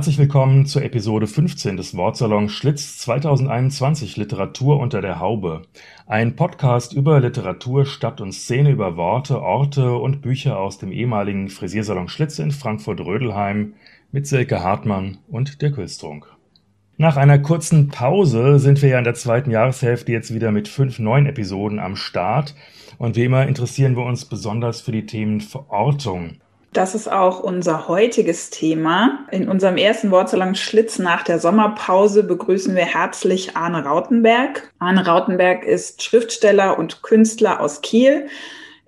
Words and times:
Herzlich 0.00 0.16
willkommen 0.16 0.64
zur 0.64 0.82
Episode 0.82 1.26
15 1.26 1.76
des 1.76 1.94
Wortsalons 1.94 2.52
Schlitz 2.52 2.96
2021 3.00 4.16
Literatur 4.16 4.80
unter 4.80 5.02
der 5.02 5.20
Haube. 5.20 5.60
Ein 6.06 6.36
Podcast 6.36 6.94
über 6.94 7.20
Literatur, 7.20 7.84
Stadt 7.84 8.22
und 8.22 8.32
Szene, 8.32 8.70
über 8.70 8.96
Worte, 8.96 9.42
Orte 9.42 9.92
und 9.92 10.22
Bücher 10.22 10.58
aus 10.58 10.78
dem 10.78 10.90
ehemaligen 10.90 11.50
Frisiersalon 11.50 12.08
Schlitz 12.08 12.38
in 12.38 12.50
Frankfurt-Rödelheim 12.50 13.74
mit 14.10 14.26
Silke 14.26 14.64
Hartmann 14.64 15.18
und 15.28 15.60
der 15.60 15.70
Küstrunk. 15.70 16.34
Nach 16.96 17.18
einer 17.18 17.38
kurzen 17.38 17.88
Pause 17.88 18.58
sind 18.58 18.80
wir 18.80 18.88
ja 18.88 18.98
in 18.98 19.04
der 19.04 19.12
zweiten 19.12 19.50
Jahreshälfte 19.50 20.12
jetzt 20.12 20.32
wieder 20.32 20.50
mit 20.50 20.68
fünf 20.68 20.98
neuen 20.98 21.26
Episoden 21.26 21.78
am 21.78 21.94
Start. 21.94 22.54
Und 22.96 23.16
wie 23.16 23.24
immer 23.24 23.46
interessieren 23.46 23.96
wir 23.96 24.06
uns 24.06 24.24
besonders 24.24 24.80
für 24.80 24.92
die 24.92 25.04
Themen 25.04 25.42
Verortung. 25.42 26.38
Das 26.72 26.94
ist 26.94 27.10
auch 27.10 27.40
unser 27.40 27.88
heutiges 27.88 28.50
Thema. 28.50 29.26
In 29.32 29.48
unserem 29.48 29.76
ersten 29.76 30.12
Wortsalang 30.12 30.54
Schlitz 30.54 31.00
nach 31.00 31.24
der 31.24 31.40
Sommerpause 31.40 32.22
begrüßen 32.22 32.76
wir 32.76 32.84
herzlich 32.84 33.56
Arne 33.56 33.84
Rautenberg. 33.84 34.72
Arne 34.78 35.04
Rautenberg 35.04 35.64
ist 35.64 36.00
Schriftsteller 36.00 36.78
und 36.78 37.02
Künstler 37.02 37.60
aus 37.60 37.80
Kiel. 37.80 38.28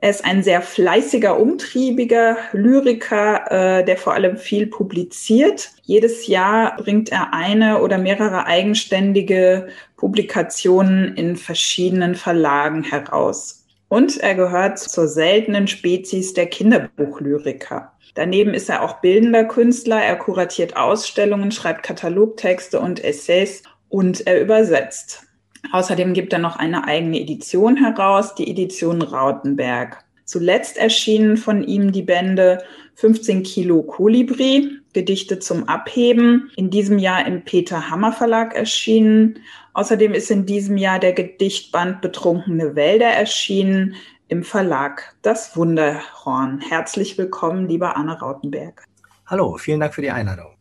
Er 0.01 0.11
ist 0.11 0.25
ein 0.25 0.45
sehr 0.45 0.62
fleißiger, 0.62 1.39
umtriebiger 1.39 2.37
Lyriker, 2.53 3.51
äh, 3.51 3.85
der 3.85 3.97
vor 3.97 4.14
allem 4.14 4.37
viel 4.37 4.69
publiziert. 4.69 5.70
Jedes 5.83 6.29
Jahr 6.29 6.77
bringt 6.77 7.11
er 7.11 7.35
eine 7.35 7.81
oder 7.83 7.98
mehrere 7.98 8.47
eigenständige 8.47 9.69
Publikationen 9.97 11.14
in 11.17 11.37
verschiedenen 11.37 12.14
Verlagen 12.14 12.85
heraus. 12.85 13.62
Und 13.93 14.17
er 14.17 14.35
gehört 14.35 14.79
zur 14.79 15.07
seltenen 15.07 15.69
Spezies 15.69 16.33
der 16.33 16.47
Kinderbuchlyriker. 16.47 17.93
Daneben 18.15 18.55
ist 18.55 18.71
er 18.71 18.83
auch 18.83 19.03
bildender 19.03 19.45
Künstler. 19.45 20.03
Er 20.03 20.17
kuratiert 20.17 20.79
Ausstellungen, 20.79 21.53
schreibt 21.53 21.83
Katalogtexte 21.83 22.81
und 22.81 23.05
Essays 23.05 23.63
und 23.91 24.27
er 24.27 24.41
übersetzt. 24.41 25.27
Außerdem 25.73 26.15
gibt 26.15 26.33
er 26.33 26.39
noch 26.39 26.57
eine 26.57 26.85
eigene 26.85 27.20
Edition 27.20 27.77
heraus, 27.77 28.35
die 28.35 28.51
Edition 28.51 29.03
Rautenberg. 29.03 30.03
Zuletzt 30.25 30.79
erschienen 30.79 31.37
von 31.37 31.63
ihm 31.63 31.93
die 31.93 32.01
Bände 32.01 32.65
15 32.95 33.43
Kilo 33.43 33.83
Kolibri, 33.83 34.70
Gedichte 34.95 35.39
zum 35.39 35.69
Abheben, 35.69 36.51
in 36.57 36.70
diesem 36.70 36.98
Jahr 36.98 37.27
im 37.27 37.45
Peter 37.45 37.91
Hammer 37.91 38.13
Verlag 38.13 38.55
erschienen 38.55 39.39
Außerdem 39.75 40.12
ist 40.12 40.31
in 40.31 40.45
diesem 40.45 40.77
Jahr 40.77 40.98
der 40.98 41.15
Gedichtband 41.15 42.03
Betrunkene 42.03 42.77
Wälder 42.77 43.06
erschienen 43.06 43.95
im 44.29 44.42
Verlag 44.42 45.14
Das 45.23 45.56
Wunderhorn. 45.56 46.61
Herzlich 46.61 47.17
willkommen, 47.17 47.69
lieber 47.69 47.97
Anne 47.97 48.19
Rautenberg. 48.19 48.84
Hallo, 49.27 49.56
vielen 49.56 49.81
Dank 49.81 49.95
für 49.95 50.03
die 50.03 50.11
Einladung. 50.11 50.53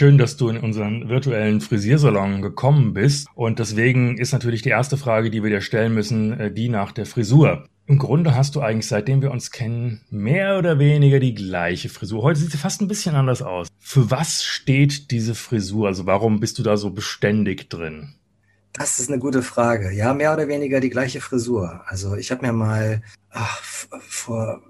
Schön, 0.00 0.16
dass 0.16 0.38
du 0.38 0.48
in 0.48 0.56
unseren 0.56 1.10
virtuellen 1.10 1.60
Frisiersalon 1.60 2.40
gekommen 2.40 2.94
bist. 2.94 3.28
Und 3.34 3.58
deswegen 3.58 4.16
ist 4.16 4.32
natürlich 4.32 4.62
die 4.62 4.70
erste 4.70 4.96
Frage, 4.96 5.28
die 5.28 5.42
wir 5.42 5.50
dir 5.50 5.60
stellen 5.60 5.92
müssen, 5.92 6.40
äh, 6.40 6.50
die 6.50 6.70
nach 6.70 6.92
der 6.92 7.04
Frisur. 7.04 7.66
Im 7.84 7.98
Grunde 7.98 8.34
hast 8.34 8.56
du 8.56 8.62
eigentlich, 8.62 8.86
seitdem 8.86 9.20
wir 9.20 9.30
uns 9.30 9.50
kennen, 9.50 10.00
mehr 10.08 10.56
oder 10.56 10.78
weniger 10.78 11.20
die 11.20 11.34
gleiche 11.34 11.90
Frisur. 11.90 12.22
Heute 12.22 12.40
sieht 12.40 12.50
sie 12.50 12.56
fast 12.56 12.80
ein 12.80 12.88
bisschen 12.88 13.14
anders 13.14 13.42
aus. 13.42 13.68
Für 13.78 14.10
was 14.10 14.42
steht 14.42 15.10
diese 15.10 15.34
Frisur? 15.34 15.88
Also 15.88 16.06
warum 16.06 16.40
bist 16.40 16.58
du 16.58 16.62
da 16.62 16.78
so 16.78 16.92
beständig 16.92 17.68
drin? 17.68 18.14
Das 18.72 19.00
ist 19.00 19.10
eine 19.10 19.18
gute 19.18 19.42
Frage. 19.42 19.92
Ja, 19.92 20.14
mehr 20.14 20.32
oder 20.32 20.48
weniger 20.48 20.80
die 20.80 20.88
gleiche 20.88 21.20
Frisur. 21.20 21.82
Also 21.84 22.16
ich 22.16 22.30
habe 22.30 22.46
mir 22.46 22.54
mal 22.54 23.02
ach, 23.28 23.60
vor 24.08 24.62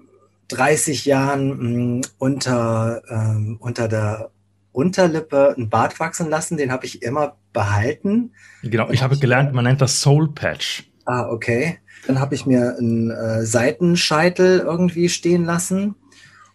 30 0.49 1.05
Jahren 1.05 1.47
mh, 1.47 1.61
hm, 1.61 2.01
unter, 2.17 3.01
ähm, 3.09 3.55
unter 3.61 3.87
der 3.87 4.29
Unterlippe 4.71 5.53
einen 5.55 5.69
Bart 5.69 5.99
wachsen 5.99 6.29
lassen. 6.29 6.57
Den 6.57 6.71
habe 6.71 6.85
ich 6.85 7.03
immer 7.03 7.35
behalten. 7.53 8.31
Genau, 8.63 8.89
ich 8.89 9.03
habe 9.03 9.17
gelernt, 9.17 9.53
man 9.53 9.65
nennt 9.65 9.81
das 9.81 10.01
Soul 10.01 10.31
Patch. 10.33 10.89
Ah, 11.05 11.27
okay. 11.29 11.79
Dann 12.07 12.19
habe 12.19 12.35
ich 12.35 12.45
mir 12.45 12.75
einen 12.77 13.11
äh, 13.11 13.45
Seitenscheitel 13.45 14.59
irgendwie 14.59 15.09
stehen 15.09 15.45
lassen 15.45 15.95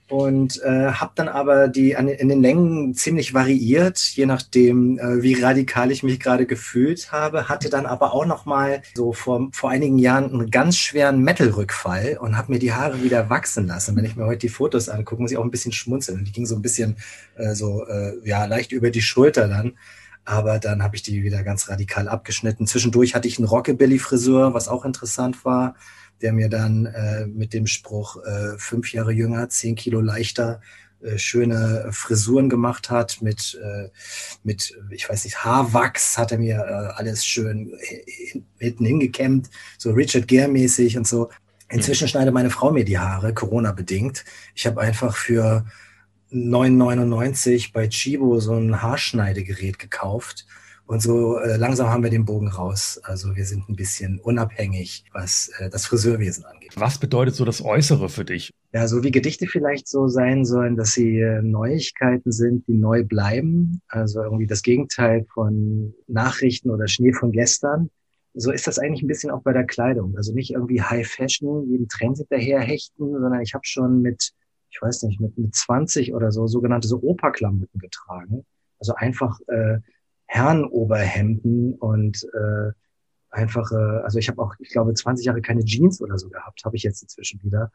und 0.09 0.63
äh, 0.63 0.93
habe 0.93 1.13
dann 1.17 1.29
aber 1.29 1.67
die 1.67 1.97
an, 1.97 2.09
in 2.09 2.29
den 2.29 2.41
Längen 2.41 2.95
ziemlich 2.95 3.35
variiert, 3.35 3.99
je 3.99 4.27
nachdem, 4.27 4.99
äh, 4.99 5.23
wie 5.23 5.35
radikal 5.35 5.91
ich 5.91 6.05
mich 6.05 6.21
gerade 6.21 6.47
gefühlt 6.47 7.11
habe. 7.11 7.49
Hatte 7.49 7.71
dann 7.71 7.87
aber 7.87 8.13
auch 8.13 8.25
noch 8.25 8.47
mal 8.47 8.83
so 8.95 9.13
vor, 9.13 9.49
vor 9.53 9.71
einigen 9.71 9.99
Jahren 9.99 10.33
einen 10.33 10.51
ganz 10.51 10.77
schweren 10.77 11.23
Metal-Rückfall 11.23 12.19
und 12.21 12.37
habe 12.37 12.53
mir 12.53 12.59
die 12.61 12.73
Haare 12.73 13.03
wieder 13.03 13.31
wachsen 13.31 13.67
lassen. 13.67 13.97
Wenn 13.97 14.05
ich 14.05 14.15
mir 14.15 14.27
heute 14.27 14.39
die 14.39 14.49
Fotos 14.49 14.89
angucke, 14.89 15.23
muss 15.23 15.33
ich 15.33 15.39
auch 15.39 15.45
ein 15.45 15.51
bisschen 15.51 15.73
schmunzeln. 15.73 16.25
Die 16.25 16.33
ging 16.33 16.47
so 16.47 16.55
ein 16.55 16.63
bisschen 16.63 16.97
äh, 17.35 17.55
so 17.55 17.85
äh, 17.87 18.13
ja 18.25 18.45
leicht 18.45 18.71
über 18.71 18.91
die 18.91 19.03
Schulter 19.03 19.49
dann. 19.49 19.73
Aber 20.25 20.59
dann 20.59 20.83
habe 20.83 20.97
ich 20.97 21.03
die 21.03 21.23
wieder 21.23 21.43
ganz 21.43 21.69
radikal 21.69 22.09
abgeschnitten. 22.09 22.67
Zwischendurch 22.67 23.15
hatte 23.15 23.29
ich 23.29 23.39
einen 23.39 23.47
Rockabilly-Friseur, 23.47 24.55
was 24.55 24.67
auch 24.69 24.85
interessant 24.85 25.45
war, 25.45 25.77
der 26.23 26.33
mir 26.33 26.49
dann 26.49 26.87
äh, 26.87 27.27
mit 27.27 27.53
dem 27.53 27.67
Spruch 27.67 28.17
äh, 28.25 28.59
fünf 28.59 28.93
Jahre 28.93 29.13
jünger, 29.13 29.49
zehn 29.49 29.75
Kilo 29.75 30.01
leichter 30.01 30.61
äh, 31.03 31.19
schöne 31.19 31.89
Frisuren 31.93 32.49
gemacht 32.49 32.91
hat 32.91 33.21
mit, 33.21 33.59
äh, 33.63 33.91
mit, 34.43 34.73
ich 34.91 35.09
weiß 35.09 35.25
nicht, 35.25 35.45
Haarwachs 35.45 36.17
hat 36.17 36.33
er 36.33 36.39
mir 36.39 36.57
äh, 36.57 36.99
alles 36.99 37.25
schön 37.25 37.73
hinten 38.59 38.85
hingekämmt, 38.85 39.51
so 39.79 39.93
Richard 39.93 40.27
Gere-mäßig 40.27 40.97
und 40.97 41.07
so. 41.07 41.29
Inzwischen 41.69 42.09
schneidet 42.09 42.33
meine 42.33 42.51
Frau 42.51 42.71
mir 42.71 42.85
die 42.85 42.99
Haare, 42.99 43.35
Corona-bedingt. 43.35 44.25
Ich 44.55 44.67
habe 44.67 44.81
einfach 44.81 45.17
für 45.17 45.67
9,99 46.33 47.73
bei 47.73 47.89
Chibo 47.89 48.41
so 48.41 48.55
ein 48.55 48.83
Haarschneidegerät 48.83 49.79
gekauft. 49.79 50.47
Und 50.87 51.03
so 51.03 51.39
äh, 51.39 51.57
langsam 51.57 51.89
haben 51.89 52.05
wir 52.05 52.11
den 52.11 52.25
Bogen 52.25 52.49
raus. 52.49 53.01
Also 53.03 53.35
wir 53.35 53.45
sind 53.45 53.69
ein 53.69 53.75
bisschen 53.75 54.21
unabhängig, 54.21 55.05
was 55.13 55.51
äh, 55.59 55.69
das 55.69 55.87
Friseurwesen 55.87 56.45
angeht. 56.45 56.73
Was 56.77 56.99
bedeutet 56.99 57.35
so 57.35 57.45
das 57.45 57.65
Äußere 57.65 58.09
für 58.09 58.25
dich? 58.25 58.53
Ja, 58.73 58.87
so 58.87 59.03
wie 59.03 59.11
Gedichte 59.11 59.47
vielleicht 59.49 59.89
so 59.89 60.07
sein 60.07 60.45
sollen, 60.45 60.77
dass 60.77 60.93
sie 60.93 61.19
äh, 61.19 61.43
Neuigkeiten 61.43 62.31
sind, 62.31 62.69
die 62.69 62.75
neu 62.75 63.03
bleiben. 63.03 63.81
Also 63.89 64.23
irgendwie 64.23 64.47
das 64.47 64.63
Gegenteil 64.63 65.27
von 65.35 65.93
Nachrichten 66.07 66.71
oder 66.71 66.87
Schnee 66.87 67.13
von 67.13 67.33
gestern. 67.33 67.91
So 68.35 68.53
ist 68.53 68.67
das 68.67 68.79
eigentlich 68.79 69.03
ein 69.03 69.09
bisschen 69.09 69.31
auch 69.31 69.43
bei 69.43 69.53
der 69.53 69.65
Kleidung. 69.65 70.17
Also 70.17 70.33
nicht 70.33 70.53
irgendwie 70.53 70.83
High 70.83 71.09
Fashion, 71.09 71.69
jeden 71.69 71.89
Trend 71.89 72.19
hinterher 72.19 72.61
hechten, 72.61 73.11
sondern 73.11 73.41
ich 73.41 73.55
habe 73.55 73.65
schon 73.65 74.03
mit 74.03 74.33
ich 74.77 74.83
weiß 74.83 75.05
nicht, 75.05 75.21
mit, 75.21 75.39
mit 75.39 75.55
20 75.55 76.13
oder 76.15 76.31
so 76.31 76.47
sogenannte 76.47 76.87
so 76.87 77.03
Operklamotten 77.03 77.81
getragen. 77.81 78.45
Also 78.79 78.95
einfach 78.95 79.39
äh, 79.49 79.79
Herrenoberhemden 80.27 81.75
und 81.75 82.25
äh, 82.35 82.73
einfache, 83.31 84.03
also 84.05 84.19
ich 84.19 84.29
habe 84.29 84.43
auch, 84.43 84.55
ich 84.59 84.71
glaube, 84.71 84.95
20 84.95 85.27
Jahre 85.27 85.43
keine 85.43 85.65
Jeans 85.65 86.01
oder 86.01 86.19
so 86.19 86.29
gehabt, 86.29 86.65
habe 86.65 86.77
ich 86.77 86.83
jetzt 86.83 87.03
inzwischen 87.03 87.43
wieder. 87.43 87.71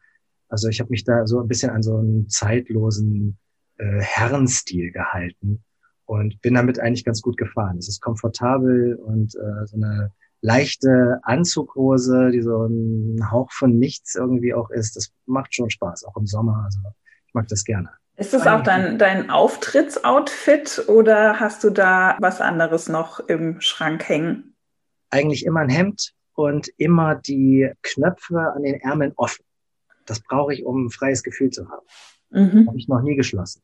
Also 0.48 0.68
ich 0.68 0.80
habe 0.80 0.90
mich 0.90 1.04
da 1.04 1.26
so 1.26 1.40
ein 1.40 1.48
bisschen 1.48 1.70
an 1.70 1.82
so 1.82 1.96
einen 1.96 2.28
zeitlosen 2.28 3.38
äh, 3.78 4.00
Herrenstil 4.00 4.92
gehalten 4.92 5.64
und 6.04 6.40
bin 6.42 6.54
damit 6.54 6.78
eigentlich 6.78 7.04
ganz 7.04 7.22
gut 7.22 7.36
gefahren. 7.36 7.78
Es 7.78 7.88
ist 7.88 8.00
komfortabel 8.00 8.96
und 8.96 9.34
äh, 9.34 9.66
so 9.66 9.76
eine 9.76 10.12
leichte 10.42 11.20
Anzughose, 11.22 12.30
die 12.32 12.42
so 12.42 12.66
ein 12.66 13.30
Hauch 13.30 13.50
von 13.52 13.78
nichts 13.78 14.14
irgendwie 14.14 14.52
auch 14.52 14.70
ist. 14.70 14.96
Das 14.96 15.12
macht 15.24 15.54
schon 15.54 15.70
Spaß, 15.70 16.04
auch 16.04 16.16
im 16.16 16.26
Sommer. 16.26 16.62
Also 16.64 16.80
ich 17.26 17.34
mag 17.34 17.48
das 17.48 17.64
gerne. 17.64 17.90
Ist 18.16 18.34
das 18.34 18.46
auch 18.46 18.62
dein, 18.62 18.98
dein 18.98 19.30
Auftrittsoutfit 19.30 20.84
oder 20.88 21.40
hast 21.40 21.64
du 21.64 21.70
da 21.70 22.16
was 22.20 22.42
anderes 22.42 22.88
noch 22.88 23.20
im 23.20 23.60
Schrank 23.60 24.06
hängen? 24.06 24.54
Eigentlich 25.08 25.46
immer 25.46 25.60
ein 25.60 25.70
Hemd 25.70 26.12
und 26.34 26.68
immer 26.76 27.14
die 27.14 27.70
Knöpfe 27.80 28.52
an 28.54 28.62
den 28.62 28.80
Ärmeln 28.80 29.12
offen. 29.16 29.44
Das 30.04 30.20
brauche 30.20 30.52
ich, 30.52 30.64
um 30.64 30.86
ein 30.86 30.90
freies 30.90 31.22
Gefühl 31.22 31.50
zu 31.50 31.68
haben. 31.70 31.86
Mhm. 32.30 32.66
Habe 32.68 32.78
ich 32.78 32.86
noch 32.86 33.00
nie 33.00 33.16
geschlossen. 33.16 33.62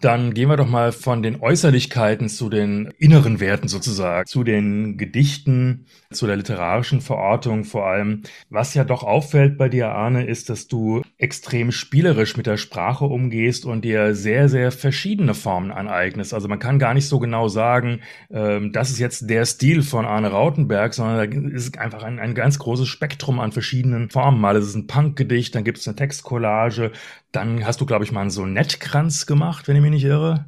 Dann 0.00 0.32
gehen 0.32 0.48
wir 0.48 0.56
doch 0.56 0.68
mal 0.68 0.92
von 0.92 1.22
den 1.22 1.40
Äußerlichkeiten 1.42 2.28
zu 2.28 2.48
den 2.48 2.92
inneren 2.98 3.38
Werten 3.38 3.68
sozusagen, 3.68 4.26
zu 4.26 4.44
den 4.44 4.96
Gedichten, 4.96 5.86
zu 6.12 6.26
der 6.26 6.36
literarischen 6.36 7.00
Verortung 7.00 7.62
vor 7.64 7.86
allem. 7.86 8.22
Was 8.48 8.74
ja 8.74 8.82
doch 8.82 9.04
auffällt 9.04 9.56
bei 9.56 9.68
dir, 9.68 9.90
Arne, 9.90 10.26
ist, 10.26 10.50
dass 10.50 10.66
du 10.66 11.02
extrem 11.18 11.70
spielerisch 11.70 12.36
mit 12.36 12.46
der 12.46 12.56
Sprache 12.56 13.04
umgehst 13.04 13.64
und 13.64 13.84
dir 13.84 14.14
sehr, 14.16 14.48
sehr 14.48 14.72
verschiedene 14.72 15.34
Formen 15.34 15.70
aneignest. 15.70 16.34
Also 16.34 16.48
man 16.48 16.58
kann 16.58 16.80
gar 16.80 16.94
nicht 16.94 17.06
so 17.06 17.20
genau 17.20 17.46
sagen, 17.46 18.00
ähm, 18.30 18.72
das 18.72 18.90
ist 18.90 18.98
jetzt 18.98 19.30
der 19.30 19.46
Stil 19.46 19.82
von 19.82 20.04
Arne 20.04 20.32
Rautenberg, 20.32 20.94
sondern 20.94 21.30
da 21.30 21.54
ist 21.54 21.78
einfach 21.78 22.02
ein, 22.02 22.18
ein 22.18 22.34
ganz 22.34 22.58
großes 22.58 22.88
Spektrum 22.88 23.38
an 23.38 23.52
verschiedenen 23.52 24.10
Formen. 24.10 24.40
Mal 24.40 24.56
ist 24.56 24.66
es 24.66 24.74
ein 24.74 24.88
Punkgedicht, 24.88 25.54
dann 25.54 25.62
gibt 25.64 25.78
es 25.78 25.86
eine 25.86 25.96
Textcollage, 25.96 26.90
dann 27.30 27.64
hast 27.64 27.80
du, 27.80 27.86
glaube 27.86 28.04
ich, 28.04 28.10
mal 28.10 28.22
einen 28.22 28.30
Sonettkranz 28.30 29.26
gemacht, 29.26 29.68
wenn 29.68 29.76
ich 29.76 29.82
mich 29.82 29.92
nicht 29.92 30.04
irre. 30.04 30.46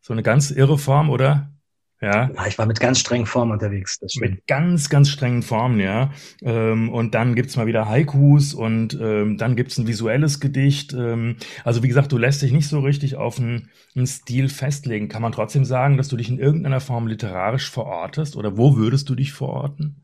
So 0.00 0.14
eine 0.14 0.22
ganz 0.22 0.50
irre 0.50 0.78
Form, 0.78 1.10
oder? 1.10 1.51
Ja. 2.02 2.30
ja. 2.34 2.46
Ich 2.48 2.58
war 2.58 2.66
mit 2.66 2.80
ganz 2.80 2.98
strengen 2.98 3.26
Formen 3.26 3.52
unterwegs. 3.52 4.00
Mit 4.18 4.46
ganz, 4.48 4.88
ganz 4.88 5.08
strengen 5.08 5.42
Formen, 5.42 5.78
ja. 5.78 6.10
Ähm, 6.42 6.90
und 6.90 7.14
dann 7.14 7.36
gibt's 7.36 7.56
mal 7.56 7.66
wieder 7.66 7.88
Haikus 7.88 8.54
und 8.54 8.98
ähm, 9.00 9.38
dann 9.38 9.54
gibt's 9.54 9.78
ein 9.78 9.86
visuelles 9.86 10.40
Gedicht. 10.40 10.92
Ähm, 10.92 11.36
also 11.62 11.84
wie 11.84 11.88
gesagt, 11.88 12.10
du 12.10 12.18
lässt 12.18 12.42
dich 12.42 12.52
nicht 12.52 12.68
so 12.68 12.80
richtig 12.80 13.14
auf 13.14 13.38
einen, 13.38 13.70
einen 13.94 14.08
Stil 14.08 14.48
festlegen. 14.48 15.08
Kann 15.08 15.22
man 15.22 15.30
trotzdem 15.30 15.64
sagen, 15.64 15.96
dass 15.96 16.08
du 16.08 16.16
dich 16.16 16.28
in 16.28 16.40
irgendeiner 16.40 16.80
Form 16.80 17.06
literarisch 17.06 17.70
verortest? 17.70 18.36
Oder 18.36 18.56
wo 18.56 18.76
würdest 18.76 19.08
du 19.08 19.14
dich 19.14 19.32
verorten? 19.32 20.02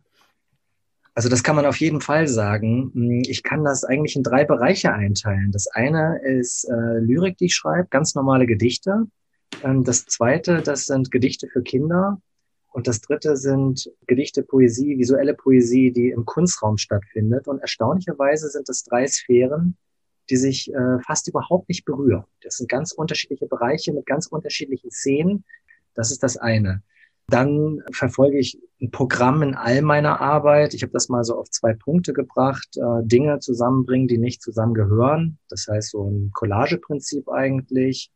Also 1.15 1.29
das 1.29 1.43
kann 1.43 1.57
man 1.57 1.67
auf 1.67 1.81
jeden 1.81 2.01
Fall 2.01 2.29
sagen. 2.29 2.93
Hm, 2.95 3.23
ich 3.27 3.43
kann 3.43 3.65
das 3.65 3.83
eigentlich 3.83 4.15
in 4.15 4.23
drei 4.23 4.45
Bereiche 4.45 4.93
einteilen. 4.93 5.51
Das 5.51 5.67
eine 5.67 6.21
ist 6.25 6.63
äh, 6.71 7.01
Lyrik, 7.01 7.39
die 7.39 7.47
ich 7.47 7.57
schreibe, 7.57 7.89
ganz 7.91 8.15
normale 8.15 8.47
Gedichte. 8.47 9.09
Ähm, 9.63 9.85
das 9.85 10.07
zweite, 10.07 10.63
das 10.63 10.85
sind 10.85 11.11
Gedichte 11.11 11.49
für 11.49 11.63
Kinder. 11.63 12.21
Und 12.71 12.87
das 12.87 13.01
dritte 13.01 13.37
sind 13.37 13.91
Gedichte, 14.07 14.43
Poesie, 14.43 14.99
visuelle 14.99 15.35
Poesie, 15.35 15.91
die 15.91 16.11
im 16.11 16.25
Kunstraum 16.25 16.77
stattfindet. 16.77 17.49
Und 17.49 17.61
erstaunlicherweise 17.61 18.49
sind 18.51 18.69
das 18.69 18.85
drei 18.85 19.07
Sphären, 19.07 19.77
die 20.31 20.37
sich 20.37 20.73
äh, 20.73 21.01
fast 21.05 21.29
überhaupt 21.29 21.69
nicht 21.69 21.85
berühren. 21.85 22.25
Das 22.43 22.57
sind 22.57 22.69
ganz 22.69 22.93
unterschiedliche 22.93 23.47
Bereiche 23.47 23.93
mit 23.93 24.07
ganz 24.07 24.27
unterschiedlichen 24.27 24.91
Szenen. 24.91 25.45
Das 25.95 26.11
ist 26.11 26.23
das 26.23 26.37
eine. 26.37 26.83
Dann 27.31 27.83
verfolge 27.93 28.39
ich 28.39 28.59
ein 28.81 28.91
Programm 28.91 29.43
in 29.43 29.55
all 29.55 29.83
meiner 29.83 30.21
Arbeit. 30.21 30.73
Ich 30.73 30.83
habe 30.83 30.93
das 30.93 31.09
mal 31.09 31.25
so 31.25 31.37
auf 31.37 31.51
zwei 31.51 31.75
Punkte 31.75 32.13
gebracht. 32.13 32.69
Äh, 32.77 33.03
Dinge 33.03 33.39
zusammenbringen, 33.41 34.09
die 34.09 34.19
nicht 34.19 34.43
zusammengehören. 34.43 35.39
Das 35.49 35.67
heißt 35.69 35.91
so 35.91 36.09
ein 36.09 36.31
Collageprinzip 36.33 37.29
eigentlich. 37.29 38.11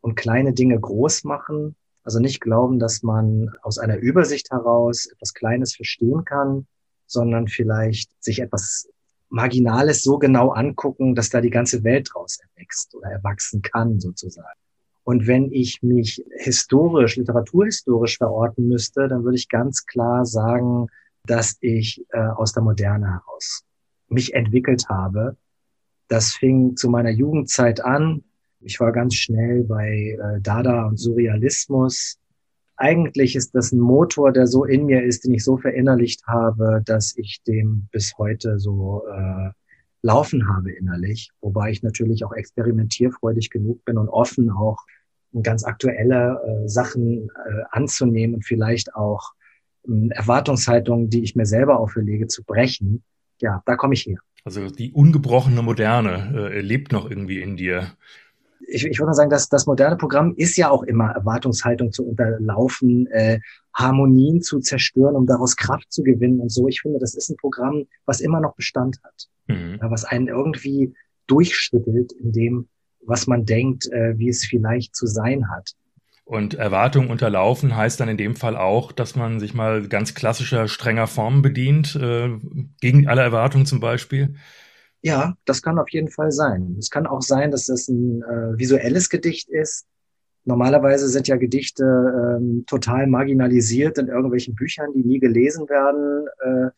Und 0.00 0.14
kleine 0.14 0.52
Dinge 0.52 0.78
groß 0.80 1.24
machen. 1.24 1.76
Also 2.02 2.18
nicht 2.18 2.40
glauben, 2.40 2.78
dass 2.78 3.02
man 3.02 3.50
aus 3.62 3.78
einer 3.78 3.98
Übersicht 3.98 4.50
heraus 4.50 5.06
etwas 5.06 5.34
Kleines 5.34 5.76
verstehen 5.76 6.24
kann, 6.24 6.66
sondern 7.06 7.48
vielleicht 7.48 8.10
sich 8.22 8.40
etwas 8.40 8.88
Marginales 9.28 10.02
so 10.02 10.18
genau 10.18 10.50
angucken, 10.50 11.14
dass 11.14 11.30
da 11.30 11.40
die 11.40 11.50
ganze 11.50 11.84
Welt 11.84 12.10
draus 12.12 12.38
erwächst 12.40 12.94
oder 12.94 13.10
erwachsen 13.10 13.62
kann 13.62 14.00
sozusagen. 14.00 14.58
Und 15.04 15.26
wenn 15.26 15.50
ich 15.52 15.82
mich 15.82 16.24
historisch, 16.36 17.16
literaturhistorisch 17.16 18.18
verorten 18.18 18.68
müsste, 18.68 19.08
dann 19.08 19.24
würde 19.24 19.36
ich 19.36 19.48
ganz 19.48 19.86
klar 19.86 20.26
sagen, 20.26 20.88
dass 21.26 21.56
ich 21.60 22.04
äh, 22.10 22.18
aus 22.18 22.52
der 22.52 22.62
Moderne 22.62 23.06
heraus 23.12 23.64
mich 24.08 24.34
entwickelt 24.34 24.88
habe. 24.88 25.36
Das 26.08 26.32
fing 26.32 26.76
zu 26.76 26.90
meiner 26.90 27.10
Jugendzeit 27.10 27.84
an. 27.84 28.24
Ich 28.60 28.78
war 28.80 28.92
ganz 28.92 29.14
schnell 29.14 29.64
bei 29.64 30.18
äh, 30.18 30.40
Dada 30.40 30.86
und 30.86 30.98
Surrealismus. 30.98 32.18
Eigentlich 32.76 33.36
ist 33.36 33.54
das 33.54 33.72
ein 33.72 33.78
Motor, 33.78 34.32
der 34.32 34.46
so 34.46 34.64
in 34.64 34.86
mir 34.86 35.02
ist, 35.02 35.24
den 35.24 35.34
ich 35.34 35.44
so 35.44 35.56
verinnerlicht 35.56 36.26
habe, 36.26 36.82
dass 36.84 37.14
ich 37.16 37.42
dem 37.46 37.88
bis 37.92 38.14
heute 38.18 38.58
so 38.58 39.02
äh, 39.06 39.50
laufen 40.02 40.48
habe 40.48 40.72
innerlich, 40.72 41.30
wobei 41.40 41.70
ich 41.70 41.82
natürlich 41.82 42.24
auch 42.24 42.32
experimentierfreudig 42.32 43.50
genug 43.50 43.84
bin 43.84 43.98
und 43.98 44.08
offen 44.08 44.50
auch 44.50 44.78
ganz 45.42 45.64
aktuelle 45.64 46.40
äh, 46.44 46.68
Sachen 46.68 47.28
äh, 47.28 47.62
anzunehmen 47.70 48.36
und 48.36 48.44
vielleicht 48.44 48.94
auch 48.94 49.32
äh, 49.86 50.08
Erwartungshaltungen, 50.10 51.10
die 51.10 51.22
ich 51.22 51.36
mir 51.36 51.46
selber 51.46 51.78
auferlege, 51.78 52.26
zu 52.26 52.44
brechen. 52.44 53.04
Ja, 53.40 53.62
da 53.66 53.76
komme 53.76 53.94
ich 53.94 54.06
her. 54.06 54.18
Also 54.44 54.68
die 54.70 54.92
ungebrochene 54.92 55.62
Moderne 55.62 56.50
äh, 56.52 56.60
lebt 56.60 56.92
noch 56.92 57.08
irgendwie 57.08 57.40
in 57.40 57.56
dir. 57.56 57.92
Ich, 58.70 58.86
ich 58.86 58.98
würde 58.98 59.14
sagen, 59.14 59.30
dass 59.30 59.48
das 59.48 59.66
moderne 59.66 59.96
Programm 59.96 60.34
ist 60.36 60.56
ja 60.56 60.70
auch 60.70 60.82
immer 60.84 61.10
Erwartungshaltung 61.10 61.92
zu 61.92 62.06
unterlaufen, 62.06 63.06
äh, 63.08 63.40
Harmonien 63.74 64.42
zu 64.42 64.60
zerstören, 64.60 65.16
um 65.16 65.26
daraus 65.26 65.56
Kraft 65.56 65.92
zu 65.92 66.02
gewinnen 66.02 66.40
und 66.40 66.50
so. 66.50 66.68
Ich 66.68 66.80
finde, 66.82 66.98
das 66.98 67.14
ist 67.14 67.30
ein 67.30 67.36
Programm, 67.36 67.86
was 68.06 68.20
immer 68.20 68.40
noch 68.40 68.54
Bestand 68.54 68.98
hat, 69.04 69.28
mhm. 69.46 69.78
ja, 69.80 69.90
was 69.90 70.04
einen 70.04 70.28
irgendwie 70.28 70.94
durchschüttelt, 71.26 72.12
in 72.12 72.32
dem 72.32 72.68
was 73.02 73.26
man 73.26 73.44
denkt, 73.44 73.90
äh, 73.92 74.18
wie 74.18 74.28
es 74.28 74.44
vielleicht 74.44 74.94
zu 74.94 75.06
sein 75.06 75.50
hat. 75.50 75.72
Und 76.24 76.54
Erwartungen 76.54 77.10
unterlaufen 77.10 77.76
heißt 77.76 77.98
dann 77.98 78.08
in 78.08 78.16
dem 78.16 78.36
Fall 78.36 78.56
auch, 78.56 78.92
dass 78.92 79.16
man 79.16 79.40
sich 79.40 79.52
mal 79.52 79.88
ganz 79.88 80.14
klassischer, 80.14 80.68
strenger 80.68 81.08
Formen 81.08 81.42
bedient, 81.42 81.96
äh, 81.96 82.30
gegen 82.80 83.08
alle 83.08 83.22
Erwartungen 83.22 83.66
zum 83.66 83.80
Beispiel? 83.80 84.36
Ja, 85.02 85.34
das 85.46 85.62
kann 85.62 85.78
auf 85.78 85.88
jeden 85.90 86.10
Fall 86.10 86.30
sein. 86.30 86.76
Es 86.78 86.90
kann 86.90 87.06
auch 87.06 87.22
sein, 87.22 87.50
dass 87.50 87.66
das 87.66 87.88
ein 87.88 88.22
äh, 88.22 88.58
visuelles 88.58 89.08
Gedicht 89.08 89.48
ist. 89.48 89.86
Normalerweise 90.44 91.08
sind 91.08 91.28
ja 91.28 91.36
Gedichte 91.36 91.84
ähm, 91.84 92.64
total 92.66 93.06
marginalisiert 93.06 93.98
in 93.98 94.08
irgendwelchen 94.08 94.54
Büchern, 94.54 94.92
die 94.94 95.04
nie 95.04 95.18
gelesen 95.18 95.68
werden, 95.68 96.26
äh, 96.40 96.70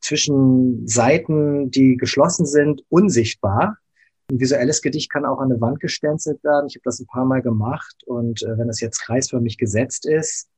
zwischen 0.00 0.86
Seiten, 0.88 1.70
die 1.70 1.96
geschlossen 1.96 2.46
sind, 2.46 2.82
unsichtbar. 2.88 3.78
Ein 4.30 4.40
visuelles 4.40 4.80
Gedicht 4.80 5.10
kann 5.10 5.24
auch 5.24 5.38
an 5.38 5.52
eine 5.52 5.60
Wand 5.60 5.80
gestenzelt 5.80 6.42
werden. 6.42 6.66
Ich 6.68 6.76
habe 6.76 6.84
das 6.84 6.98
ein 6.98 7.06
paar 7.06 7.24
Mal 7.24 7.42
gemacht 7.42 7.96
und 8.06 8.42
äh, 8.42 8.58
wenn 8.58 8.68
es 8.68 8.80
jetzt 8.80 9.00
kreisförmig 9.00 9.58
gesetzt 9.58 10.06
ist, 10.06 10.48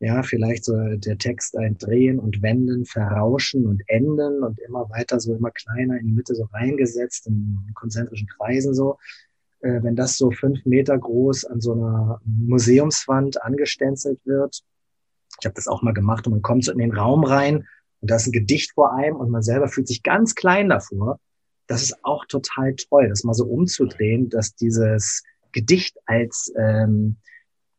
ja, 0.00 0.22
vielleicht 0.22 0.64
so 0.64 0.74
der 0.76 1.18
Text 1.18 1.56
ein 1.56 1.76
Drehen 1.76 2.18
und 2.18 2.40
Wenden, 2.42 2.84
Verrauschen 2.84 3.66
und 3.66 3.82
Enden 3.86 4.42
und 4.42 4.60
immer 4.60 4.88
weiter 4.90 5.18
so 5.18 5.34
immer 5.34 5.50
kleiner 5.50 5.98
in 5.98 6.06
die 6.06 6.12
Mitte 6.12 6.34
so 6.34 6.44
reingesetzt 6.52 7.26
in 7.26 7.58
konzentrischen 7.74 8.28
Kreisen 8.28 8.74
so. 8.74 8.98
Äh, 9.60 9.82
wenn 9.82 9.96
das 9.96 10.16
so 10.16 10.30
fünf 10.30 10.64
Meter 10.64 10.96
groß 10.96 11.46
an 11.46 11.60
so 11.60 11.72
einer 11.72 12.20
Museumswand 12.24 13.42
angestenzelt 13.42 14.20
wird, 14.24 14.62
ich 15.40 15.46
habe 15.46 15.54
das 15.54 15.68
auch 15.68 15.82
mal 15.82 15.94
gemacht 15.94 16.26
und 16.26 16.34
man 16.34 16.42
kommt 16.42 16.64
so 16.64 16.72
in 16.72 16.78
den 16.78 16.92
Raum 16.92 17.24
rein 17.24 17.66
und 18.00 18.10
da 18.10 18.16
ist 18.16 18.28
ein 18.28 18.32
Gedicht 18.32 18.72
vor 18.72 18.94
einem 18.94 19.16
und 19.16 19.30
man 19.30 19.42
selber 19.42 19.68
fühlt 19.68 19.88
sich 19.88 20.02
ganz 20.02 20.34
klein 20.34 20.68
davor 20.68 21.18
das 21.68 21.82
ist 21.82 21.96
auch 22.02 22.24
total 22.24 22.74
toll, 22.74 23.08
das 23.08 23.22
mal 23.22 23.34
so 23.34 23.44
umzudrehen, 23.44 24.28
dass 24.30 24.54
dieses 24.56 25.22
Gedicht 25.52 25.96
als 26.06 26.52
ähm, 26.58 27.16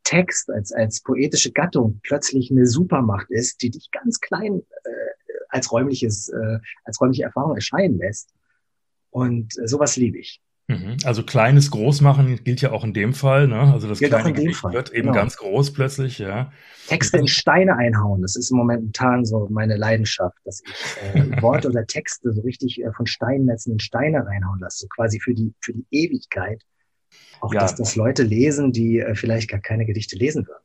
Text, 0.03 0.50
als, 0.50 0.72
als 0.72 1.01
poetische 1.01 1.51
Gattung 1.51 2.00
plötzlich 2.03 2.51
eine 2.51 2.65
Supermacht 2.65 3.29
ist, 3.29 3.62
die 3.62 3.70
dich 3.70 3.89
ganz 3.91 4.20
klein 4.20 4.62
äh, 4.84 4.89
als 5.50 5.72
räumliches, 5.72 6.29
äh, 6.29 6.60
als 6.84 7.00
räumliche 7.00 7.24
Erfahrung 7.24 7.56
erscheinen 7.56 7.98
lässt. 7.98 8.34
Und 9.12 9.58
äh, 9.58 9.68
sowas 9.68 9.96
liebe 9.98 10.20
ich. 10.20 10.41
Mhm. 10.70 10.98
Also 11.03 11.24
kleines 11.24 11.72
Großmachen 11.72 12.44
gilt 12.44 12.62
ja 12.62 12.72
auch 12.72 12.84
in 12.84 12.94
dem 12.94 13.15
Fall, 13.15 13.48
ne? 13.48 13.74
Also 13.74 13.88
das 13.88 13.98
gilt 13.98 14.12
kleine 14.12 14.34
Gedicht 14.34 14.63
wird 14.63 14.91
eben 14.91 15.08
genau. 15.08 15.13
ganz 15.15 15.36
groß 15.38 15.74
plötzlich, 15.74 16.20
ja. 16.20 16.51
Texte 16.88 17.18
in 17.18 17.27
Steine 17.27 17.75
einhauen, 17.75 18.22
das 18.22 18.36
ist 18.36 18.51
momentan 18.51 19.25
so 19.25 19.48
meine 19.50 19.77
Leidenschaft, 19.77 20.38
dass 20.46 20.62
ich 20.62 21.15
äh, 21.15 21.41
Worte 21.41 21.70
oder 21.70 21.88
Texte 21.88 22.34
so 22.34 22.41
richtig 22.41 22.84
äh, 22.84 22.91
von 22.94 23.08
Steinnetzen 23.08 23.74
in 23.74 23.79
Steine 23.79 24.24
reinhauen 24.24 24.60
lasse, 24.60 24.82
so 24.82 24.88
quasi 24.96 25.20
für 25.20 25.34
die 25.34 25.56
für 25.60 25.74
die 25.74 25.88
Ewigkeit. 25.89 26.62
Auch 27.41 27.53
ja. 27.53 27.62
dass 27.62 27.75
das 27.75 27.96
Leute 27.96 28.24
lesen, 28.24 28.72
die 28.72 29.00
äh, 29.00 29.15
vielleicht 29.15 29.50
gar 29.50 29.60
keine 29.60 29.86
Gedichte 29.86 30.17
lesen 30.17 30.48
würden. 30.48 30.63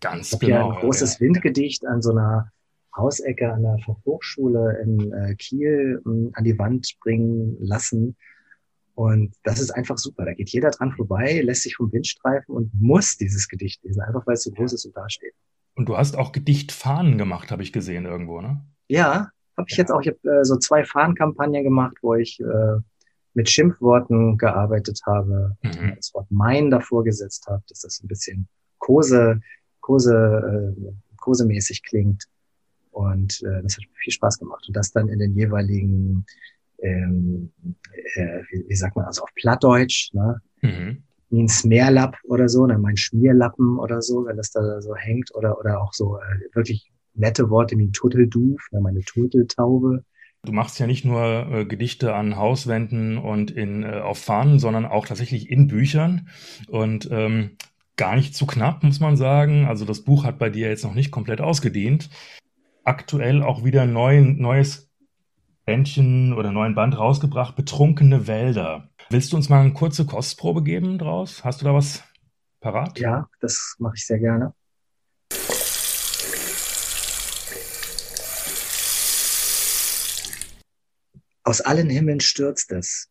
Ganz 0.00 0.32
ich 0.32 0.38
genau. 0.40 0.70
Ja 0.70 0.74
ein 0.74 0.80
großes 0.80 1.14
ja. 1.14 1.20
Windgedicht 1.20 1.86
an 1.86 2.02
so 2.02 2.10
einer 2.10 2.50
Hausecke 2.96 3.52
an 3.52 3.62
der 3.62 3.78
Hochschule 4.04 4.80
in 4.82 5.12
äh, 5.12 5.34
Kiel 5.34 6.02
äh, 6.04 6.30
an 6.34 6.44
die 6.44 6.58
Wand 6.58 6.96
bringen 7.00 7.56
lassen 7.60 8.16
und 8.94 9.34
das 9.42 9.60
ist 9.60 9.70
einfach 9.70 9.96
super. 9.96 10.24
Da 10.24 10.34
geht 10.34 10.50
jeder 10.50 10.70
dran 10.70 10.92
vorbei, 10.92 11.40
lässt 11.42 11.62
sich 11.62 11.76
vom 11.76 11.92
Wind 11.92 12.06
streifen 12.06 12.54
und 12.54 12.70
muss 12.78 13.16
dieses 13.16 13.48
Gedicht 13.48 13.82
lesen, 13.84 14.02
einfach 14.02 14.26
weil 14.26 14.34
es 14.34 14.44
so 14.44 14.50
groß 14.50 14.72
ist 14.74 14.84
und 14.84 14.96
dasteht. 14.96 15.34
Und 15.74 15.88
du 15.88 15.96
hast 15.96 16.16
auch 16.16 16.32
Gedichtfahnen 16.32 17.16
gemacht, 17.16 17.50
habe 17.50 17.62
ich 17.62 17.72
gesehen 17.72 18.04
irgendwo, 18.04 18.42
ne? 18.42 18.60
Ja, 18.88 19.30
habe 19.56 19.66
ich 19.68 19.76
ja. 19.76 19.82
jetzt 19.82 19.90
auch. 19.90 20.00
Ich 20.02 20.08
habe 20.08 20.40
äh, 20.40 20.44
so 20.44 20.56
zwei 20.56 20.84
Fahnenkampagnen 20.84 21.62
gemacht, 21.62 21.96
wo 22.02 22.14
ich 22.14 22.38
äh, 22.40 22.80
mit 23.34 23.48
Schimpfworten 23.48 24.36
gearbeitet 24.36 25.00
habe, 25.06 25.56
mhm. 25.62 25.94
das 25.96 26.12
Wort 26.14 26.26
mein 26.30 26.70
davor 26.70 27.04
gesetzt 27.04 27.46
habe, 27.46 27.62
dass 27.68 27.80
das 27.80 28.02
ein 28.02 28.08
bisschen 28.08 28.48
Kose, 28.78 29.40
Kose, 29.80 30.74
äh, 30.76 30.92
Kosemäßig 31.16 31.82
klingt. 31.82 32.24
Und 32.90 33.42
äh, 33.42 33.62
das 33.62 33.76
hat 33.76 33.84
viel 33.94 34.12
Spaß 34.12 34.38
gemacht. 34.38 34.64
Und 34.68 34.76
das 34.76 34.92
dann 34.92 35.08
in 35.08 35.18
den 35.18 35.34
jeweiligen 35.34 36.26
ähm, 36.82 37.52
äh, 38.14 38.42
wie, 38.50 38.64
wie 38.68 38.76
sagt 38.76 38.96
man, 38.96 39.06
also 39.06 39.22
auf 39.22 39.30
Plattdeutsch, 39.34 40.12
ne? 40.12 40.40
Mhm. 40.60 41.02
wie 41.30 41.42
ein 41.42 41.48
Smeerlapp 41.48 42.16
oder 42.24 42.48
so, 42.48 42.62
oder 42.62 42.78
mein 42.78 42.96
Schmierlappen 42.96 43.78
oder 43.78 44.02
so, 44.02 44.26
wenn 44.26 44.36
das 44.36 44.50
da 44.50 44.82
so 44.82 44.94
hängt, 44.94 45.34
oder, 45.34 45.58
oder 45.58 45.80
auch 45.80 45.92
so 45.92 46.18
äh, 46.18 46.54
wirklich 46.54 46.92
nette 47.14 47.50
Worte 47.50 47.78
wie 47.78 47.86
ein 47.86 47.92
Turtelduf, 47.92 48.66
ne, 48.72 48.80
meine 48.80 49.00
Turteltaube. 49.00 50.04
Du 50.44 50.50
machst 50.50 50.80
ja 50.80 50.88
nicht 50.88 51.04
nur 51.04 51.46
äh, 51.52 51.64
Gedichte 51.64 52.14
an 52.14 52.36
Hauswänden 52.36 53.16
und 53.16 53.52
in, 53.52 53.84
äh, 53.84 54.00
auf 54.00 54.18
Fahnen, 54.18 54.58
sondern 54.58 54.86
auch 54.86 55.06
tatsächlich 55.06 55.48
in 55.48 55.68
Büchern. 55.68 56.28
Und 56.66 57.08
ähm, 57.12 57.56
gar 57.96 58.16
nicht 58.16 58.34
zu 58.34 58.46
knapp, 58.46 58.82
muss 58.82 58.98
man 58.98 59.16
sagen. 59.16 59.66
Also 59.66 59.84
das 59.84 60.02
Buch 60.02 60.24
hat 60.24 60.40
bei 60.40 60.50
dir 60.50 60.68
jetzt 60.68 60.82
noch 60.82 60.94
nicht 60.94 61.12
komplett 61.12 61.40
ausgedient. 61.40 62.10
Aktuell 62.82 63.44
auch 63.44 63.64
wieder 63.64 63.86
neu, 63.86 64.20
neues 64.20 64.90
Bändchen 65.64 66.32
oder 66.32 66.50
neuen 66.50 66.74
Band 66.74 66.98
rausgebracht, 66.98 67.54
Betrunkene 67.54 68.26
Wälder. 68.26 68.88
Willst 69.10 69.32
du 69.32 69.36
uns 69.36 69.48
mal 69.48 69.60
eine 69.60 69.72
kurze 69.72 70.06
Kostprobe 70.06 70.64
geben 70.64 70.98
draus? 70.98 71.44
Hast 71.44 71.60
du 71.60 71.64
da 71.64 71.74
was 71.74 72.02
parat? 72.60 72.98
Ja, 72.98 73.28
das 73.40 73.76
mache 73.78 73.94
ich 73.96 74.06
sehr 74.06 74.18
gerne. 74.18 74.54
Aus 81.44 81.60
allen 81.60 81.90
Himmeln 81.90 82.20
stürzt 82.20 82.70
es. 82.70 83.08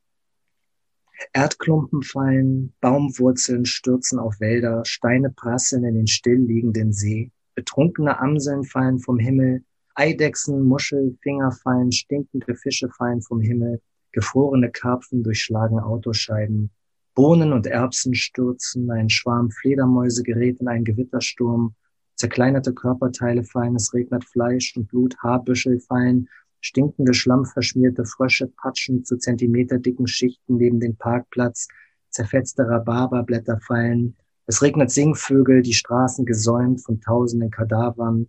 Erdklumpen 1.33 2.01
fallen, 2.01 2.73
Baumwurzeln 2.79 3.65
stürzen 3.65 4.19
auf 4.19 4.39
Wälder, 4.39 4.83
Steine 4.85 5.29
prasseln 5.29 5.83
in 5.83 5.95
den 5.95 6.07
stillliegenden 6.07 6.93
See, 6.93 7.31
betrunkene 7.55 8.19
Amseln 8.19 8.63
fallen 8.63 8.99
vom 8.99 9.19
Himmel, 9.19 9.63
Eidechsen, 9.95 10.63
Muschel, 10.63 11.17
Finger 11.21 11.51
fallen, 11.51 11.91
stinkende 11.91 12.55
Fische 12.55 12.89
fallen 12.89 13.21
vom 13.21 13.41
Himmel, 13.41 13.81
gefrorene 14.13 14.71
Karpfen 14.71 15.23
durchschlagen 15.23 15.79
Autoscheiben, 15.79 16.71
Bohnen 17.13 17.51
und 17.51 17.67
Erbsen 17.67 18.15
stürzen, 18.15 18.89
ein 18.89 19.09
Schwarm 19.09 19.51
Fledermäuse 19.51 20.23
gerät 20.23 20.61
in 20.61 20.69
einen 20.69 20.85
Gewittersturm, 20.85 21.75
zerkleinerte 22.15 22.73
Körperteile 22.73 23.43
fallen, 23.43 23.75
es 23.75 23.93
regnet 23.93 24.23
Fleisch 24.23 24.75
und 24.77 24.87
Blut, 24.87 25.17
Haarbüschel 25.19 25.79
fallen, 25.81 26.29
stinkende 26.61 27.13
schlammverschmierte 27.13 28.05
Frösche 28.05 28.47
patschen 28.47 29.03
zu 29.03 29.17
zentimeterdicken 29.17 30.07
Schichten 30.07 30.57
neben 30.57 30.79
den 30.79 30.95
Parkplatz, 30.95 31.67
zerfetzte 32.09 32.63
Rhabarberblätter 32.63 33.59
fallen, 33.59 34.15
es 34.51 34.61
regnet 34.61 34.91
Singvögel, 34.91 35.61
die 35.61 35.73
Straßen 35.73 36.25
gesäumt 36.25 36.83
von 36.83 36.99
tausenden 36.99 37.51
Kadavern, 37.51 38.27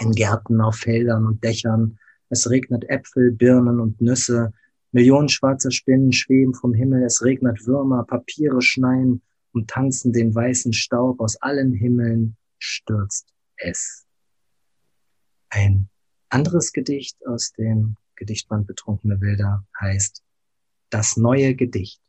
in 0.00 0.12
Gärten, 0.12 0.60
auf 0.60 0.76
Feldern 0.76 1.26
und 1.26 1.42
Dächern. 1.42 1.98
Es 2.28 2.48
regnet 2.50 2.88
Äpfel, 2.88 3.32
Birnen 3.32 3.80
und 3.80 4.00
Nüsse. 4.00 4.52
Millionen 4.92 5.28
schwarzer 5.28 5.72
Spinnen 5.72 6.12
schweben 6.12 6.54
vom 6.54 6.72
Himmel. 6.72 7.02
Es 7.02 7.24
regnet 7.24 7.66
Würmer, 7.66 8.04
Papiere 8.04 8.62
schneien 8.62 9.22
und 9.52 9.68
tanzen 9.68 10.12
den 10.12 10.34
weißen 10.34 10.72
Staub. 10.72 11.20
Aus 11.20 11.36
allen 11.42 11.72
Himmeln 11.72 12.36
stürzt 12.58 13.26
es. 13.56 14.06
Ein 15.48 15.88
anderes 16.36 16.74
Gedicht 16.74 17.16
aus 17.26 17.52
dem 17.52 17.96
Gedichtband 18.14 18.66
Betrunkene 18.66 19.16
Bilder 19.16 19.66
heißt 19.80 20.22
Das 20.90 21.16
neue 21.16 21.54
Gedicht. 21.54 22.02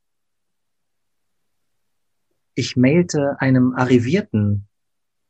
Ich 2.53 2.75
mailte 2.75 3.39
einem 3.39 3.73
Arrivierten 3.73 4.67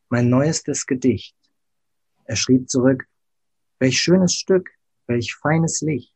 mein 0.08 0.28
neuestes 0.28 0.84
Gedicht. 0.84 1.36
Er 2.24 2.34
schrieb 2.34 2.68
zurück, 2.68 3.06
welch 3.78 4.00
schönes 4.00 4.34
Stück, 4.34 4.68
welch 5.06 5.32
feines 5.36 5.80
Licht. 5.80 6.12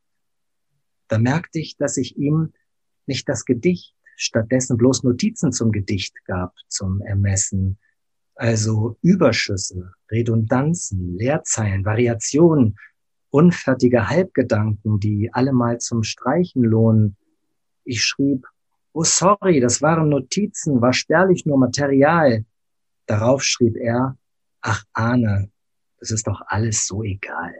Da 1.06 1.18
merkte 1.18 1.60
ich, 1.60 1.76
dass 1.76 1.96
ich 1.96 2.16
ihm 2.16 2.52
nicht 3.06 3.28
das 3.28 3.44
Gedicht, 3.44 3.94
stattdessen 4.16 4.76
bloß 4.76 5.04
Notizen 5.04 5.52
zum 5.52 5.70
Gedicht 5.70 6.16
gab, 6.24 6.52
zum 6.66 7.00
Ermessen. 7.02 7.78
Also 8.42 8.98
Überschüsse, 9.02 9.92
Redundanzen, 10.10 11.16
Leerzeilen, 11.16 11.84
Variationen, 11.84 12.76
unfertige 13.30 14.08
Halbgedanken, 14.08 14.98
die 14.98 15.30
allemal 15.32 15.78
zum 15.78 16.02
Streichen 16.02 16.64
lohnen. 16.64 17.16
Ich 17.84 18.02
schrieb, 18.02 18.44
oh 18.94 19.04
sorry, 19.04 19.60
das 19.60 19.80
waren 19.80 20.08
Notizen, 20.08 20.80
war 20.80 20.92
spärlich 20.92 21.46
nur 21.46 21.56
Material. 21.56 22.44
Darauf 23.06 23.44
schrieb 23.44 23.76
er, 23.76 24.18
ach 24.60 24.82
Ahne, 24.92 25.52
es 26.00 26.10
ist 26.10 26.26
doch 26.26 26.42
alles 26.44 26.84
so 26.88 27.04
egal. 27.04 27.54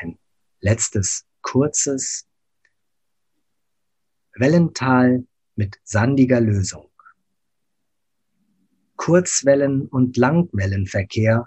Ein 0.00 0.18
letztes 0.60 1.24
kurzes 1.40 2.26
Wellental 4.34 5.27
mit 5.58 5.78
sandiger 5.84 6.40
Lösung. 6.40 6.88
Kurzwellen- 8.96 9.88
und 9.88 10.16
Langwellenverkehr, 10.16 11.46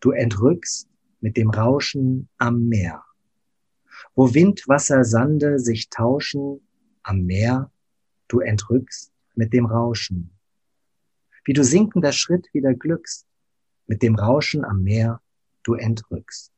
du 0.00 0.10
entrückst 0.12 0.88
mit 1.20 1.36
dem 1.36 1.50
Rauschen 1.50 2.28
am 2.38 2.68
Meer. 2.68 3.04
Wo 4.14 4.32
Wind, 4.32 4.66
Wasser, 4.68 5.04
Sande 5.04 5.58
sich 5.58 5.90
tauschen 5.90 6.66
am 7.02 7.24
Meer, 7.24 7.70
du 8.28 8.40
entrückst 8.40 9.12
mit 9.34 9.52
dem 9.52 9.66
Rauschen 9.66 10.30
wie 11.44 11.52
du 11.52 11.62
sinkender 11.62 12.12
Schritt 12.12 12.48
wieder 12.52 12.74
glückst, 12.74 13.26
mit 13.86 14.02
dem 14.02 14.14
Rauschen 14.14 14.64
am 14.64 14.82
Meer 14.82 15.20
du 15.62 15.74
entrückst. 15.74 16.53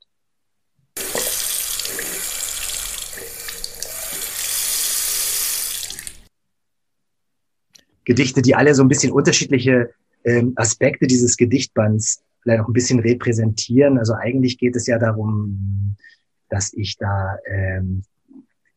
Gedichte, 8.06 8.40
die 8.40 8.54
alle 8.54 8.74
so 8.74 8.82
ein 8.82 8.88
bisschen 8.88 9.12
unterschiedliche 9.12 9.90
ähm, 10.24 10.54
Aspekte 10.56 11.06
dieses 11.06 11.36
Gedichtbands 11.36 12.22
vielleicht 12.40 12.62
auch 12.62 12.68
ein 12.68 12.72
bisschen 12.72 13.00
repräsentieren. 13.00 13.98
Also 13.98 14.14
eigentlich 14.14 14.56
geht 14.56 14.76
es 14.76 14.86
ja 14.86 14.98
darum, 14.98 15.96
dass 16.48 16.72
ich 16.72 16.96
da 16.96 17.36
ähm, 17.44 18.04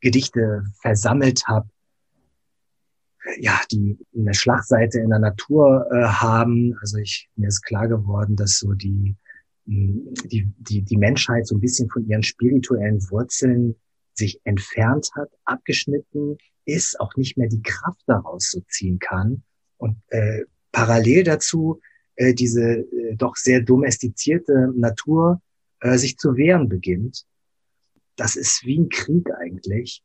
Gedichte 0.01 0.63
versammelt 0.81 1.47
habe, 1.47 1.69
ja, 3.37 3.61
die 3.71 3.99
eine 4.17 4.33
Schlagseite 4.33 4.99
in 4.99 5.09
der 5.09 5.19
Natur 5.19 5.87
äh, 5.91 6.03
haben. 6.05 6.75
Also 6.81 6.97
ich, 6.97 7.29
mir 7.35 7.49
ist 7.49 7.61
klar 7.61 7.87
geworden, 7.87 8.35
dass 8.35 8.57
so 8.57 8.73
die, 8.73 9.15
hm, 9.67 10.11
die, 10.25 10.51
die, 10.57 10.81
die 10.81 10.97
Menschheit 10.97 11.45
so 11.45 11.55
ein 11.55 11.61
bisschen 11.61 11.89
von 11.89 12.07
ihren 12.07 12.23
spirituellen 12.23 12.99
Wurzeln 13.11 13.75
sich 14.13 14.41
entfernt 14.43 15.11
hat, 15.15 15.29
abgeschnitten 15.45 16.37
ist, 16.69 16.99
auch 16.99 17.15
nicht 17.15 17.37
mehr 17.37 17.49
die 17.49 17.61
Kraft 17.61 18.01
daraus 18.07 18.51
so 18.51 18.61
ziehen 18.67 18.99
kann. 18.99 19.43
Und 19.77 19.97
äh, 20.09 20.43
parallel 20.71 21.23
dazu 21.23 21.81
äh, 22.15 22.33
diese 22.33 22.79
äh, 22.79 23.15
doch 23.15 23.35
sehr 23.35 23.61
domestizierte 23.61 24.71
Natur 24.75 25.41
äh, 25.79 25.97
sich 25.97 26.17
zu 26.17 26.35
wehren 26.35 26.69
beginnt. 26.69 27.25
Das 28.15 28.35
ist 28.35 28.65
wie 28.65 28.79
ein 28.79 28.89
Krieg 28.89 29.29
eigentlich. 29.31 30.03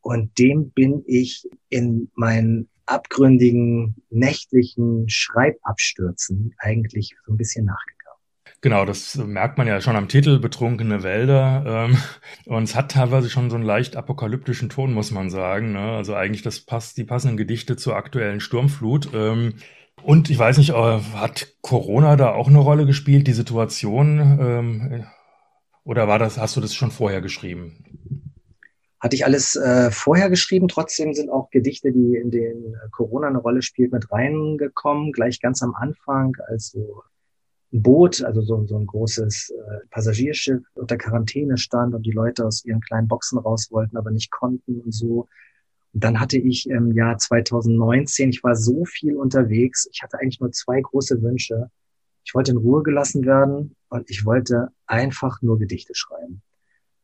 Und 0.00 0.38
dem 0.38 0.70
bin 0.70 1.02
ich 1.06 1.48
in 1.68 2.10
meinen 2.14 2.68
abgründigen 2.84 3.96
nächtlichen 4.10 5.08
Schreibabstürzen 5.08 6.54
eigentlich 6.58 7.16
so 7.24 7.32
ein 7.32 7.36
bisschen 7.36 7.64
nachgegangen. 7.64 7.95
Genau, 8.66 8.84
das 8.84 9.14
merkt 9.14 9.58
man 9.58 9.68
ja 9.68 9.80
schon 9.80 9.94
am 9.94 10.08
Titel, 10.08 10.40
betrunkene 10.40 11.04
Wälder. 11.04 11.86
Ähm, 11.88 11.98
und 12.46 12.64
es 12.64 12.74
hat 12.74 12.90
teilweise 12.90 13.30
schon 13.30 13.48
so 13.48 13.54
einen 13.54 13.64
leicht 13.64 13.94
apokalyptischen 13.94 14.70
Ton, 14.70 14.92
muss 14.92 15.12
man 15.12 15.30
sagen. 15.30 15.70
Ne? 15.70 15.92
Also 15.92 16.16
eigentlich 16.16 16.42
das 16.42 16.58
passt, 16.58 16.96
die 16.96 17.04
passenden 17.04 17.36
Gedichte 17.36 17.76
zur 17.76 17.94
aktuellen 17.94 18.40
Sturmflut. 18.40 19.10
Ähm, 19.14 19.54
und 20.02 20.30
ich 20.30 20.38
weiß 20.40 20.58
nicht, 20.58 20.70
äh, 20.70 21.00
hat 21.14 21.54
Corona 21.60 22.16
da 22.16 22.32
auch 22.32 22.48
eine 22.48 22.58
Rolle 22.58 22.86
gespielt, 22.86 23.28
die 23.28 23.34
Situation? 23.34 24.18
Ähm, 24.18 25.06
oder 25.84 26.08
war 26.08 26.18
das, 26.18 26.36
hast 26.36 26.56
du 26.56 26.60
das 26.60 26.74
schon 26.74 26.90
vorher 26.90 27.20
geschrieben? 27.20 27.84
hatte 28.98 29.14
ich 29.14 29.24
alles 29.24 29.54
äh, 29.54 29.92
vorher 29.92 30.28
geschrieben. 30.28 30.66
Trotzdem 30.66 31.14
sind 31.14 31.30
auch 31.30 31.50
Gedichte, 31.50 31.92
die 31.92 32.16
in 32.16 32.32
den 32.32 32.74
äh, 32.74 32.88
Corona 32.90 33.28
eine 33.28 33.38
Rolle 33.38 33.62
spielt, 33.62 33.92
mit 33.92 34.10
reingekommen. 34.10 35.12
Gleich 35.12 35.40
ganz 35.40 35.62
am 35.62 35.76
Anfang, 35.76 36.34
als 36.48 36.70
so 36.70 37.04
Boot, 37.72 38.22
also 38.22 38.42
so, 38.42 38.64
so 38.66 38.78
ein 38.78 38.86
großes 38.86 39.50
äh, 39.50 39.86
Passagierschiff 39.90 40.62
unter 40.74 40.96
Quarantäne 40.96 41.58
stand 41.58 41.94
und 41.94 42.04
die 42.04 42.12
Leute 42.12 42.46
aus 42.46 42.64
ihren 42.64 42.80
kleinen 42.80 43.08
Boxen 43.08 43.38
raus 43.38 43.68
wollten, 43.70 43.96
aber 43.96 44.10
nicht 44.10 44.30
konnten 44.30 44.80
und 44.80 44.92
so. 44.92 45.28
Und 45.92 46.04
dann 46.04 46.20
hatte 46.20 46.38
ich 46.38 46.68
im 46.68 46.92
Jahr 46.92 47.18
2019, 47.18 48.30
ich 48.30 48.44
war 48.44 48.54
so 48.54 48.84
viel 48.84 49.16
unterwegs, 49.16 49.88
ich 49.92 50.02
hatte 50.02 50.18
eigentlich 50.18 50.40
nur 50.40 50.52
zwei 50.52 50.80
große 50.80 51.22
Wünsche. 51.22 51.70
Ich 52.24 52.34
wollte 52.34 52.52
in 52.52 52.56
Ruhe 52.56 52.82
gelassen 52.82 53.24
werden 53.24 53.76
und 53.88 54.10
ich 54.10 54.24
wollte 54.24 54.68
einfach 54.86 55.42
nur 55.42 55.58
Gedichte 55.58 55.94
schreiben. 55.94 56.42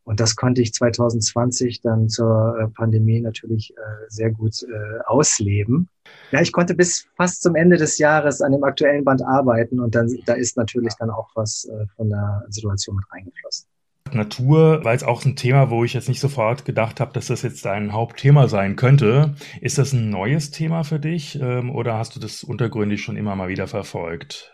Und 0.04 0.20
das 0.20 0.34
konnte 0.36 0.62
ich 0.62 0.72
2020 0.74 1.80
dann 1.80 2.08
zur 2.08 2.58
äh, 2.58 2.68
Pandemie 2.68 3.20
natürlich 3.20 3.72
äh, 3.76 3.80
sehr 4.08 4.30
gut 4.30 4.62
äh, 4.62 5.00
ausleben. 5.06 5.88
Ja, 6.32 6.40
ich 6.40 6.52
konnte 6.52 6.74
bis 6.74 7.06
fast 7.16 7.42
zum 7.42 7.54
Ende 7.54 7.76
des 7.76 7.98
Jahres 7.98 8.40
an 8.40 8.52
dem 8.52 8.64
aktuellen 8.64 9.04
Band 9.04 9.22
arbeiten 9.22 9.80
und 9.80 9.94
dann 9.94 10.12
da 10.26 10.34
ist 10.34 10.56
natürlich 10.56 10.94
dann 10.98 11.10
auch 11.10 11.30
was 11.34 11.64
äh, 11.66 11.86
von 11.96 12.08
der 12.08 12.44
Situation 12.48 12.96
mit 12.96 13.04
reingeflossen. 13.12 13.68
Natur 14.14 14.84
war 14.84 14.92
jetzt 14.92 15.06
auch 15.06 15.24
ein 15.24 15.36
Thema, 15.36 15.70
wo 15.70 15.84
ich 15.84 15.94
jetzt 15.94 16.08
nicht 16.08 16.20
sofort 16.20 16.64
gedacht 16.64 17.00
habe, 17.00 17.12
dass 17.12 17.28
das 17.28 17.42
jetzt 17.42 17.64
dein 17.64 17.92
Hauptthema 17.92 18.48
sein 18.48 18.76
könnte. 18.76 19.34
Ist 19.60 19.78
das 19.78 19.92
ein 19.92 20.10
neues 20.10 20.50
Thema 20.50 20.84
für 20.84 20.98
dich 20.98 21.38
ähm, 21.40 21.70
oder 21.70 21.96
hast 21.96 22.16
du 22.16 22.20
das 22.20 22.44
untergründig 22.44 23.02
schon 23.02 23.16
immer 23.16 23.36
mal 23.36 23.48
wieder 23.48 23.68
verfolgt? 23.68 24.51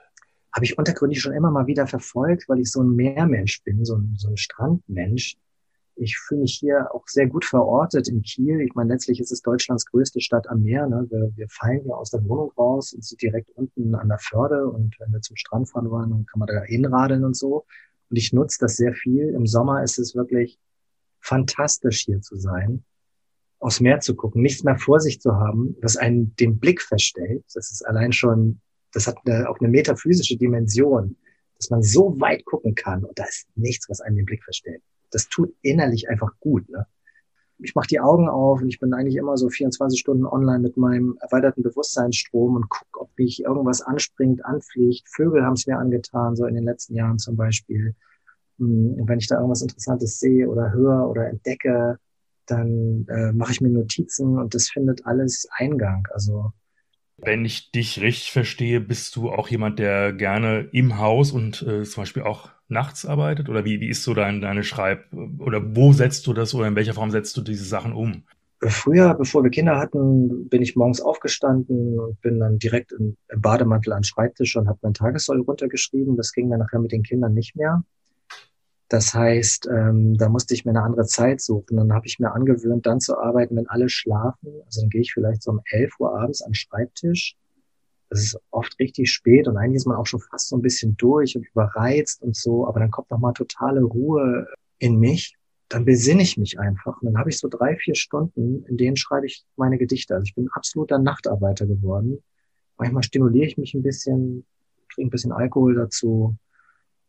Habe 0.52 0.64
ich 0.64 0.78
untergründig 0.78 1.21
schon 1.21 1.35
immer 1.35 1.50
mal 1.50 1.67
wieder 1.67 1.87
verfolgt, 1.87 2.49
weil 2.49 2.61
ich 2.61 2.71
so 2.71 2.83
ein 2.83 2.95
Meermensch 2.95 3.62
bin, 3.64 3.85
so 3.85 3.97
ein, 3.97 4.14
so 4.17 4.28
ein 4.28 4.37
Strandmensch. 4.37 5.37
Ich 5.97 6.17
fühle 6.17 6.43
mich 6.43 6.55
hier 6.55 6.95
auch 6.95 7.07
sehr 7.07 7.26
gut 7.26 7.45
verortet 7.45 8.09
in 8.09 8.23
Kiel. 8.23 8.61
Ich 8.61 8.75
meine, 8.75 8.93
letztlich 8.93 9.21
ist 9.21 9.33
es 9.33 9.43
Deutschlands 9.43 9.85
größte 9.87 10.21
Stadt 10.21 10.49
am 10.49 10.62
Meer. 10.62 10.87
Ne? 10.87 11.07
Wir, 11.11 11.33
wir 11.35 11.49
fallen 11.49 11.83
hier 11.83 11.97
aus 11.97 12.11
der 12.11 12.25
Wohnung 12.25 12.52
raus 12.57 12.93
und 12.93 13.05
sind 13.05 13.21
direkt 13.21 13.50
unten 13.50 13.95
an 13.95 14.09
der 14.09 14.19
Förde. 14.19 14.69
Und 14.69 14.99
wenn 15.00 15.12
wir 15.12 15.21
zum 15.21 15.37
Strand 15.37 15.69
fahren 15.69 15.90
wollen, 15.90 16.11
dann 16.11 16.26
kann 16.26 16.38
man 16.38 16.47
da 16.47 16.62
hinradeln 16.62 17.25
und 17.25 17.37
so. 17.37 17.67
Und 18.11 18.17
ich 18.17 18.33
nutze 18.33 18.59
das 18.61 18.76
sehr 18.76 18.95
viel. 18.95 19.31
Im 19.31 19.47
Sommer 19.47 19.83
ist 19.83 19.99
es 19.99 20.14
wirklich 20.14 20.59
fantastisch 21.21 22.05
hier 22.05 22.21
zu 22.21 22.37
sein, 22.37 22.85
aufs 23.59 23.81
Meer 23.81 24.00
zu 24.00 24.14
gucken, 24.14 24.43
nichts 24.43 24.62
mehr 24.64 24.78
vor 24.78 25.00
sich 25.00 25.21
zu 25.21 25.35
haben, 25.35 25.76
was 25.83 25.97
einen 25.97 26.35
den 26.37 26.59
Blick 26.59 26.81
verstellt. 26.81 27.45
Das 27.55 27.71
ist 27.71 27.87
allein 27.87 28.12
schon, 28.12 28.61
das 28.92 29.07
hat 29.07 29.18
eine, 29.25 29.49
auch 29.49 29.59
eine 29.61 29.68
metaphysische 29.68 30.37
Dimension, 30.37 31.16
dass 31.59 31.71
man 31.71 31.83
so 31.83 32.21
weit 32.21 32.45
gucken 32.45 32.75
kann 32.75 33.04
und 33.04 33.18
da 33.18 33.25
ist 33.25 33.49
nichts, 33.57 33.88
was 33.88 34.00
einen 34.00 34.16
den 34.16 34.26
Blick 34.26 34.45
verstellt 34.45 34.83
das 35.11 35.28
tut 35.28 35.54
innerlich 35.62 36.09
einfach 36.09 36.33
gut. 36.40 36.68
Ne? 36.68 36.87
Ich 37.59 37.75
mache 37.75 37.88
die 37.88 38.00
Augen 38.00 38.28
auf 38.28 38.61
und 38.61 38.68
ich 38.68 38.78
bin 38.78 38.92
eigentlich 38.92 39.16
immer 39.16 39.37
so 39.37 39.49
24 39.49 39.99
Stunden 39.99 40.26
online 40.26 40.61
mit 40.61 40.76
meinem 40.76 41.18
erweiterten 41.21 41.62
Bewusstseinsstrom 41.62 42.57
und 42.57 42.68
gucke, 42.68 43.00
ob 43.00 43.11
mich 43.18 43.42
irgendwas 43.42 43.83
anspringt, 43.83 44.45
anfliegt. 44.45 45.09
Vögel 45.09 45.45
haben 45.45 45.54
es 45.54 45.66
mir 45.66 45.78
angetan, 45.78 46.37
so 46.37 46.47
in 46.47 46.54
den 46.54 46.64
letzten 46.64 46.95
Jahren 46.95 47.18
zum 47.18 47.37
Beispiel. 47.37 47.97
Hm, 48.59 48.95
und 49.00 49.09
wenn 49.09 49.18
ich 49.18 49.26
da 49.26 49.37
irgendwas 49.37 49.62
Interessantes 49.62 50.21
sehe 50.21 50.49
oder 50.49 50.73
höre 50.73 51.09
oder 51.11 51.28
entdecke, 51.28 51.99
dann 52.47 53.07
äh, 53.09 53.33
mache 53.33 53.52
ich 53.52 53.61
mir 53.61 53.71
Notizen 53.71 54.38
und 54.38 54.54
das 54.54 54.68
findet 54.68 55.04
alles 55.04 55.49
Eingang. 55.50 56.07
Also 56.12 56.52
wenn 57.19 57.45
ich 57.45 57.71
dich 57.73 58.01
richtig 58.01 58.33
verstehe, 58.33 58.81
bist 58.81 59.17
du 59.17 59.31
auch 59.31 59.49
jemand, 59.49 59.79
der 59.79 60.13
gerne 60.13 60.69
im 60.73 60.99
Haus 60.99 61.33
und 61.33 61.63
äh, 61.63 61.83
zum 61.83 62.03
Beispiel 62.03 62.23
auch 62.23 62.51
nachts 62.69 63.05
arbeitet? 63.07 63.49
Oder 63.49 63.65
wie, 63.65 63.81
wie 63.81 63.89
ist 63.89 64.05
so 64.05 64.15
dein, 64.15 64.41
deine 64.41 64.63
Schreib- 64.63 65.13
oder 65.39 65.77
wo 65.77 65.93
setzt 65.93 66.27
du 66.27 66.33
das 66.33 66.55
oder 66.55 66.69
in 66.69 66.77
welcher 66.77 66.95
Form 66.95 67.11
setzt 67.11 67.37
du 67.37 67.41
diese 67.41 67.65
Sachen 67.65 67.93
um? 67.93 68.23
Früher, 68.61 69.15
bevor 69.15 69.45
wir 69.45 69.51
Kinder 69.51 69.79
hatten, 69.79 70.49
bin 70.49 70.63
ich 70.63 70.75
morgens 70.75 71.01
aufgestanden 71.01 71.99
und 72.01 72.21
bin 72.21 72.41
dann 72.41 72.59
direkt 72.59 72.91
im 72.93 73.17
Bademantel 73.37 73.93
an 73.93 74.01
den 74.01 74.05
Schreibtisch 74.05 74.57
und 74.57 74.69
habe 74.69 74.79
mein 74.83 74.95
Tagessoll 74.95 75.41
runtergeschrieben. 75.41 76.17
Das 76.17 76.33
ging 76.33 76.51
dann 76.51 76.59
nachher 76.59 76.81
mit 76.81 76.91
den 76.91 77.05
Kindern 77.05 77.35
nicht 77.35 77.55
mehr. 77.55 77.85
Das 78.88 79.12
heißt, 79.12 79.68
ähm, 79.71 80.16
da 80.16 80.30
musste 80.30 80.54
ich 80.54 80.64
mir 80.64 80.71
eine 80.71 80.83
andere 80.83 81.04
Zeit 81.04 81.42
suchen. 81.42 81.76
Dann 81.76 81.92
habe 81.92 82.07
ich 82.07 82.18
mir 82.18 82.33
angewöhnt, 82.33 82.87
dann 82.87 83.00
zu 83.00 83.18
arbeiten, 83.18 83.57
wenn 83.57 83.68
alle 83.68 83.90
schlafen. 83.90 84.62
Also 84.64 84.80
dann 84.80 84.90
gehe 84.90 85.02
ich 85.02 85.12
vielleicht 85.12 85.42
so 85.42 85.50
um 85.50 85.61
11 85.71 86.00
Uhr 86.00 86.18
abends 86.18 86.40
an 86.40 86.50
den 86.50 86.54
Schreibtisch. 86.54 87.37
Das 88.09 88.21
ist 88.21 88.40
oft 88.50 88.78
richtig 88.78 89.11
spät 89.11 89.47
und 89.47 89.59
eigentlich 89.59 89.76
ist 89.76 89.87
man 89.87 89.99
auch 89.99 90.07
schon 90.07 90.21
fast 90.21 90.49
so 90.49 90.57
ein 90.57 90.62
bisschen 90.62 90.97
durch 90.97 91.37
und 91.37 91.47
überreizt 91.47 92.23
und 92.23 92.35
so. 92.35 92.66
Aber 92.66 92.80
dann 92.80 92.90
kommt 92.90 93.11
noch 93.11 93.18
mal 93.18 93.35
totale 93.35 93.83
Ruhe 93.83 94.47
in 94.78 94.99
mich. 94.99 95.37
Dann 95.68 95.85
besinne 95.85 96.23
ich 96.23 96.38
mich 96.38 96.59
einfach. 96.59 97.02
Und 97.02 97.12
dann 97.12 97.18
habe 97.18 97.28
ich 97.28 97.38
so 97.38 97.49
drei, 97.49 97.76
vier 97.76 97.95
Stunden, 97.95 98.64
in 98.64 98.78
denen 98.78 98.97
schreibe 98.97 99.26
ich 99.26 99.45
meine 99.57 99.76
Gedichte. 99.76 100.14
Also 100.14 100.25
ich 100.25 100.35
bin 100.35 100.49
absoluter 100.52 100.99
Nachtarbeiter 100.99 101.66
geworden. 101.66 102.23
Manchmal 102.78 103.02
stimuliere 103.02 103.47
ich 103.47 103.59
mich 103.59 103.75
ein 103.75 103.83
bisschen, 103.83 104.47
trinke 104.95 105.09
ein 105.09 105.11
bisschen 105.11 105.33
Alkohol 105.33 105.75
dazu 105.75 106.38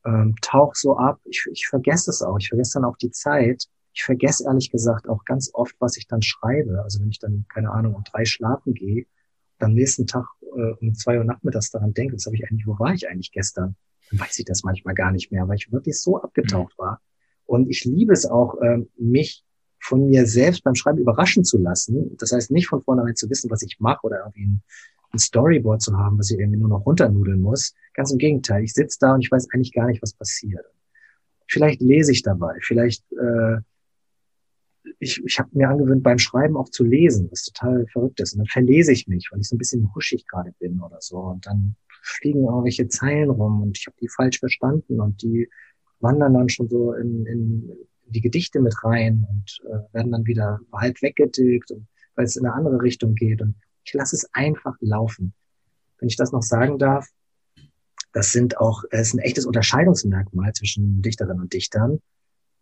ähm, 0.10 0.36
tauch 0.42 0.76
so 0.76 0.98
ab. 0.98 1.20
Ich, 1.26 1.46
ich 1.52 1.68
vergesse 1.68 2.10
es 2.10 2.22
auch. 2.22 2.38
Ich 2.40 2.50
vergesse 2.50 2.74
dann 2.76 2.86
auch 2.86 2.98
die 2.98 3.12
Zeit. 3.12 3.66
Ich 3.94 4.04
vergesse 4.04 4.46
ehrlich 4.46 4.72
gesagt 4.72 5.08
auch 5.08 5.26
ganz 5.26 5.52
oft, 5.54 5.76
was 5.80 5.98
ich 5.98 6.08
dann 6.08 6.22
schreibe. 6.22 6.82
Also 6.84 7.00
wenn 7.02 7.10
ich 7.10 7.20
dann, 7.20 7.46
keine 7.54 7.72
Ahnung, 7.72 7.96
um 7.96 8.04
drei 8.04 8.26
schlafen 8.26 8.74
gehe, 8.74 9.06
am 9.60 9.74
nächsten 9.74 10.08
Tag 10.08 10.26
äh, 10.56 10.72
um 10.80 10.94
zwei 10.96 11.18
Uhr 11.18 11.26
nachmittags 11.26 11.70
daran 11.70 11.94
denke, 11.94 12.16
das 12.16 12.26
habe 12.26 12.36
ich 12.36 12.50
eigentlich, 12.50 12.66
wo 12.66 12.80
war 12.80 12.94
ich 12.94 13.10
eigentlich 13.10 13.32
gestern? 13.32 13.76
Dann 14.10 14.20
weiß 14.20 14.40
ich 14.40 14.46
das 14.46 14.64
manchmal 14.64 14.96
gar 14.96 15.12
nicht 15.12 15.32
mehr, 15.32 15.48
weil 15.48 15.58
ich 15.58 15.72
wirklich 15.72 16.00
so 16.00 16.22
abgetaucht 16.22 16.74
mhm. 16.78 16.84
war. 16.84 17.02
Und 17.46 17.70
ich 17.70 17.84
liebe 17.84 18.14
es 18.14 18.26
auch, 18.26 18.56
äh, 18.62 18.86
mich 18.98 19.44
von 19.82 20.08
mir 20.08 20.26
selbst 20.28 20.64
beim 20.64 20.76
Schreiben 20.76 21.00
überraschen 21.00 21.44
zu 21.44 21.58
lassen. 21.58 22.16
Das 22.18 22.32
heißt, 22.32 22.52
nicht 22.52 22.68
von 22.68 22.82
vornherein 22.82 23.16
zu 23.16 23.30
wissen, 23.30 23.50
was 23.50 23.62
ich 23.62 23.80
mache 23.80 24.06
oder 24.06 24.20
irgendwie 24.20 24.46
ein 24.46 24.64
ein 25.12 25.20
Storyboard 25.20 25.82
zu 25.82 25.98
haben, 25.98 26.18
was 26.20 26.32
ich 26.32 26.40
irgendwie 26.40 26.60
nur 26.60 26.70
noch 26.70 26.86
runternudeln 26.86 27.42
muss. 27.42 27.74
Ganz 27.94 28.12
im 28.12 28.18
Gegenteil, 28.18 28.64
ich 28.64 28.74
sitze 28.74 28.98
da 29.00 29.14
und 29.14 29.22
ich 29.22 29.32
weiß 29.32 29.48
eigentlich 29.52 29.74
gar 29.74 29.88
nicht, 29.88 30.02
was 30.02 30.14
passiert. 30.14 30.66
Vielleicht 31.48 31.82
lese 31.82 32.12
ich 32.12 32.22
dabei, 32.22 32.58
vielleicht 32.62 33.04
äh, 33.14 33.58
ich, 35.00 35.24
ich 35.26 35.40
habe 35.40 35.50
mir 35.54 35.70
angewöhnt, 35.70 36.04
beim 36.04 36.20
Schreiben 36.20 36.58
auch 36.58 36.70
zu 36.70 36.84
lesen, 36.84 37.28
was 37.32 37.44
total 37.44 37.86
verrückt 37.88 38.20
ist. 38.20 38.34
Und 38.34 38.40
dann 38.40 38.48
verlese 38.48 38.92
ich 38.92 39.08
mich, 39.08 39.30
weil 39.32 39.40
ich 39.40 39.48
so 39.48 39.56
ein 39.56 39.60
bisschen 39.60 39.94
huschig 39.96 40.28
gerade 40.28 40.54
bin 40.60 40.82
oder 40.82 40.98
so. 41.00 41.18
Und 41.18 41.46
dann 41.46 41.76
fliegen 42.02 42.46
irgendwelche 42.46 42.88
Zeilen 42.88 43.30
rum 43.30 43.62
und 43.62 43.78
ich 43.78 43.86
habe 43.88 43.98
die 44.02 44.08
falsch 44.08 44.40
verstanden 44.40 45.00
und 45.02 45.22
die 45.22 45.50
wandern 46.00 46.34
dann 46.34 46.50
schon 46.50 46.70
so 46.70 46.94
in, 46.94 47.26
in 47.26 47.72
die 48.08 48.22
Gedichte 48.22 48.62
mit 48.62 48.74
rein 48.84 49.28
und 49.30 49.62
äh, 49.70 49.94
werden 49.94 50.12
dann 50.12 50.26
wieder 50.26 50.60
halb 50.72 51.02
weggedickt, 51.02 51.74
weil 52.16 52.26
es 52.26 52.36
in 52.36 52.46
eine 52.46 52.56
andere 52.56 52.82
Richtung 52.82 53.16
geht. 53.16 53.42
Und 53.42 53.56
ich 53.84 53.94
lasse 53.94 54.16
es 54.16 54.30
einfach 54.34 54.76
laufen. 54.80 55.34
Wenn 56.00 56.10
ich 56.10 56.16
das 56.16 56.32
noch 56.32 56.44
sagen 56.44 56.78
darf, 56.78 57.08
das 58.14 58.32
sind 58.32 58.58
auch, 58.58 58.84
es 58.92 59.10
ist 59.10 59.14
ein 59.14 59.20
echtes 59.20 59.46
Unterscheidungsmerkmal 59.46 60.54
zwischen 60.54 61.02
Dichterinnen 61.02 61.42
und 61.42 61.54
Dichtern. 61.54 62.00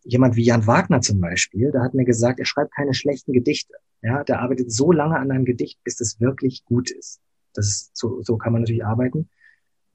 Jemand 0.04 0.36
wie 0.36 0.44
Jan 0.44 0.68
Wagner 0.68 1.02
zum 1.02 1.20
Beispiel, 1.20 1.72
der 1.72 1.82
hat 1.82 1.94
mir 1.94 2.06
gesagt, 2.06 2.40
er 2.40 2.46
schreibt 2.46 2.74
keine 2.74 2.94
schlechten 2.94 3.34
Gedichte. 3.34 3.74
Ja, 4.02 4.24
der 4.24 4.42
arbeitet 4.42 4.72
so 4.72 4.92
lange 4.92 5.18
an 5.18 5.32
einem 5.32 5.46
Gedicht, 5.46 5.80
bis 5.84 6.00
es 6.00 6.20
wirklich 6.20 6.64
gut 6.66 6.92
ist. 6.92 7.20
Das 7.54 7.68
ist 7.68 7.98
so, 7.98 8.22
so 8.22 8.38
kann 8.38 8.54
man 8.54 8.62
natürlich 8.62 8.86
arbeiten. 8.86 9.30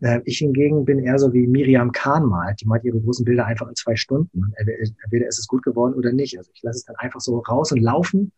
Äh, 0.01 0.21
ich 0.25 0.39
hingegen 0.39 0.85
bin 0.85 0.99
eher 0.99 1.19
so 1.19 1.33
wie 1.33 1.47
Miriam 1.47 1.93
Kahn 1.93 2.27
malt. 2.27 2.61
Die 2.61 2.67
malt 2.67 2.85
ihre 2.85 3.01
großen 3.01 3.25
Bilder 3.25 3.47
einfach 3.47 3.69
in 3.69 3.77
zwei 3.77 3.95
Stunden. 3.95 4.53
Entweder 4.57 5.29
ist 5.29 5.39
es 5.39 5.47
gut 5.47 5.63
geworden 5.63 5.95
oder 5.95 6.13
nicht. 6.13 6.37
Also 6.37 6.51
ich 6.53 6.63
lasse 6.63 6.79
es 6.79 6.85
dann 6.85 6.97
einfach 6.97 7.21
so 7.21 7.39
raus 7.39 7.73
und 7.73 7.81
laufen 7.81 8.33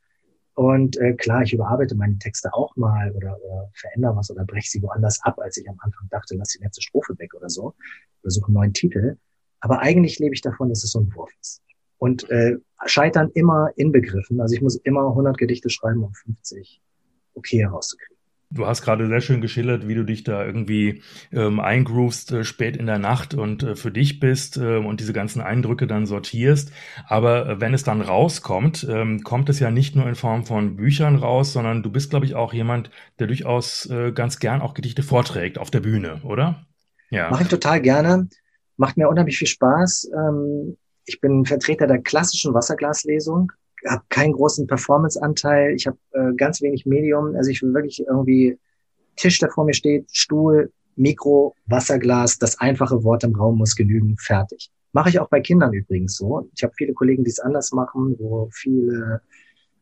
und 0.55 0.97
äh, 0.99 1.15
klar, 1.15 1.43
ich 1.43 1.53
überarbeite 1.53 1.97
meine 1.97 2.17
Texte 2.19 2.53
auch 2.55 2.77
mal 2.77 3.11
oder, 3.13 3.37
oder 3.43 3.71
verändere 3.75 4.17
was 4.17 4.31
oder 4.31 4.45
breche 4.45 4.71
sie 4.71 4.83
woanders 4.83 5.21
ab, 5.23 5.39
als 5.41 5.57
ich 5.57 5.69
am 5.69 5.77
Anfang 5.81 6.09
dachte, 6.11 6.37
lass 6.37 6.51
die 6.51 6.63
letzte 6.63 6.81
Strophe 6.81 7.19
weg 7.19 7.35
oder 7.35 7.51
so. 7.51 7.75
Oder 8.23 8.31
suche 8.31 8.47
einen 8.47 8.55
neuen 8.55 8.73
Titel. 8.73 9.17
Aber 9.61 9.81
eigentlich 9.81 10.19
lebe 10.21 10.35
ich 10.35 10.43
davon, 10.43 10.69
dass 10.69 10.85
es 10.85 10.93
so 10.93 11.01
ein 11.01 11.13
Wurf 11.15 11.33
ist. 11.41 11.61
Und 11.99 12.31
äh, 12.31 12.57
scheitern 12.87 13.31
immer 13.35 13.71
inbegriffen. 13.77 14.41
Also 14.41 14.55
ich 14.55 14.63
muss 14.63 14.77
immer 14.77 15.09
100 15.09 15.39
Gedichte 15.39 15.71
schreiben, 15.71 16.05
um 16.05 16.13
50 16.13 16.81
okay 17.35 17.59
herauszukriegen. 17.59 18.14
Du 18.51 18.67
hast 18.67 18.83
gerade 18.83 19.09
sehr 19.09 19.21
schön 19.21 19.41
geschildert, 19.41 19.89
wie 19.89 19.95
du 19.95 20.05
dich 20.05 20.23
da 20.23 20.45
irgendwie 20.45 21.03
ähm, 21.33 21.61
eingroovst 21.61 22.33
äh, 22.33 22.45
spät 22.45 22.77
in 22.77 22.87
der 22.87 22.99
Nacht 22.99 23.35
und 23.35 23.63
äh, 23.63 23.77
für 23.77 23.91
dich 23.91 24.21
bist 24.21 24.57
äh, 24.57 24.77
und 24.77 25.01
diese 25.01 25.13
ganzen 25.13 25.41
Eindrücke 25.41 25.87
dann 25.87 26.07
sortierst. 26.07 26.71
Aber 27.09 27.49
äh, 27.49 27.61
wenn 27.61 27.75
es 27.75 27.83
dann 27.83 28.01
rauskommt, 28.01 28.87
ähm, 28.89 29.23
kommt 29.23 29.49
es 29.49 29.59
ja 29.59 29.71
nicht 29.71 29.97
nur 29.97 30.07
in 30.09 30.15
Form 30.15 30.45
von 30.45 30.77
Büchern 30.77 31.17
raus, 31.17 31.53
sondern 31.53 31.83
du 31.83 31.91
bist, 31.91 32.11
glaube 32.11 32.27
ich, 32.27 32.35
auch 32.35 32.53
jemand, 32.53 32.91
der 33.19 33.27
durchaus 33.27 33.87
äh, 33.87 34.13
ganz 34.13 34.39
gern 34.39 34.61
auch 34.61 34.75
Gedichte 34.75 35.03
vorträgt 35.03 35.59
auf 35.59 35.71
der 35.71 35.81
Bühne, 35.81 36.21
oder? 36.23 36.67
Ja. 37.11 37.31
Mache 37.31 37.45
ich 37.45 37.49
total 37.49 37.81
gerne. 37.81 38.29
Macht 38.77 38.97
mir 38.97 39.09
unheimlich 39.09 39.39
viel 39.39 39.49
Spaß. 39.49 40.11
Ähm, 40.15 40.77
ich 41.07 41.21
bin 41.21 41.45
Vertreter 41.45 41.87
der 41.87 42.03
klassischen 42.03 42.55
Wasserglaslesung 42.55 43.53
habe 43.87 44.03
keinen 44.09 44.33
großen 44.33 44.67
Performance-Anteil, 44.67 45.75
ich 45.75 45.87
habe 45.87 45.99
äh, 46.13 46.33
ganz 46.37 46.63
wenig 46.63 46.87
Medium, 46.87 47.35
also 47.37 47.51
ich 47.51 47.63
will 47.63 47.75
wirklich 47.75 48.05
irgendwie 48.07 48.59
Tisch, 49.17 49.39
der 49.39 49.51
vor 49.51 49.65
mir 49.65 49.75
steht, 49.75 50.07
Stuhl, 50.11 50.73
Mikro, 50.97 51.55
Wasserglas, 51.67 52.39
das 52.39 52.59
einfache 52.61 53.03
Wort 53.05 53.25
im 53.25 53.35
Raum 53.35 53.59
muss 53.59 53.75
genügen, 53.75 54.17
fertig. 54.19 54.71
Mache 54.93 55.09
ich 55.09 55.19
auch 55.19 55.29
bei 55.29 55.41
Kindern 55.41 55.73
übrigens 55.73 56.17
so. 56.17 56.49
Ich 56.55 56.63
habe 56.63 56.73
viele 56.77 56.95
Kollegen, 56.95 57.25
die 57.25 57.31
es 57.31 57.41
anders 57.41 57.73
machen, 57.73 58.15
wo 58.19 58.49
viele, 58.53 59.21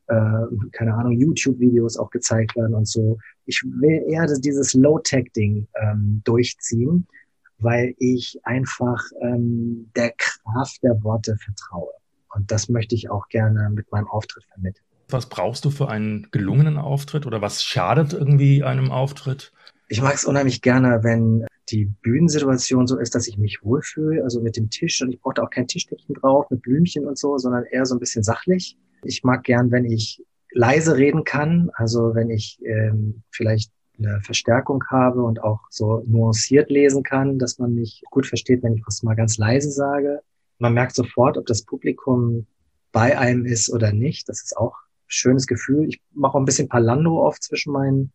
äh, 0.07 0.47
keine 0.73 0.95
Ahnung, 0.95 1.13
YouTube-Videos 1.13 1.99
auch 1.99 2.11
gezeigt 2.11 2.57
werden 2.57 2.75
und 2.75 2.89
so. 2.89 3.19
Ich 3.45 3.63
will 3.63 4.05
eher 4.09 4.27
dieses 4.27 4.73
Low-Tech-Ding 4.73 5.69
ähm, 5.83 6.23
durchziehen, 6.25 7.07
weil 7.59 7.95
ich 7.99 8.41
einfach 8.45 9.03
ähm, 9.21 9.91
der 9.95 10.13
Kraft 10.17 10.83
der 10.83 11.03
Worte 11.05 11.37
vertraue. 11.37 11.93
Und 12.35 12.51
das 12.51 12.69
möchte 12.69 12.95
ich 12.95 13.11
auch 13.11 13.29
gerne 13.29 13.71
mit 13.71 13.91
meinem 13.93 14.09
Auftritt 14.09 14.45
vermitteln. 14.45 14.85
Was 15.09 15.29
brauchst 15.29 15.65
du 15.65 15.71
für 15.71 15.89
einen 15.89 16.29
gelungenen 16.31 16.79
Auftritt 16.79 17.27
oder 17.27 17.43
was 17.43 17.63
schadet 17.63 18.15
irgendwie 18.15 18.65
einem 18.65 18.91
Auftritt? 18.91 19.53
Ich 19.89 20.01
mag 20.01 20.15
es 20.15 20.25
unheimlich 20.25 20.63
gerne, 20.63 21.01
wenn 21.03 21.47
die 21.69 21.85
Bühnensituation 21.85 22.87
so 22.87 22.99
ist, 22.99 23.15
dass 23.15 23.29
ich 23.29 23.37
mich 23.37 23.63
wohlfühle, 23.63 24.23
also 24.25 24.41
mit 24.41 24.57
dem 24.57 24.71
Tisch. 24.71 25.03
Und 25.03 25.13
ich 25.13 25.21
brauche 25.21 25.35
da 25.35 25.43
auch 25.43 25.51
kein 25.51 25.67
Tischdeckchen 25.67 26.15
drauf 26.15 26.47
mit 26.51 26.63
Blümchen 26.63 27.07
und 27.07 27.19
so, 27.19 27.37
sondern 27.37 27.65
eher 27.65 27.85
so 27.85 27.95
ein 27.95 28.01
bisschen 28.01 28.23
sachlich. 28.23 28.79
Ich 29.05 29.23
mag 29.23 29.45
gern, 29.45 29.71
wenn 29.71 29.85
ich 29.85 30.25
leise 30.53 30.97
reden 30.97 31.25
kann, 31.25 31.71
also 31.75 32.15
wenn 32.15 32.31
ich 32.31 32.59
ähm, 32.65 33.23
vielleicht 33.31 33.71
eine 33.99 34.21
Verstärkung 34.23 34.83
habe 34.89 35.23
und 35.23 35.43
auch 35.43 35.61
so 35.69 36.03
nuanciert 36.07 36.71
lesen 36.71 37.03
kann, 37.03 37.39
dass 37.39 37.59
man 37.59 37.75
mich 37.75 38.03
gut 38.11 38.27
versteht, 38.27 38.63
wenn 38.63 38.75
ich 38.75 38.83
was 38.87 39.03
mal 39.03 39.15
ganz 39.15 39.37
leise 39.37 39.71
sage 39.71 40.21
man 40.63 40.75
merkt 40.75 40.95
sofort, 40.95 41.37
ob 41.37 41.47
das 41.47 41.65
Publikum 41.65 42.47
bei 42.93 43.19
einem 43.19 43.45
ist 43.45 43.71
oder 43.71 43.93
nicht. 43.93 44.29
Das 44.29 44.43
ist 44.43 44.57
auch 44.57 44.75
ein 44.75 45.09
schönes 45.09 45.47
Gefühl. 45.47 45.89
Ich 45.89 46.01
mache 46.13 46.35
auch 46.35 46.41
ein 46.41 46.45
bisschen 46.45 46.69
Palando 46.69 47.21
oft 47.27 47.43
zwischen 47.43 47.73
meinen 47.73 48.13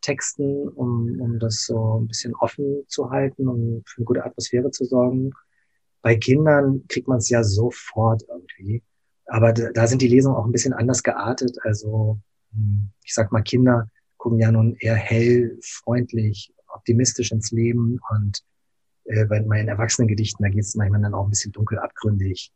Texten, 0.00 0.68
um, 0.68 1.20
um 1.20 1.38
das 1.38 1.66
so 1.66 2.00
ein 2.00 2.08
bisschen 2.08 2.34
offen 2.36 2.84
zu 2.88 3.10
halten 3.10 3.46
und 3.46 3.84
für 3.86 3.98
eine 3.98 4.04
gute 4.06 4.24
Atmosphäre 4.24 4.70
zu 4.70 4.86
sorgen. 4.86 5.32
Bei 6.00 6.16
Kindern 6.16 6.82
kriegt 6.88 7.08
man 7.08 7.18
es 7.18 7.28
ja 7.28 7.44
sofort 7.44 8.22
irgendwie. 8.26 8.82
Aber 9.26 9.52
da, 9.52 9.86
sind 9.86 10.02
die 10.02 10.08
Lesungen 10.08 10.36
auch 10.36 10.46
ein 10.46 10.52
bisschen 10.52 10.72
anders 10.72 11.02
geartet. 11.02 11.56
Also 11.62 12.18
ich 13.04 13.14
sag 13.14 13.32
mal, 13.32 13.42
Kinder 13.42 13.88
gucken 14.16 14.38
ja 14.38 14.50
nun 14.50 14.76
eher 14.80 14.94
hell, 14.94 15.58
freundlich, 15.62 16.52
optimistisch 16.68 17.32
ins 17.32 17.50
Leben 17.50 18.00
und 18.10 18.42
äh, 19.04 19.24
bei 19.26 19.42
meinen 19.42 19.68
Erwachsenengedichten, 19.68 20.42
da 20.42 20.50
geht 20.50 20.64
es 20.64 20.74
manchmal 20.74 21.02
dann 21.02 21.14
auch 21.14 21.24
ein 21.24 21.30
bisschen 21.30 21.52
dunkel 21.52 21.78
abgründig, 21.78 22.52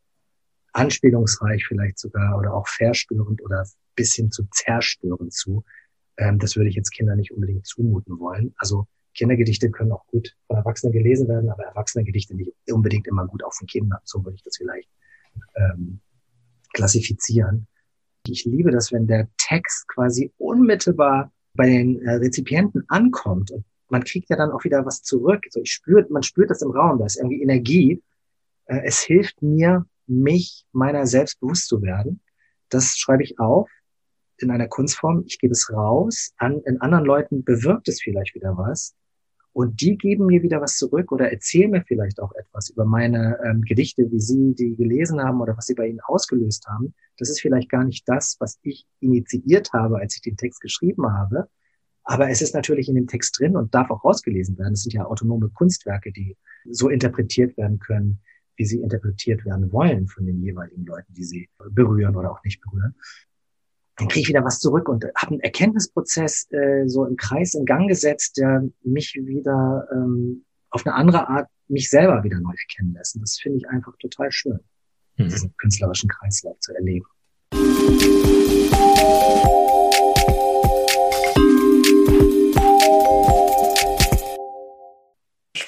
anspielungsreich 0.72 1.66
vielleicht 1.66 1.98
sogar 1.98 2.38
oder 2.38 2.54
auch 2.54 2.68
verstörend 2.68 3.42
oder 3.42 3.66
bis 3.94 4.14
hin 4.14 4.30
zu 4.30 4.46
zerstörend 4.50 5.32
zu. 5.32 5.64
Ähm, 6.16 6.38
das 6.38 6.56
würde 6.56 6.68
ich 6.68 6.76
jetzt 6.76 6.90
Kindern 6.90 7.18
nicht 7.18 7.32
unbedingt 7.32 7.66
zumuten 7.66 8.18
wollen. 8.18 8.54
Also 8.59 8.87
Kindergedichte 9.14 9.70
können 9.70 9.92
auch 9.92 10.06
gut 10.06 10.37
von 10.46 10.56
Erwachsenen 10.56 10.92
gelesen 10.92 11.28
werden, 11.28 11.48
aber 11.50 11.64
Erwachsenengedichte 11.64 12.35
nicht 12.35 12.52
unbedingt 12.70 13.06
immer 13.06 13.26
gut 13.26 13.42
auch 13.42 13.54
von 13.54 13.66
Kindern. 13.66 13.98
So 14.04 14.22
würde 14.24 14.37
ich 14.37 14.42
das 14.42 14.59
vielleicht 14.59 14.90
ähm, 15.56 16.00
klassifizieren. 16.74 17.66
Ich 18.26 18.44
liebe 18.44 18.70
das, 18.70 18.92
wenn 18.92 19.06
der 19.06 19.28
Text 19.38 19.88
quasi 19.88 20.32
unmittelbar 20.37 21.32
bei 21.54 21.68
den 21.68 22.00
äh, 22.02 22.16
Rezipienten 22.16 22.85
ankommt 22.88 23.50
und 23.50 23.64
man 23.88 24.05
kriegt 24.05 24.29
ja 24.31 24.37
dann 24.37 24.51
auch 24.51 24.64
wieder 24.64 24.85
was 24.85 25.03
zurück. 25.03 25.42
Also 25.46 25.61
ich 25.61 25.72
spürt, 25.72 26.11
man 26.11 26.22
spürt 26.22 26.51
das 26.51 26.62
im 26.62 26.70
Raum, 26.70 26.99
da 26.99 27.07
ist 27.07 27.16
irgendwie 27.16 27.42
Energie. 27.42 28.03
Äh, 28.66 28.83
es 28.85 29.01
hilft 29.01 29.42
mir, 29.42 29.87
mich 30.07 30.64
meiner 30.72 31.07
selbst 31.07 31.40
bewusst 31.40 31.68
zu 31.68 31.83
werden. 31.83 32.20
Das 32.68 32.96
schreibe 32.96 33.22
ich 33.22 33.38
auf 33.38 33.68
in 34.38 34.51
einer 34.51 34.68
Kunstform. 34.68 35.25
Ich 35.27 35.38
gebe 35.38 35.53
es 35.53 35.72
raus. 35.72 36.33
An, 36.37 36.61
in 36.64 36.81
anderen 36.81 37.05
Leuten 37.05 37.44
bewirkt 37.44 37.88
es 37.88 38.01
vielleicht 38.01 38.35
wieder 38.35 38.57
was. 38.57 38.94
Und 39.53 39.81
die 39.81 39.96
geben 39.96 40.27
mir 40.27 40.42
wieder 40.42 40.61
was 40.61 40.77
zurück 40.77 41.12
oder 41.12 41.33
erzählen 41.33 41.70
mir 41.70 41.83
vielleicht 41.83 42.20
auch 42.20 42.33
etwas 42.35 42.68
über 42.68 42.85
meine 42.85 43.38
ähm, 43.42 43.62
Gedichte, 43.62 44.11
wie 44.11 44.20
sie 44.20 44.55
die 44.55 44.77
gelesen 44.77 45.22
haben 45.22 45.40
oder 45.40 45.57
was 45.57 45.64
sie 45.64 45.75
bei 45.75 45.87
ihnen 45.87 46.01
ausgelöst 46.01 46.66
haben. 46.68 46.92
Das 47.16 47.31
ist 47.31 47.40
vielleicht 47.40 47.70
gar 47.70 47.83
nicht 47.83 48.07
das, 48.07 48.37
was 48.38 48.59
ich 48.62 48.87
initiiert 49.01 49.72
habe, 49.72 49.99
als 49.99 50.16
ich 50.16 50.20
den 50.20 50.37
Text 50.37 50.61
geschrieben 50.61 51.11
habe. 51.11 51.49
Aber 52.07 52.31
es 52.31 52.40
ist 52.40 52.55
natürlich 52.55 52.88
in 52.88 52.95
dem 52.95 53.07
Text 53.07 53.38
drin 53.38 53.57
und 53.57 53.75
darf 53.75 53.90
auch 53.90 54.05
rausgelesen 54.05 54.57
werden. 54.59 54.75
Es 54.75 54.83
sind 54.83 54.95
ja 54.95 55.05
autonome 55.05 55.51
Kunstwerke, 55.51 56.12
die 56.12 56.37
so 56.71 56.88
interpretiert 56.88 57.57
werden 57.57 57.79
können, 57.79 58.21
wie 58.57 58.64
sie 58.64 58.81
interpretiert 58.81 59.45
werden 59.45 59.71
wollen 59.73 60.07
von 60.07 60.25
den 60.25 60.40
jeweiligen 60.40 60.87
Leuten, 60.87 61.12
die 61.12 61.25
sie 61.25 61.49
berühren 61.71 62.16
oder 62.16 62.31
auch 62.31 62.42
nicht 62.45 62.61
berühren 62.62 62.95
dann 63.97 64.09
kriege 64.09 64.21
ich 64.21 64.29
wieder 64.29 64.45
was 64.45 64.61
zurück 64.61 64.88
und 64.88 65.05
habe 65.16 65.33
einen 65.33 65.40
Erkenntnisprozess 65.40 66.49
äh, 66.51 66.87
so 66.87 67.05
im 67.07 67.16
Kreis 67.16 67.55
in 67.55 67.64
Gang 67.64 67.88
gesetzt, 67.88 68.37
der 68.37 68.62
mich 68.83 69.14
wieder 69.14 69.88
ähm, 69.90 70.45
auf 70.71 70.87
eine 70.87 70.95
andere 70.95 71.29
Art 71.29 71.49
mich 71.69 71.88
selber 71.90 72.23
wieder 72.23 72.38
neu 72.38 72.53
erkennen 72.53 72.92
lässt. 72.92 73.16
Und 73.16 73.23
das 73.23 73.38
finde 73.38 73.59
ich 73.59 73.69
einfach 73.69 73.97
total 73.99 74.31
schön, 74.31 74.61
mhm. 75.16 75.29
diesen 75.29 75.57
künstlerischen 75.57 76.11
Kreislauf 76.11 76.59
zu 76.61 76.75
erleben. 76.75 77.07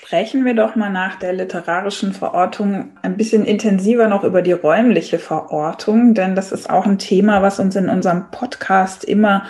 Sprechen 0.09 0.47
wir 0.47 0.55
doch 0.55 0.75
mal 0.75 0.89
nach 0.89 1.19
der 1.19 1.35
literarischen 1.35 2.15
Verortung 2.15 2.93
ein 3.03 3.19
bisschen 3.19 3.45
intensiver 3.45 4.09
noch 4.09 4.25
über 4.25 4.41
die 4.41 4.53
räumliche 4.53 5.19
Verortung, 5.19 6.15
denn 6.15 6.35
das 6.35 6.51
ist 6.51 6.71
auch 6.71 6.87
ein 6.87 6.99
Thema, 6.99 7.43
was 7.43 7.61
uns 7.61 7.77
in 7.77 7.91
unserem 7.91 8.31
Podcast 8.31 9.05
immer 9.05 9.45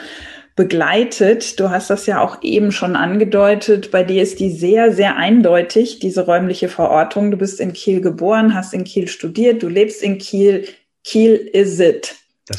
begleitet. 0.56 1.60
Du 1.60 1.70
hast 1.70 1.90
das 1.90 2.06
ja 2.06 2.20
auch 2.20 2.42
eben 2.42 2.72
schon 2.72 2.96
angedeutet. 2.96 3.92
Bei 3.92 4.02
dir 4.02 4.20
ist 4.20 4.40
die 4.40 4.50
sehr, 4.50 4.92
sehr 4.92 5.16
eindeutig, 5.16 6.00
diese 6.00 6.26
räumliche 6.26 6.68
Verortung. 6.68 7.30
Du 7.30 7.36
bist 7.36 7.60
in 7.60 7.72
Kiel 7.72 8.00
geboren, 8.00 8.52
hast 8.52 8.74
in 8.74 8.82
Kiel 8.82 9.06
studiert, 9.06 9.62
du 9.62 9.68
lebst 9.68 10.02
in 10.02 10.18
Kiel. 10.18 10.64
Kiel 11.04 11.34
is 11.34 11.78
it. 11.78 12.16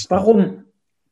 Warum? 0.08 0.64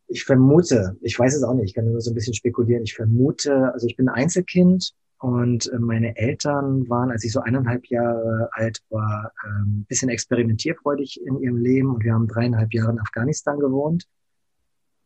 Ich 0.08 0.24
vermute, 0.24 0.96
ich 1.02 1.20
weiß 1.20 1.36
es 1.36 1.44
auch 1.44 1.54
nicht, 1.54 1.66
ich 1.66 1.74
kann 1.74 1.92
nur 1.92 2.00
so 2.00 2.12
ein 2.12 2.16
bisschen 2.16 2.34
spekulieren. 2.34 2.84
Ich 2.84 2.94
vermute, 2.94 3.74
also 3.74 3.88
ich 3.88 3.98
bin 3.98 4.08
Einzelkind, 4.08 4.94
und 5.20 5.72
äh, 5.72 5.80
meine 5.80 6.16
Eltern 6.16 6.88
waren, 6.90 7.12
als 7.12 7.24
ich 7.24 7.32
so 7.32 7.40
eineinhalb 7.40 7.88
Jahre 7.88 8.50
alt 8.52 8.84
war, 8.90 9.32
ein 9.44 9.50
ähm, 9.50 9.86
bisschen 9.88 10.10
experimentierfreudig 10.10 11.22
in 11.26 11.40
ihrem 11.40 11.58
Leben 11.58 11.96
und 11.96 12.04
wir 12.04 12.14
haben 12.14 12.28
dreieinhalb 12.28 12.74
Jahre 12.74 12.92
in 12.92 13.00
Afghanistan 13.00 13.60
gewohnt. 13.60 14.08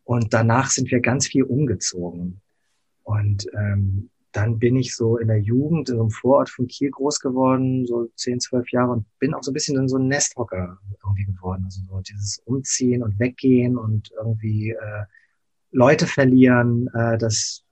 Und 0.04 0.34
danach 0.34 0.70
sind 0.70 0.92
wir 0.92 1.00
ganz 1.00 1.28
viel 1.28 1.44
umgezogen. 1.44 2.42
Und 3.04 3.48
ähm, 3.54 4.10
dann 4.34 4.60
bin 4.60 4.76
ich 4.76 4.96
so 4.96 5.18
in 5.18 5.28
der 5.28 5.40
Jugend 5.40 5.90
in 5.90 5.96
so 5.96 6.02
einem 6.02 6.10
Vorort 6.10 6.50
von 6.50 6.68
Kiel 6.68 6.92
groß 6.92 7.20
geworden, 7.20 7.86
so 7.86 8.10
zehn, 8.16 8.40
zwölf 8.40 8.70
Jahre 8.72 8.92
und 8.92 9.06
bin 9.20 9.34
auch 9.34 9.44
so 9.44 9.52
ein 9.52 9.54
bisschen 9.54 9.78
in 9.78 9.88
so 9.88 9.98
ein 9.98 10.08
Nesthocker 10.08 10.78
irgendwie 11.04 11.26
geworden. 11.26 11.64
Also 11.66 11.82
so 11.88 12.02
dieses 12.02 12.40
Umziehen 12.46 13.04
und 13.04 13.20
Weggehen 13.20 13.78
und 13.78 14.12
irgendwie 14.18 14.72
äh, 14.72 15.06
Leute 15.72 16.08
verlieren, 16.08 16.90
äh, 16.94 17.18
das 17.18 17.64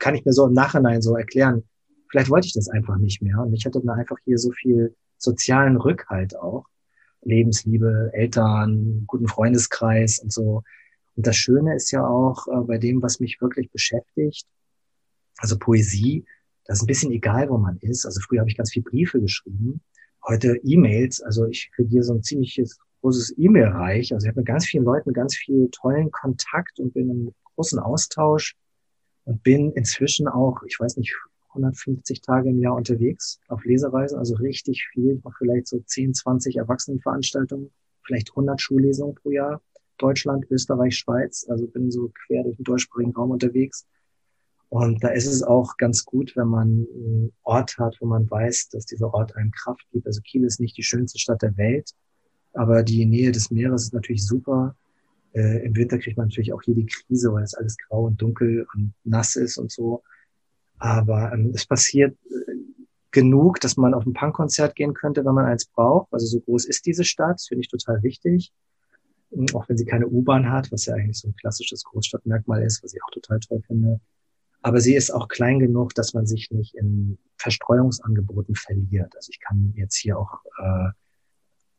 kann 0.00 0.16
ich 0.16 0.24
mir 0.24 0.32
so 0.32 0.46
im 0.46 0.52
Nachhinein 0.52 1.02
so 1.02 1.16
erklären, 1.16 1.62
vielleicht 2.10 2.30
wollte 2.30 2.48
ich 2.48 2.54
das 2.54 2.68
einfach 2.68 2.96
nicht 2.96 3.22
mehr. 3.22 3.38
Und 3.40 3.54
ich 3.54 3.64
hatte 3.64 3.80
dann 3.80 3.96
einfach 3.96 4.16
hier 4.24 4.38
so 4.38 4.50
viel 4.50 4.96
sozialen 5.18 5.76
Rückhalt 5.76 6.36
auch. 6.36 6.64
Lebensliebe, 7.22 8.10
Eltern, 8.12 9.04
guten 9.06 9.28
Freundeskreis 9.28 10.18
und 10.20 10.32
so. 10.32 10.62
Und 11.16 11.26
das 11.26 11.36
Schöne 11.36 11.76
ist 11.76 11.90
ja 11.90 12.04
auch 12.04 12.48
äh, 12.48 12.64
bei 12.64 12.78
dem, 12.78 13.02
was 13.02 13.20
mich 13.20 13.40
wirklich 13.40 13.70
beschäftigt, 13.70 14.46
also 15.38 15.58
Poesie, 15.58 16.24
das 16.64 16.78
ist 16.78 16.84
ein 16.84 16.86
bisschen 16.86 17.12
egal, 17.12 17.48
wo 17.50 17.58
man 17.58 17.78
ist. 17.80 18.06
Also 18.06 18.20
früher 18.20 18.40
habe 18.40 18.50
ich 18.50 18.56
ganz 18.56 18.72
viel 18.72 18.82
Briefe 18.82 19.20
geschrieben, 19.20 19.80
heute 20.26 20.56
E-Mails. 20.62 21.20
Also 21.20 21.46
ich 21.46 21.70
kriege 21.74 21.88
hier 21.88 22.02
so 22.02 22.14
ein 22.14 22.22
ziemliches 22.22 22.78
großes 23.00 23.34
E-Mail-Reich. 23.36 24.12
Also 24.12 24.24
ich 24.24 24.28
habe 24.28 24.40
mit 24.40 24.46
ganz 24.46 24.66
vielen 24.66 24.84
Leuten 24.84 25.12
ganz 25.12 25.36
viel 25.36 25.68
tollen 25.70 26.10
Kontakt 26.10 26.78
und 26.78 26.94
bin 26.94 27.10
im 27.10 27.34
großen 27.54 27.78
Austausch 27.78 28.56
und 29.24 29.42
bin 29.42 29.72
inzwischen 29.72 30.28
auch, 30.28 30.62
ich 30.66 30.78
weiß 30.78 30.96
nicht, 30.96 31.14
150 31.50 32.20
Tage 32.22 32.50
im 32.50 32.60
Jahr 32.60 32.76
unterwegs 32.76 33.40
auf 33.48 33.64
Lesereisen, 33.64 34.18
also 34.18 34.34
richtig 34.36 34.86
viel. 34.92 35.16
Ich 35.16 35.24
mache 35.24 35.36
vielleicht 35.38 35.66
so 35.66 35.80
10, 35.80 36.14
20 36.14 36.56
Erwachsenenveranstaltungen, 36.56 37.70
vielleicht 38.04 38.30
100 38.30 38.60
Schullesungen 38.60 39.14
pro 39.14 39.30
Jahr. 39.30 39.60
Deutschland, 39.98 40.46
Österreich, 40.50 40.96
Schweiz, 40.96 41.46
also 41.48 41.66
bin 41.66 41.90
so 41.90 42.10
quer 42.26 42.42
durch 42.44 42.56
den 42.56 42.64
deutschsprachigen 42.64 43.12
Raum 43.12 43.32
unterwegs. 43.32 43.86
Und 44.70 45.02
da 45.02 45.08
ist 45.08 45.26
es 45.26 45.42
auch 45.42 45.76
ganz 45.76 46.04
gut, 46.04 46.36
wenn 46.36 46.48
man 46.48 46.86
einen 46.94 47.32
Ort 47.42 47.76
hat, 47.78 47.96
wo 48.00 48.06
man 48.06 48.30
weiß, 48.30 48.68
dass 48.70 48.86
dieser 48.86 49.12
Ort 49.12 49.36
einem 49.36 49.50
Kraft 49.50 49.84
gibt. 49.90 50.06
Also 50.06 50.20
Kiel 50.22 50.44
ist 50.44 50.60
nicht 50.60 50.76
die 50.76 50.84
schönste 50.84 51.18
Stadt 51.18 51.42
der 51.42 51.56
Welt, 51.56 51.90
aber 52.52 52.82
die 52.82 53.04
Nähe 53.04 53.32
des 53.32 53.50
Meeres 53.50 53.82
ist 53.82 53.94
natürlich 53.94 54.24
super. 54.24 54.76
Äh, 55.32 55.64
Im 55.64 55.76
Winter 55.76 55.98
kriegt 55.98 56.16
man 56.16 56.28
natürlich 56.28 56.52
auch 56.52 56.62
hier 56.62 56.74
die 56.74 56.86
Krise, 56.86 57.32
weil 57.32 57.44
es 57.44 57.54
alles 57.54 57.76
grau 57.76 58.06
und 58.06 58.20
dunkel 58.20 58.66
und 58.74 58.94
nass 59.04 59.36
ist 59.36 59.58
und 59.58 59.70
so. 59.70 60.02
Aber 60.78 61.32
ähm, 61.32 61.52
es 61.54 61.66
passiert 61.66 62.16
äh, 62.30 62.52
genug, 63.10 63.60
dass 63.60 63.76
man 63.76 63.94
auf 63.94 64.06
ein 64.06 64.12
Punkkonzert 64.12 64.74
gehen 64.74 64.94
könnte, 64.94 65.24
wenn 65.24 65.34
man 65.34 65.46
eins 65.46 65.66
braucht. 65.66 66.12
Also 66.12 66.26
so 66.26 66.40
groß 66.40 66.66
ist 66.66 66.86
diese 66.86 67.04
Stadt, 67.04 67.34
das 67.34 67.48
finde 67.48 67.62
ich 67.62 67.68
total 67.68 68.02
wichtig. 68.02 68.52
Auch 69.54 69.68
wenn 69.68 69.76
sie 69.76 69.84
keine 69.84 70.08
U-Bahn 70.08 70.50
hat, 70.50 70.72
was 70.72 70.86
ja 70.86 70.94
eigentlich 70.94 71.18
so 71.18 71.28
ein 71.28 71.36
klassisches 71.36 71.84
Großstadtmerkmal 71.84 72.62
ist, 72.62 72.82
was 72.82 72.94
ich 72.94 73.00
auch 73.02 73.10
total 73.10 73.38
toll 73.38 73.62
finde. 73.66 74.00
Aber 74.62 74.80
sie 74.80 74.94
ist 74.94 75.10
auch 75.10 75.28
klein 75.28 75.58
genug, 75.58 75.94
dass 75.94 76.14
man 76.14 76.26
sich 76.26 76.50
nicht 76.50 76.74
in 76.74 77.18
Verstreuungsangeboten 77.36 78.54
verliert. 78.54 79.14
Also 79.16 79.30
ich 79.30 79.40
kann 79.40 79.72
jetzt 79.76 79.96
hier 79.96 80.18
auch 80.18 80.40
äh, 80.58 80.90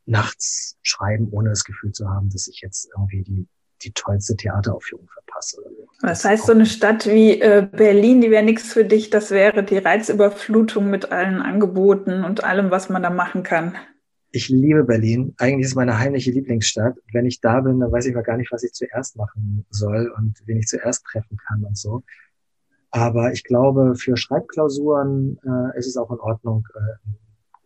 nachts 0.06 0.78
schreiben, 0.82 1.28
ohne 1.32 1.50
das 1.50 1.64
Gefühl 1.64 1.92
zu 1.92 2.10
haben, 2.10 2.30
dass 2.30 2.48
ich 2.48 2.62
jetzt 2.62 2.90
irgendwie 2.96 3.24
die, 3.24 3.48
die 3.84 3.92
tollste 3.94 4.36
Theateraufführung 4.36 5.08
verpasse. 5.08 5.62
Das 6.02 6.26
heißt, 6.26 6.46
so 6.46 6.54
eine 6.54 6.66
Stadt 6.66 7.06
wie 7.08 7.40
äh, 7.40 7.68
Berlin, 7.72 8.22
die 8.22 8.32
wäre 8.32 8.44
nichts 8.44 8.74
für 8.74 8.86
dich, 8.86 9.10
das 9.10 9.32
wäre 9.32 9.64
die 9.64 9.78
Reizüberflutung 9.78 10.90
mit 10.90 11.12
allen 11.12 11.42
Angeboten 11.42 12.24
und 12.24 12.44
allem, 12.44 12.72
was 12.72 12.90
man 12.90 13.04
da 13.04 13.10
machen 13.10 13.44
kann. 13.44 13.76
Ich 14.34 14.48
liebe 14.48 14.86
Berlin. 14.86 15.34
Eigentlich 15.38 15.66
ist 15.66 15.72
es 15.72 15.76
meine 15.76 16.00
heimliche 16.00 16.32
Lieblingsstadt. 16.32 16.96
Wenn 17.12 17.26
ich 17.26 17.42
da 17.42 17.60
bin, 17.60 17.80
dann 17.82 17.92
weiß 17.92 18.06
ich 18.06 18.16
mal 18.16 18.22
gar 18.22 18.38
nicht, 18.38 18.52
was 18.52 18.64
ich 18.64 18.72
zuerst 18.72 19.18
machen 19.18 19.66
soll 19.70 20.14
und 20.18 20.42
wen 20.46 20.58
ich 20.58 20.68
zuerst 20.68 21.04
treffen 21.04 21.38
kann 21.38 21.66
und 21.66 21.78
so. 21.78 22.04
Aber 22.92 23.34
ich 23.34 23.44
glaube, 23.44 23.96
für 23.96 24.16
Schreibklausuren 24.16 25.38
äh, 25.44 25.78
ist 25.78 25.88
es 25.88 25.98
auch 25.98 26.12
in 26.12 26.20
Ordnung, 26.20 26.66
äh, 26.76 27.10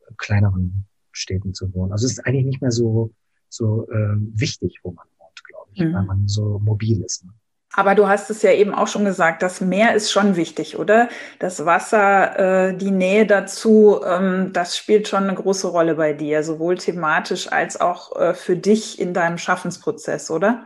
in 0.10 0.18
kleineren 0.18 0.88
Städten 1.16 1.54
zu 1.54 1.74
wohnen. 1.74 1.92
Also 1.92 2.06
es 2.06 2.14
ist 2.14 2.26
eigentlich 2.26 2.46
nicht 2.46 2.62
mehr 2.62 2.72
so, 2.72 3.12
so 3.50 3.88
äh, 3.90 4.16
wichtig, 4.34 4.80
wo 4.84 4.92
man 4.92 5.06
wohnt, 5.18 5.44
glaube 5.44 5.70
ich, 5.74 5.82
mhm. 5.82 5.94
weil 5.94 6.04
man 6.04 6.28
so 6.28 6.60
mobil 6.60 7.04
ist. 7.04 7.26
Ne? 7.26 7.32
Aber 7.78 7.94
du 7.94 8.08
hast 8.08 8.30
es 8.30 8.42
ja 8.42 8.52
eben 8.54 8.74
auch 8.74 8.88
schon 8.88 9.04
gesagt, 9.04 9.42
das 9.42 9.60
Meer 9.60 9.96
ist 9.96 10.10
schon 10.10 10.38
wichtig, 10.38 10.78
oder? 10.78 11.10
Das 11.40 11.66
Wasser, 11.66 12.70
äh, 12.70 12.78
die 12.78 12.92
Nähe 12.92 13.26
dazu, 13.26 14.00
ähm, 14.06 14.52
das 14.54 14.78
spielt 14.78 15.10
schon 15.10 15.24
eine 15.24 15.36
große 15.36 15.68
Rolle 15.68 15.96
bei 15.96 16.14
dir, 16.14 16.44
sowohl 16.44 16.78
thematisch 16.78 17.52
als 17.52 17.80
auch 17.80 18.16
äh, 18.16 18.34
für 18.34 18.56
dich 18.56 19.00
in 19.00 19.14
deinem 19.14 19.38
Schaffensprozess, 19.38 20.32
oder? 20.32 20.66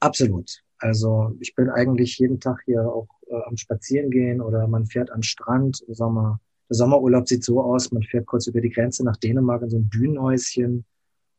Absolut. 0.00 0.62
Also 0.78 1.36
ich 1.38 1.54
bin 1.54 1.68
eigentlich 1.68 2.18
jeden 2.18 2.40
Tag 2.40 2.62
hier 2.64 2.82
auch 2.82 3.08
äh, 3.28 3.34
am 3.46 3.56
Spazierengehen 3.58 4.40
oder 4.40 4.66
man 4.66 4.86
fährt 4.86 5.10
an 5.10 5.22
Strand. 5.22 5.82
Im 5.86 5.94
Sommer, 5.94 6.40
Sommerurlaub 6.72 7.28
sieht 7.28 7.44
so 7.44 7.60
aus, 7.60 7.92
man 7.92 8.02
fährt 8.02 8.26
kurz 8.26 8.46
über 8.46 8.60
die 8.60 8.70
Grenze 8.70 9.04
nach 9.04 9.16
Dänemark 9.16 9.62
in 9.62 9.70
so 9.70 9.78
ein 9.78 9.90
Dünenhäuschen 9.90 10.84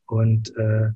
und 0.07 0.55
äh, 0.57 0.91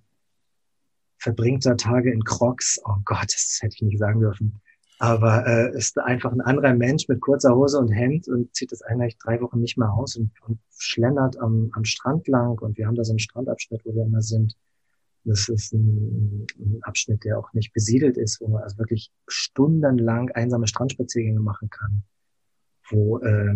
verbringt 1.20 1.66
da 1.66 1.76
Tage 1.76 2.12
in 2.12 2.24
Crocs. 2.24 2.80
Oh 2.86 2.98
Gott, 3.06 3.34
das 3.34 3.60
hätte 3.62 3.76
ich 3.76 3.82
nicht 3.82 4.00
sagen 4.00 4.20
dürfen. 4.20 4.60
Aber 5.00 5.46
äh, 5.46 5.78
ist 5.78 5.98
einfach 6.00 6.32
ein 6.32 6.42
anderer 6.42 6.74
Mensch 6.74 7.08
mit 7.08 7.22
kurzer 7.22 7.56
Hose 7.56 7.78
und 7.78 7.90
Hemd 7.90 8.28
und 8.28 8.56
zieht 8.56 8.72
das 8.72 8.82
eigentlich 8.82 9.18
drei 9.20 9.40
Wochen 9.42 9.60
nicht 9.60 9.78
mehr 9.78 9.92
aus 9.94 10.16
und, 10.16 10.32
und 10.48 10.60
schlendert 10.76 11.40
am, 11.40 11.70
am 11.74 11.86
Strand 11.86 12.28
lang. 12.28 12.58
Und 12.60 12.78
wir 12.78 12.88
haben 12.88 12.96
da 12.96 13.04
so 13.04 13.12
einen 13.12 13.20
Strandabschnitt, 13.20 13.82
wo 13.86 13.94
wir 13.94 14.06
immer 14.06 14.22
sind. 14.22 14.56
Das 15.24 15.50
ist 15.50 15.74
ein, 15.74 16.48
ein 16.58 16.80
Abschnitt, 16.82 17.26
der 17.26 17.38
auch 17.38 17.54
nicht 17.54 17.74
besiedelt 17.74 18.18
ist, 18.18 18.42
wo 18.42 18.48
man 18.48 18.64
also 18.64 18.78
wirklich 18.78 19.12
stundenlang 19.28 20.32
einsame 20.32 20.68
Strandspaziergänge 20.68 21.42
machen 21.42 21.70
kann, 21.70 22.04
wo 22.90 23.20
äh, 23.20 23.56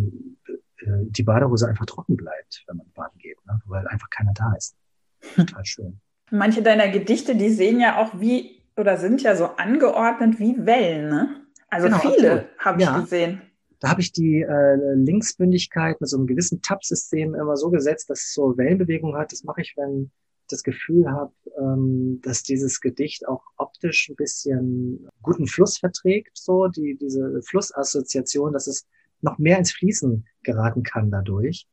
die 0.86 1.24
Badehose 1.24 1.68
einfach 1.68 1.86
trocken 1.86 2.16
bleibt, 2.16 2.64
wenn 2.68 2.78
man 2.78 2.88
baden 2.94 3.18
geht, 3.20 3.38
ne? 3.46 3.60
weil 3.66 3.88
einfach 3.88 4.10
keiner 4.10 4.34
da 4.34 4.54
ist. 4.58 4.76
Total 5.36 5.66
schön. 5.66 6.02
Manche 6.32 6.62
deiner 6.62 6.90
Gedichte, 6.90 7.36
die 7.36 7.50
sehen 7.50 7.80
ja 7.80 7.98
auch 7.98 8.20
wie 8.20 8.62
oder 8.78 8.98
sind 8.98 9.22
ja 9.22 9.36
so 9.36 9.46
angeordnet 9.46 10.40
wie 10.40 10.66
Wellen, 10.66 11.10
ne? 11.10 11.42
Also 11.70 11.88
genau, 11.88 12.00
viele 12.00 12.50
habe 12.58 12.82
ich 12.82 12.88
ja. 12.88 13.00
gesehen. 13.00 13.42
Da 13.80 13.90
habe 13.90 14.02
ich 14.02 14.12
die 14.12 14.42
äh, 14.42 14.96
Linksbündigkeit 14.96 16.00
mit 16.00 16.10
so 16.10 16.18
einem 16.18 16.28
gewissen 16.28 16.62
Tab-System 16.62 17.34
immer 17.34 17.58
so 17.58 17.70
gesetzt, 17.70 18.10
dass 18.10 18.20
es 18.20 18.34
so 18.34 18.58
Wellenbewegung 18.58 19.16
hat. 19.16 19.32
Das 19.32 19.44
mache 19.44 19.62
ich, 19.62 19.74
wenn 19.76 20.12
ich 20.44 20.48
das 20.50 20.64
Gefühl 20.64 21.10
habe, 21.10 21.34
ähm, 21.60 22.20
dass 22.22 22.44
dieses 22.44 22.80
Gedicht 22.80 23.28
auch 23.28 23.42
optisch 23.58 24.10
ein 24.10 24.16
bisschen 24.16 25.10
guten 25.22 25.48
Fluss 25.48 25.78
verträgt, 25.78 26.38
so 26.38 26.68
die 26.68 26.98
diese 27.00 27.42
Flussassoziation, 27.42 28.54
dass 28.54 28.68
es 28.68 28.86
noch 29.24 29.38
mehr 29.38 29.58
ins 29.58 29.72
Fließen 29.72 30.26
geraten 30.44 30.84
kann 30.84 31.12
dadurch. 31.12 31.68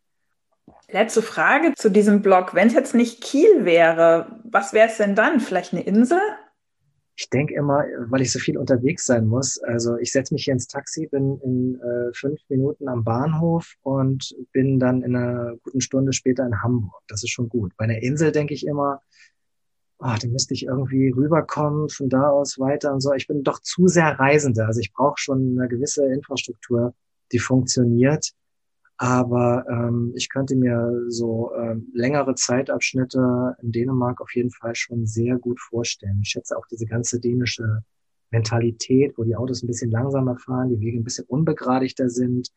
Letzte 0.91 1.23
Frage 1.23 1.75
zu 1.75 1.91
diesem 1.91 2.23
Blog. 2.23 2.55
Wenn 2.55 2.69
es 2.69 2.75
jetzt 2.75 2.95
nicht 2.95 3.23
Kiel 3.23 3.65
wäre, 3.65 4.41
was 4.45 4.73
wäre 4.73 4.89
es 4.89 4.97
denn 4.97 5.15
dann? 5.15 5.41
Vielleicht 5.41 5.73
eine 5.73 5.83
Insel? 5.83 6.21
Ich 7.21 7.29
denke 7.31 7.55
immer, 7.55 7.85
weil 8.11 8.23
ich 8.23 8.31
so 8.31 8.39
viel 8.39 8.57
unterwegs 8.57 9.05
sein 9.05 9.27
muss. 9.27 9.59
Also 9.59 9.97
ich 9.97 10.13
setze 10.13 10.33
mich 10.33 10.45
hier 10.45 10.53
ins 10.53 10.69
Taxi, 10.69 11.09
bin 11.09 11.41
in 11.43 11.81
äh, 11.81 12.13
fünf 12.15 12.41
Minuten 12.49 12.89
am 12.89 13.03
Bahnhof 13.03 13.75
und 13.83 14.37
bin 14.53 14.79
dann 14.79 15.03
in 15.03 15.17
einer 15.17 15.57
guten 15.65 15.81
Stunde 15.81 16.13
später 16.13 16.47
in 16.47 16.63
Hamburg. 16.63 17.03
Das 17.09 17.25
ist 17.25 17.31
schon 17.31 17.49
gut. 17.49 17.73
Bei 17.77 17.85
einer 17.85 18.01
Insel 18.01 18.31
denke 18.31 18.55
ich 18.55 18.65
immer, 18.67 19.03
oh, 19.99 20.15
da 20.21 20.29
müsste 20.29 20.55
ich 20.55 20.67
irgendwie 20.67 21.11
rüberkommen, 21.11 21.89
von 21.89 22.09
da 22.09 22.31
aus 22.31 22.59
weiter 22.61 22.93
und 22.93 23.01
so. 23.01 23.13
Ich 23.13 23.27
bin 23.27 23.43
doch 23.43 23.61
zu 23.61 23.89
sehr 23.89 24.19
Reisender. 24.19 24.67
Also 24.67 24.81
ich 24.81 24.93
brauche 24.93 25.19
schon 25.19 25.59
eine 25.59 25.69
gewisse 25.69 26.07
Infrastruktur, 26.07 26.95
die 27.33 27.39
funktioniert. 27.39 28.33
Aber 28.97 29.65
ähm, 29.71 30.13
ich 30.17 30.29
könnte 30.29 30.57
mir 30.57 31.05
so 31.09 31.53
ähm, 31.55 31.89
längere 31.95 32.35
Zeitabschnitte 32.35 33.57
in 33.63 33.71
Dänemark 33.71 34.21
auf 34.21 34.35
jeden 34.35 34.51
Fall 34.51 34.75
schon 34.75 35.07
sehr 35.07 35.39
gut 35.39 35.61
vorstellen. 35.61 36.21
Ich 36.23 36.31
schätze 36.31 36.57
auch 36.57 36.67
diese 36.67 36.87
ganze 36.87 37.21
dänische 37.21 37.85
Mentalität, 38.31 39.17
wo 39.17 39.23
die 39.23 39.37
Autos 39.37 39.63
ein 39.63 39.69
bisschen 39.69 39.93
langsamer 39.93 40.37
fahren, 40.37 40.71
die 40.71 40.81
Wege 40.81 40.99
ein 40.99 41.05
bisschen 41.05 41.27
unbegradigter 41.27 42.11
sind 42.11 42.49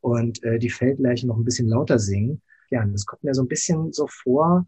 und 0.00 0.42
äh, 0.44 0.58
die 0.58 0.70
Feldleichen 0.70 1.28
noch 1.28 1.36
ein 1.36 1.44
bisschen 1.44 1.68
lauter 1.68 1.98
singen. 1.98 2.40
Ja, 2.70 2.84
das 2.84 3.04
kommt 3.04 3.22
mir 3.22 3.34
so 3.34 3.42
ein 3.42 3.48
bisschen 3.48 3.92
so 3.92 4.06
vor, 4.06 4.66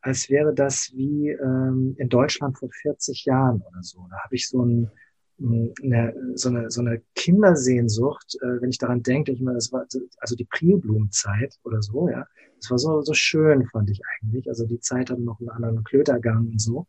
als 0.00 0.30
wäre 0.30 0.54
das 0.54 0.92
wie 0.94 1.30
ähm, 1.30 1.96
in 1.98 2.08
Deutschland 2.08 2.56
vor 2.56 2.70
40 2.70 3.24
Jahren 3.24 3.62
oder 3.62 3.82
so. 3.82 4.06
Da 4.10 4.18
habe 4.22 4.36
ich 4.36 4.48
so 4.48 4.64
ein 4.64 4.90
eine, 5.38 6.14
so, 6.34 6.48
eine, 6.48 6.70
so 6.70 6.80
eine 6.80 7.02
Kindersehnsucht, 7.14 8.36
äh, 8.42 8.60
wenn 8.60 8.70
ich 8.70 8.78
daran 8.78 9.02
denke, 9.02 9.32
ich 9.32 9.40
meine, 9.40 9.56
das 9.56 9.72
war 9.72 9.86
also 10.18 10.34
die 10.34 10.44
Prielblumenzeit 10.46 11.56
oder 11.64 11.82
so, 11.82 12.08
ja. 12.08 12.26
Das 12.58 12.70
war 12.70 12.78
so, 12.78 13.02
so 13.02 13.12
schön, 13.12 13.66
fand 13.66 13.90
ich 13.90 14.00
eigentlich. 14.22 14.48
Also 14.48 14.66
die 14.66 14.80
Zeit 14.80 15.10
hat 15.10 15.18
noch 15.18 15.40
einen 15.40 15.50
anderen 15.50 15.84
Klötergang 15.84 16.48
und 16.48 16.60
so. 16.60 16.86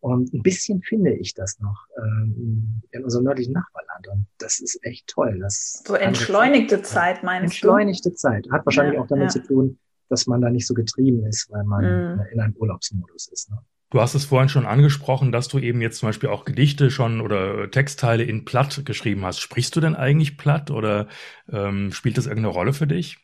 Und 0.00 0.32
ein 0.32 0.42
bisschen 0.42 0.82
finde 0.82 1.14
ich 1.14 1.34
das 1.34 1.58
noch 1.60 1.86
ähm, 1.98 2.82
in 2.90 3.04
unserem 3.04 3.24
nördlichen 3.24 3.52
Nachbarland. 3.52 4.08
Und 4.08 4.26
das 4.38 4.60
ist 4.60 4.78
echt 4.82 5.06
toll. 5.06 5.38
Das 5.40 5.82
so 5.86 5.94
entschleunigte 5.94 6.82
Zeit, 6.82 7.22
meinst 7.22 7.44
entschleunigte 7.44 8.10
du? 8.10 8.10
Entschleunigte 8.10 8.14
Zeit. 8.14 8.52
Hat 8.52 8.66
wahrscheinlich 8.66 8.94
ja, 8.94 9.00
auch 9.00 9.06
damit 9.06 9.34
ja. 9.34 9.42
zu 9.42 9.42
tun, 9.42 9.78
dass 10.08 10.26
man 10.26 10.40
da 10.40 10.50
nicht 10.50 10.66
so 10.66 10.74
getrieben 10.74 11.24
ist, 11.26 11.50
weil 11.50 11.64
man 11.64 11.84
mm. 11.84 12.20
in 12.32 12.40
einem 12.40 12.54
Urlaubsmodus 12.56 13.28
ist. 13.28 13.50
Ne? 13.50 13.58
Du 13.94 14.00
hast 14.00 14.16
es 14.16 14.24
vorhin 14.24 14.48
schon 14.48 14.66
angesprochen, 14.66 15.30
dass 15.30 15.46
du 15.46 15.60
eben 15.60 15.80
jetzt 15.80 15.98
zum 15.98 16.08
Beispiel 16.08 16.28
auch 16.28 16.44
Gedichte 16.44 16.90
schon 16.90 17.20
oder 17.20 17.70
Textteile 17.70 18.24
in 18.24 18.44
Platt 18.44 18.84
geschrieben 18.84 19.24
hast. 19.24 19.38
Sprichst 19.38 19.76
du 19.76 19.80
denn 19.80 19.94
eigentlich 19.94 20.36
Platt 20.36 20.72
oder 20.72 21.06
ähm, 21.48 21.92
spielt 21.92 22.18
das 22.18 22.26
irgendeine 22.26 22.52
Rolle 22.52 22.72
für 22.72 22.88
dich? 22.88 23.18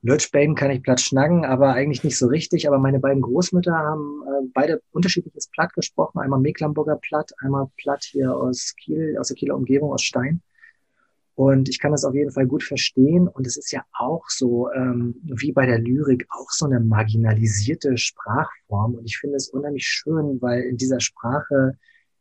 Lötschbaden 0.00 0.54
kann 0.54 0.70
ich 0.70 0.82
Platt 0.82 1.02
schnacken, 1.02 1.44
aber 1.44 1.74
eigentlich 1.74 2.02
nicht 2.02 2.16
so 2.16 2.28
richtig. 2.28 2.66
Aber 2.66 2.78
meine 2.78 2.98
beiden 2.98 3.20
Großmütter 3.20 3.74
haben 3.74 4.22
äh, 4.26 4.48
beide 4.54 4.80
unterschiedliches 4.92 5.48
Platt 5.48 5.74
gesprochen. 5.74 6.18
Einmal 6.18 6.40
Mecklenburger 6.40 6.96
Platt, 6.96 7.32
einmal 7.42 7.66
Platt 7.76 8.04
hier 8.04 8.34
aus 8.34 8.74
Kiel, 8.82 9.18
aus 9.20 9.28
der 9.28 9.36
Kieler 9.36 9.54
Umgebung, 9.54 9.92
aus 9.92 10.02
Stein. 10.02 10.40
Und 11.36 11.68
ich 11.68 11.80
kann 11.80 11.90
das 11.90 12.04
auf 12.04 12.14
jeden 12.14 12.30
Fall 12.30 12.46
gut 12.46 12.62
verstehen. 12.62 13.26
Und 13.26 13.46
es 13.46 13.56
ist 13.56 13.72
ja 13.72 13.84
auch 13.92 14.24
so, 14.28 14.70
ähm, 14.72 15.16
wie 15.24 15.52
bei 15.52 15.66
der 15.66 15.80
Lyrik, 15.80 16.26
auch 16.30 16.50
so 16.50 16.66
eine 16.66 16.78
marginalisierte 16.78 17.96
Sprachform. 17.96 18.94
Und 18.94 19.04
ich 19.04 19.18
finde 19.18 19.36
es 19.36 19.48
unheimlich 19.48 19.84
schön, 19.84 20.40
weil 20.40 20.62
in 20.62 20.76
dieser 20.76 21.00
Sprache 21.00 21.76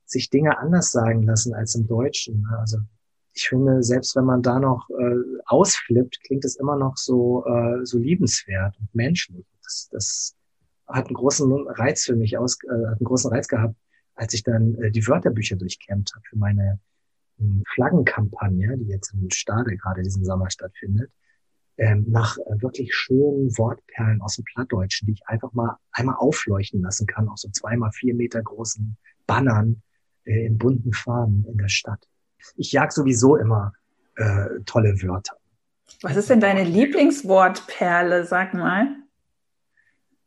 sich 0.05 0.29
Dinge 0.29 0.57
anders 0.57 0.91
sagen 0.91 1.23
lassen 1.23 1.53
als 1.53 1.75
im 1.75 1.85
Deutschen. 1.85 2.47
Also 2.59 2.79
ich 3.33 3.47
finde, 3.47 3.83
selbst 3.83 4.15
wenn 4.15 4.25
man 4.25 4.41
da 4.41 4.59
noch 4.59 4.89
äh, 4.89 5.41
ausflippt, 5.45 6.19
klingt 6.25 6.45
es 6.45 6.55
immer 6.55 6.75
noch 6.75 6.97
so, 6.97 7.45
äh, 7.45 7.85
so 7.85 7.99
liebenswert 7.99 8.75
und 8.79 8.93
menschlich. 8.95 9.45
Das, 9.61 9.89
das 9.91 10.35
hat 10.87 11.07
einen 11.07 11.15
großen 11.15 11.51
Reiz 11.69 12.03
für 12.03 12.15
mich 12.15 12.37
aus, 12.37 12.57
äh, 12.63 12.87
hat 12.87 12.99
einen 12.99 13.05
großen 13.05 13.31
Reiz 13.31 13.47
gehabt, 13.47 13.75
als 14.15 14.33
ich 14.33 14.43
dann 14.43 14.75
äh, 14.75 14.91
die 14.91 15.05
Wörterbücher 15.07 15.55
durchkämmt 15.55 16.11
habe 16.13 16.23
für 16.29 16.37
meine 16.37 16.79
Flaggenkampagne, 17.73 18.77
die 18.77 18.87
jetzt 18.87 19.13
in 19.13 19.29
Stade 19.31 19.75
gerade 19.77 20.01
diesen 20.01 20.25
Sommer 20.25 20.49
stattfindet, 20.49 21.11
ähm, 21.77 22.05
nach 22.07 22.37
äh, 22.37 22.61
wirklich 22.61 22.93
schönen 22.93 23.57
Wortperlen 23.57 24.21
aus 24.21 24.35
dem 24.35 24.45
Plattdeutschen, 24.45 25.07
die 25.07 25.13
ich 25.13 25.27
einfach 25.27 25.53
mal 25.53 25.77
einmal 25.91 26.15
aufleuchten 26.17 26.81
lassen 26.81 27.07
kann, 27.07 27.27
auf 27.29 27.39
so 27.39 27.49
zweimal 27.49 27.91
vier 27.91 28.13
Meter 28.13 28.41
großen 28.41 28.95
Bannern 29.25 29.81
äh, 30.25 30.45
in 30.45 30.57
bunten 30.57 30.93
Farben 30.93 31.45
in 31.47 31.57
der 31.57 31.69
Stadt. 31.69 32.07
Ich 32.55 32.71
jag 32.71 32.91
sowieso 32.91 33.37
immer 33.37 33.73
äh, 34.15 34.61
tolle 34.65 35.01
Wörter. 35.01 35.35
Was 36.01 36.17
ist 36.17 36.29
denn 36.29 36.41
deine 36.41 36.63
Lieblingswortperle, 36.63 38.25
sag 38.25 38.53
mal? 38.53 38.95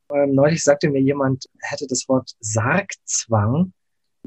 Ähm, 0.09 0.33
neulich 0.33 0.63
sagte 0.63 0.89
mir 0.89 1.01
jemand, 1.01 1.45
hätte 1.61 1.87
das 1.87 2.07
Wort 2.07 2.35
Sargzwang 2.39 3.73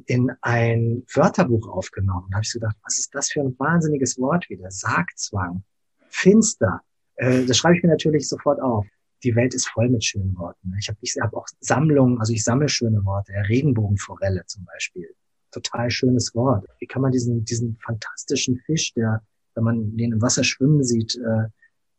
in 0.06 0.30
ein 0.40 1.04
Wörterbuch 1.14 1.68
aufgenommen. 1.68 2.28
Da 2.30 2.36
habe 2.36 2.44
ich 2.44 2.50
so 2.50 2.58
gedacht, 2.58 2.76
was 2.84 2.98
ist 2.98 3.14
das 3.14 3.30
für 3.30 3.40
ein 3.40 3.58
wahnsinniges 3.58 4.18
Wort 4.18 4.48
wieder? 4.48 4.70
Sargzwang, 4.70 5.64
finster. 6.08 6.80
Äh, 7.16 7.44
das 7.44 7.58
schreibe 7.58 7.76
ich 7.76 7.82
mir 7.82 7.90
natürlich 7.90 8.28
sofort 8.28 8.60
auf. 8.60 8.86
Die 9.22 9.34
Welt 9.36 9.54
ist 9.54 9.68
voll 9.68 9.88
mit 9.90 10.04
schönen 10.04 10.36
Worten. 10.38 10.72
Ich 10.78 10.88
habe 10.88 10.98
ich 11.02 11.14
hab 11.20 11.34
auch 11.34 11.46
Sammlungen, 11.60 12.18
also 12.18 12.32
ich 12.32 12.42
sammle 12.42 12.68
schöne 12.68 13.04
Worte. 13.04 13.32
Regenbogenforelle 13.48 14.44
zum 14.46 14.64
Beispiel. 14.64 15.08
Total 15.50 15.90
schönes 15.90 16.34
Wort. 16.34 16.66
Wie 16.78 16.86
kann 16.86 17.02
man 17.02 17.12
diesen, 17.12 17.44
diesen 17.44 17.76
fantastischen 17.84 18.58
Fisch, 18.64 18.94
der, 18.94 19.22
wenn 19.54 19.64
man 19.64 19.96
den 19.96 20.12
im 20.12 20.22
Wasser 20.22 20.44
schwimmen 20.44 20.82
sieht, 20.82 21.16
äh, 21.16 21.48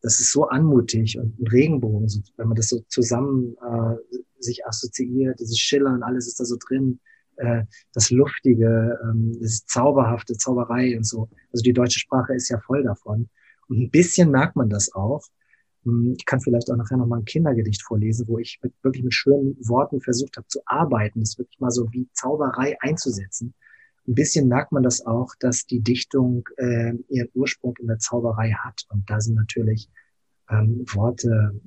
das 0.02 0.20
ist 0.20 0.32
so 0.32 0.48
anmutig 0.48 1.20
und 1.20 1.40
ein 1.40 1.48
Regenbogen, 1.48 2.08
wenn 2.38 2.48
man 2.48 2.56
das 2.56 2.70
so 2.70 2.80
zusammen 2.88 3.56
äh, 3.58 4.18
sich 4.40 4.66
assoziiert, 4.66 5.40
dieses 5.40 5.60
Schillern, 5.60 6.02
alles 6.02 6.28
ist 6.28 6.40
da 6.40 6.46
so 6.46 6.58
drin 6.60 7.00
äh, 7.42 7.66
das 7.94 8.12
Luftige, 8.12 9.00
ähm, 9.04 9.38
das 9.42 9.66
Zauberhafte, 9.66 10.38
Zauberei 10.38 10.96
und 10.96 11.06
so. 11.06 11.30
Also 11.52 11.64
die 11.64 11.74
deutsche 11.74 12.00
Sprache 12.00 12.34
ist 12.34 12.50
ja 12.50 12.60
voll 12.60 12.84
davon. 12.84 13.30
Und 13.68 13.80
ein 13.80 13.90
bisschen 13.90 14.32
merkt 14.32 14.56
man 14.56 14.70
das 14.70 14.94
auch. 14.94 15.24
Hm, 15.84 16.16
ich 16.18 16.26
kann 16.26 16.40
vielleicht 16.40 16.70
auch 16.72 16.76
nachher 16.76 16.98
nochmal 16.98 17.20
ein 17.20 17.26
Kindergedicht 17.26 17.82
vorlesen, 17.84 18.28
wo 18.28 18.38
ich 18.38 18.60
mit, 18.62 18.74
wirklich 18.84 19.04
mit 19.04 19.14
schönen 19.14 19.58
Worten 19.68 20.02
versucht 20.02 20.38
habe 20.38 20.48
zu 20.48 20.62
arbeiten, 20.66 21.22
das 21.22 21.38
wirklich 21.38 21.60
mal 21.60 21.72
so 21.72 21.92
wie 21.92 22.08
Zauberei 22.14 22.78
einzusetzen. 22.82 23.54
Ein 24.08 24.16
bisschen 24.16 24.48
merkt 24.48 24.72
man 24.72 24.84
das 24.84 25.06
auch, 25.06 25.34
dass 25.40 25.66
die 25.66 25.80
Dichtung 25.80 26.48
äh, 26.58 26.94
ihren 27.10 27.30
Ursprung 27.34 27.76
in 27.80 27.88
der 27.88 28.00
Zauberei 28.00 28.52
hat. 28.52 28.86
Und 28.90 29.10
da 29.10 29.20
sind 29.20 29.36
natürlich 29.36 29.90
ähm, 30.50 30.86
Worte, 30.94 31.60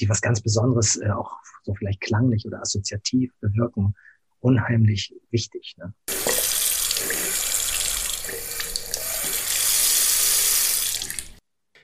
die 0.00 0.08
was 0.08 0.20
ganz 0.20 0.40
Besonderes 0.40 0.96
äh, 0.96 1.10
auch 1.10 1.38
so 1.64 1.74
vielleicht 1.74 2.00
klanglich 2.00 2.46
oder 2.46 2.60
assoziativ 2.60 3.32
bewirken, 3.40 3.94
unheimlich 4.40 5.14
wichtig. 5.30 5.76
Ne? 5.78 5.94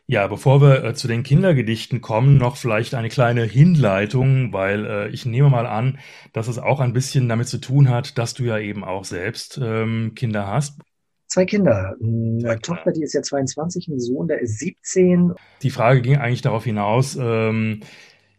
Ja, 0.08 0.28
bevor 0.28 0.60
wir 0.60 0.84
äh, 0.84 0.94
zu 0.94 1.08
den 1.08 1.24
Kindergedichten 1.24 2.00
kommen, 2.00 2.36
noch 2.36 2.56
vielleicht 2.56 2.94
eine 2.94 3.08
kleine 3.08 3.42
Hinleitung, 3.42 4.52
weil 4.52 4.86
äh, 4.86 5.08
ich 5.08 5.26
nehme 5.26 5.50
mal 5.50 5.66
an, 5.66 5.98
dass 6.32 6.46
es 6.46 6.60
auch 6.60 6.78
ein 6.78 6.92
bisschen 6.92 7.28
damit 7.28 7.48
zu 7.48 7.58
tun 7.58 7.90
hat, 7.90 8.16
dass 8.16 8.32
du 8.32 8.44
ja 8.44 8.56
eben 8.58 8.84
auch 8.84 9.04
selbst 9.04 9.58
ähm, 9.60 10.12
Kinder 10.14 10.46
hast. 10.46 10.78
Zwei 11.26 11.44
Kinder. 11.44 11.96
Hm, 11.98 12.38
eine 12.44 12.60
Tochter, 12.60 12.92
die 12.92 13.02
ist 13.02 13.14
ja 13.14 13.22
22, 13.22 13.88
ein 13.88 13.98
Sohn, 13.98 14.28
der 14.28 14.40
ist 14.40 14.60
17. 14.60 15.34
Die 15.62 15.70
Frage 15.70 16.02
ging 16.02 16.18
eigentlich 16.18 16.42
darauf 16.42 16.62
hinaus, 16.62 17.18
ähm, 17.20 17.80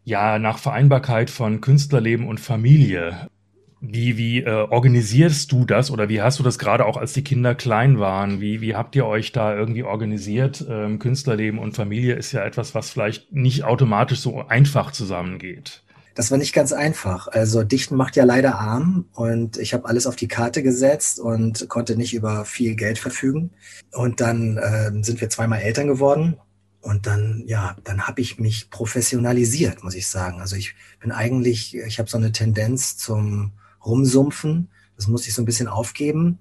ja, 0.06 0.40
nach 0.40 0.60
Vereinbarkeit 0.60 1.30
von 1.30 1.60
Künstlerleben 1.60 2.30
und 2.30 2.40
Familie. 2.40 3.30
Wie, 3.80 4.18
wie 4.18 4.42
äh, 4.42 4.68
organisierst 4.70 5.52
du 5.52 5.64
das 5.64 5.92
oder 5.92 6.10
wie 6.10 6.22
hast 6.22 6.40
du 6.40 6.44
das 6.44 6.58
gerade 6.58 6.86
auch, 6.86 6.98
als 6.98 7.14
die 7.14 7.24
Kinder 7.24 7.54
klein 7.54 8.00
waren? 8.00 8.42
Wie, 8.42 8.60
wie 8.60 8.76
habt 8.76 8.96
ihr 8.96 9.06
euch 9.06 9.32
da 9.32 9.56
irgendwie 9.56 9.84
organisiert? 9.84 10.66
Ähm, 10.68 10.98
Künstlerleben 10.98 11.60
und 11.60 11.76
Familie 11.76 12.16
ist 12.16 12.32
ja 12.32 12.44
etwas, 12.44 12.74
was 12.74 12.90
vielleicht 12.90 13.32
nicht 13.32 13.64
automatisch 13.64 14.20
so 14.20 14.48
einfach 14.48 14.92
zusammengeht. 14.92 15.84
Das 16.16 16.32
war 16.32 16.40
nicht 16.40 16.54
ganz 16.54 16.74
einfach. 16.74 17.28
Also 17.28 17.64
Dichten 17.64 17.96
macht 17.96 18.16
ja 18.16 18.24
leider 18.24 18.56
arm 18.56 19.06
und 19.14 19.58
ich 19.58 19.76
habe 19.76 19.88
alles 19.88 20.08
auf 20.08 20.16
die 20.16 20.28
Karte 20.28 20.64
gesetzt 20.64 21.20
und 21.20 21.70
konnte 21.70 21.96
nicht 21.96 22.16
über 22.16 22.44
viel 22.46 22.76
Geld 22.76 22.98
verfügen. 22.98 23.52
Und 23.92 24.20
dann 24.20 24.58
äh, 24.58 24.92
sind 25.04 25.22
wir 25.22 25.30
zweimal 25.30 25.60
Eltern 25.60 25.86
geworden 25.86 26.38
und 26.82 27.06
dann, 27.06 27.44
ja, 27.46 27.76
dann 27.84 28.08
habe 28.08 28.22
ich 28.22 28.40
mich 28.40 28.72
professionalisiert, 28.72 29.84
muss 29.84 29.94
ich 29.94 30.08
sagen. 30.08 30.42
Also 30.42 30.56
ich 30.56 30.74
bin 31.00 31.12
eigentlich, 31.12 31.76
ich 31.76 32.00
habe 32.00 32.10
so 32.10 32.18
eine 32.18 32.32
Tendenz 32.32 32.98
zum 32.98 33.52
Rumsumpfen. 33.86 34.70
Das 34.96 35.08
musste 35.08 35.30
ich 35.30 35.36
so 35.36 35.42
ein 35.42 35.46
bisschen 35.46 35.68
aufgeben. 35.68 36.40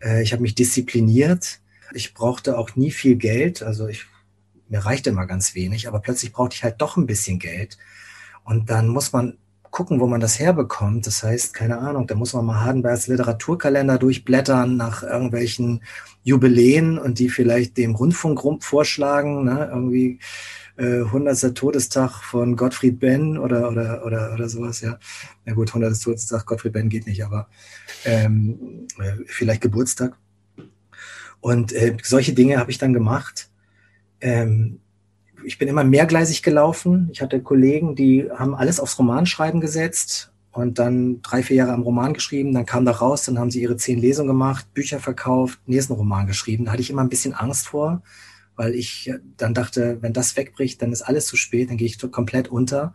Äh, 0.00 0.22
ich 0.22 0.32
habe 0.32 0.42
mich 0.42 0.54
diszipliniert. 0.54 1.60
Ich 1.92 2.14
brauchte 2.14 2.58
auch 2.58 2.76
nie 2.76 2.90
viel 2.90 3.16
Geld. 3.16 3.62
Also 3.62 3.88
ich, 3.88 4.06
mir 4.68 4.80
reichte 4.80 5.10
immer 5.10 5.26
ganz 5.26 5.54
wenig, 5.54 5.88
aber 5.88 6.00
plötzlich 6.00 6.32
brauchte 6.32 6.54
ich 6.56 6.64
halt 6.64 6.80
doch 6.80 6.96
ein 6.96 7.06
bisschen 7.06 7.38
Geld. 7.38 7.78
Und 8.44 8.70
dann 8.70 8.88
muss 8.88 9.12
man 9.12 9.38
gucken, 9.70 10.00
wo 10.00 10.06
man 10.06 10.20
das 10.20 10.38
herbekommt. 10.38 11.06
Das 11.06 11.22
heißt, 11.22 11.52
keine 11.52 11.78
Ahnung, 11.78 12.06
da 12.06 12.14
muss 12.14 12.32
man 12.32 12.46
mal 12.46 12.64
Hardenbergs 12.64 13.08
Literaturkalender 13.08 13.98
durchblättern 13.98 14.76
nach 14.76 15.02
irgendwelchen 15.02 15.82
Jubiläen 16.22 16.98
und 16.98 17.18
die 17.18 17.28
vielleicht 17.28 17.76
dem 17.76 17.94
Rundfunk 17.94 18.64
vorschlagen, 18.64 19.44
ne? 19.44 19.68
irgendwie 19.70 20.18
äh, 20.76 21.02
100. 21.02 21.54
Todestag 21.54 22.22
von 22.22 22.56
Gottfried 22.56 22.98
Benn 22.98 23.38
oder, 23.38 23.68
oder, 23.68 24.04
oder, 24.04 24.32
oder 24.34 24.48
sowas, 24.48 24.80
ja. 24.80 24.98
Na 25.44 25.54
gut, 25.54 25.68
100. 25.68 26.00
Todestag 26.00 26.46
Gottfried 26.46 26.72
Benn 26.72 26.88
geht 26.88 27.06
nicht, 27.06 27.24
aber 27.24 27.48
ähm, 28.04 28.86
äh, 28.98 29.24
vielleicht 29.26 29.62
Geburtstag. 29.62 30.16
Und 31.40 31.72
äh, 31.72 31.96
solche 32.02 32.32
Dinge 32.32 32.58
habe 32.58 32.70
ich 32.70 32.78
dann 32.78 32.92
gemacht. 32.92 33.50
Ähm, 34.20 34.80
ich 35.44 35.58
bin 35.58 35.68
immer 35.68 35.84
mehrgleisig 35.84 36.42
gelaufen. 36.42 37.08
Ich 37.12 37.22
hatte 37.22 37.40
Kollegen, 37.40 37.94
die 37.94 38.28
haben 38.34 38.54
alles 38.54 38.80
aufs 38.80 38.98
Romanschreiben 38.98 39.60
gesetzt 39.60 40.32
und 40.50 40.78
dann 40.78 41.20
drei, 41.22 41.42
vier 41.42 41.56
Jahre 41.56 41.72
am 41.72 41.82
Roman 41.82 42.14
geschrieben. 42.14 42.52
Dann 42.52 42.66
kam 42.66 42.84
da 42.84 42.92
raus, 42.92 43.24
dann 43.24 43.38
haben 43.38 43.50
sie 43.50 43.62
ihre 43.62 43.76
zehn 43.76 43.98
Lesungen 43.98 44.28
gemacht, 44.28 44.72
Bücher 44.74 44.98
verkauft, 44.98 45.60
nächsten 45.66 45.92
Roman 45.92 46.26
geschrieben. 46.26 46.64
Da 46.64 46.72
hatte 46.72 46.82
ich 46.82 46.90
immer 46.90 47.02
ein 47.02 47.10
bisschen 47.10 47.34
Angst 47.34 47.68
vor, 47.68 48.02
weil 48.56 48.74
ich 48.74 49.12
dann 49.36 49.54
dachte, 49.54 49.98
wenn 50.00 50.12
das 50.12 50.36
wegbricht, 50.36 50.82
dann 50.82 50.92
ist 50.92 51.02
alles 51.02 51.26
zu 51.26 51.36
spät, 51.36 51.70
dann 51.70 51.76
gehe 51.76 51.86
ich 51.86 51.98
komplett 52.10 52.48
unter. 52.48 52.94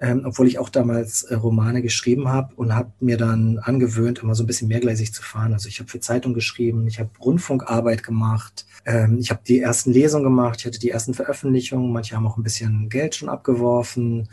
Ähm, 0.00 0.22
obwohl 0.24 0.48
ich 0.48 0.58
auch 0.58 0.68
damals 0.68 1.22
äh, 1.22 1.34
Romane 1.36 1.80
geschrieben 1.80 2.26
habe 2.26 2.52
und 2.56 2.74
habe 2.74 2.90
mir 2.98 3.16
dann 3.16 3.58
angewöhnt, 3.58 4.18
immer 4.18 4.34
so 4.34 4.42
ein 4.42 4.48
bisschen 4.48 4.66
mehrgleisig 4.66 5.14
zu 5.14 5.22
fahren. 5.22 5.52
Also 5.52 5.68
ich 5.68 5.78
habe 5.78 5.88
für 5.88 6.00
Zeitung 6.00 6.34
geschrieben, 6.34 6.88
ich 6.88 6.98
habe 6.98 7.10
Rundfunkarbeit 7.20 8.02
gemacht, 8.02 8.66
ähm, 8.84 9.18
ich 9.20 9.30
habe 9.30 9.42
die 9.46 9.60
ersten 9.60 9.92
Lesungen 9.92 10.24
gemacht, 10.24 10.58
ich 10.58 10.66
hatte 10.66 10.80
die 10.80 10.90
ersten 10.90 11.14
Veröffentlichungen, 11.14 11.92
manche 11.92 12.16
haben 12.16 12.26
auch 12.26 12.36
ein 12.36 12.42
bisschen 12.42 12.88
Geld 12.88 13.14
schon 13.14 13.28
abgeworfen. 13.28 14.28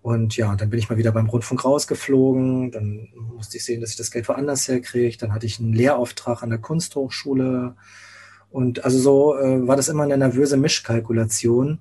Und 0.00 0.38
ja, 0.38 0.56
dann 0.56 0.70
bin 0.70 0.78
ich 0.78 0.88
mal 0.88 0.96
wieder 0.96 1.12
beim 1.12 1.28
Rundfunk 1.28 1.64
rausgeflogen. 1.64 2.70
Dann 2.70 3.08
musste 3.34 3.58
ich 3.58 3.64
sehen, 3.64 3.82
dass 3.82 3.90
ich 3.90 3.96
das 3.96 4.10
Geld 4.10 4.26
woanders 4.28 4.66
herkriege. 4.68 5.18
Dann 5.18 5.34
hatte 5.34 5.44
ich 5.44 5.60
einen 5.60 5.74
Lehrauftrag 5.74 6.42
an 6.42 6.48
der 6.48 6.58
Kunsthochschule. 6.58 7.76
Und 8.50 8.84
also 8.84 8.98
so 8.98 9.38
äh, 9.38 9.66
war 9.66 9.76
das 9.76 9.88
immer 9.88 10.02
eine 10.02 10.18
nervöse 10.18 10.56
Mischkalkulation. 10.56 11.78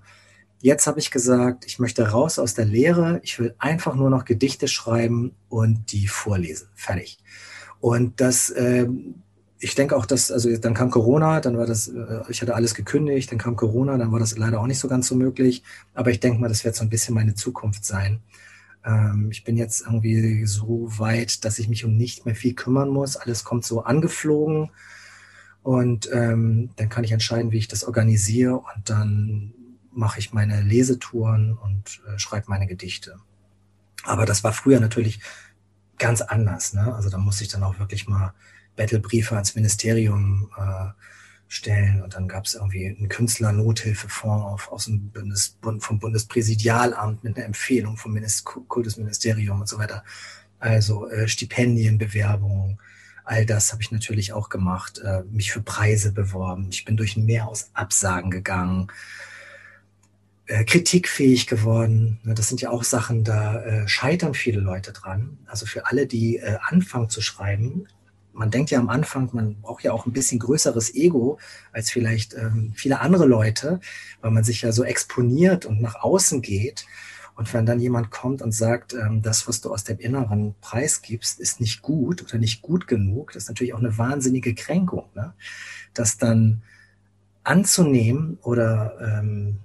Jetzt 0.62 0.88
habe 0.88 1.00
ich 1.00 1.10
gesagt, 1.10 1.66
ich 1.66 1.80
möchte 1.80 2.10
raus 2.10 2.38
aus 2.38 2.54
der 2.54 2.66
Lehre. 2.66 3.22
Ich 3.24 3.40
will 3.40 3.56
einfach 3.60 3.96
nur 3.96 4.10
noch 4.10 4.26
Gedichte 4.26 4.68
schreiben 4.68 5.34
und 5.48 5.92
die 5.92 6.08
vorlesen. 6.08 6.68
Fertig. 6.76 7.18
Und 7.80 8.20
das, 8.20 8.50
äh, 8.50 8.88
ich 9.60 9.76
denke 9.76 9.96
auch, 9.96 10.06
dass, 10.06 10.32
also 10.32 10.56
dann 10.58 10.74
kam 10.74 10.90
Corona, 10.90 11.40
dann 11.40 11.58
war 11.58 11.66
das, 11.66 11.88
äh, 11.88 12.22
ich 12.30 12.42
hatte 12.42 12.56
alles 12.56 12.76
gekündigt, 12.76 13.32
dann 13.32 13.38
kam 13.40 13.56
Corona, 13.56 13.98
dann 13.98 14.12
war 14.12 14.20
das 14.20 14.38
leider 14.38 14.60
auch 14.60 14.68
nicht 14.68 14.80
so 14.80 14.88
ganz 14.88 15.08
so 15.08 15.16
möglich. 15.16 15.64
Aber 15.94 16.12
ich 16.12 16.20
denke 16.20 16.40
mal, 16.40 16.50
das 16.50 16.66
wird 16.66 16.76
so 16.76 16.84
ein 16.84 16.90
bisschen 16.90 17.16
meine 17.16 17.36
Zukunft 17.36 17.86
sein. 17.86 18.22
Ähm, 18.86 19.30
ich 19.32 19.44
bin 19.44 19.58
jetzt 19.58 19.82
irgendwie 19.82 20.46
so 20.46 20.88
weit, 20.98 21.46
dass 21.46 21.60
ich 21.60 21.70
mich 21.70 21.86
um 21.86 21.96
nicht 21.96 22.26
mehr 22.26 22.36
viel 22.36 22.54
kümmern 22.54 22.90
muss. 22.90 23.16
Alles 23.16 23.44
kommt 23.44 23.66
so 23.66 23.84
angeflogen. 23.84 24.72
Und 25.64 26.10
ähm, 26.12 26.70
dann 26.78 26.90
kann 26.90 27.04
ich 27.04 27.12
entscheiden, 27.12 27.52
wie 27.52 27.58
ich 27.58 27.68
das 27.68 27.84
organisiere 27.84 28.56
und 28.56 28.90
dann 28.90 29.54
mache 29.92 30.20
ich 30.20 30.34
meine 30.34 30.62
Lesetouren 30.62 31.58
und 31.58 32.02
äh, 32.08 32.18
schreibe 32.18 32.46
meine 32.50 32.68
Gedichte. 32.68 33.18
Aber 34.04 34.26
das 34.26 34.44
war 34.44 34.54
früher 34.54 34.80
natürlich 34.80 35.20
ganz 35.98 36.22
anders. 36.22 36.74
Ne? 36.74 36.94
Also 36.94 37.10
da 37.10 37.18
musste 37.18 37.44
ich 37.44 37.50
dann 37.50 37.64
auch 37.64 37.80
wirklich 37.80 38.08
mal 38.08 38.34
Battlebriefe 38.76 39.36
ans 39.36 39.56
Ministerium 39.56 40.50
äh, 40.58 40.88
stellen 41.50 42.02
und 42.04 42.14
dann 42.14 42.28
gab 42.28 42.46
es 42.46 42.54
irgendwie 42.54 42.88
einen 42.88 43.10
Künstlernothilfefonds 43.10 44.46
auf, 44.46 44.72
aus 44.72 44.86
dem 44.86 45.10
Bundes, 45.10 45.58
vom 45.80 46.00
Bundespräsidialamt 46.00 47.24
mit 47.24 47.36
einer 47.36 47.46
Empfehlung 47.46 47.98
vom 47.98 48.14
Minister, 48.14 48.62
Kultusministerium 48.68 49.60
und 49.60 49.68
so 49.68 49.78
weiter. 49.78 50.04
Also 50.60 51.10
äh, 51.10 51.28
Stipendienbewerbungen, 51.28 52.78
all 53.30 53.46
das 53.46 53.72
habe 53.72 53.82
ich 53.82 53.92
natürlich 53.92 54.34
auch 54.34 54.50
gemacht, 54.50 55.00
äh, 55.00 55.22
mich 55.30 55.52
für 55.52 55.62
Preise 55.62 56.12
beworben. 56.12 56.70
Ich 56.72 56.84
bin 56.84 56.98
durch 56.98 57.16
ein 57.16 57.26
Meer 57.26 57.48
aus 57.48 57.70
Absagen 57.74 58.32
gegangen 58.32 58.92
äh, 60.48 60.64
kritikfähig 60.64 61.46
geworden. 61.46 62.20
Ne, 62.24 62.34
das 62.34 62.48
sind 62.48 62.60
ja 62.60 62.72
auch 62.72 62.84
Sachen, 62.84 63.24
da 63.24 63.62
äh, 63.62 63.88
scheitern 63.88 64.34
viele 64.34 64.60
Leute 64.60 64.92
dran. 64.94 65.38
Also 65.46 65.68
für 65.68 65.86
alle, 65.86 66.08
die 66.08 66.38
äh, 66.38 66.58
anfangen 66.60 67.10
zu 67.10 67.22
schreiben, 67.22 67.88
man 68.34 68.50
denkt 68.50 68.72
ja 68.72 68.80
am 68.80 68.90
Anfang, 68.90 69.30
man 69.34 69.62
braucht 69.62 69.84
ja 69.84 69.92
auch 69.92 70.08
ein 70.08 70.14
bisschen 70.14 70.40
größeres 70.40 70.96
Ego 70.96 71.38
als 71.72 71.92
vielleicht 71.92 72.34
ähm, 72.34 72.74
viele 72.76 73.00
andere 73.00 73.26
Leute, 73.26 73.80
weil 74.22 74.32
man 74.32 74.44
sich 74.44 74.64
ja 74.64 74.72
so 74.72 74.84
exponiert 74.84 75.66
und 75.66 75.82
nach 75.82 75.96
außen 75.96 76.42
geht. 76.42 76.88
Und 77.40 77.54
wenn 77.54 77.66
dann 77.66 77.80
jemand 77.80 78.12
kommt 78.12 78.42
und 78.42 78.52
sagt, 78.52 78.94
ähm, 78.94 79.22
das, 79.22 79.48
was 79.48 79.62
du 79.62 79.72
aus 79.72 79.86
dem 79.86 79.98
Inneren 79.98 80.56
preisgibst, 80.60 81.40
ist 81.40 81.62
nicht 81.62 81.82
gut 81.82 82.22
oder 82.22 82.38
nicht 82.38 82.62
gut 82.62 82.86
genug, 82.86 83.32
das 83.32 83.44
ist 83.44 83.48
natürlich 83.48 83.74
auch 83.74 83.80
eine 83.80 83.98
wahnsinnige 83.98 84.54
Kränkung. 84.54 85.06
Ne? 85.16 85.34
Das 85.94 86.18
dann 86.18 86.64
anzunehmen 87.46 88.38
oder 88.42 88.94
ähm, 89.00 89.60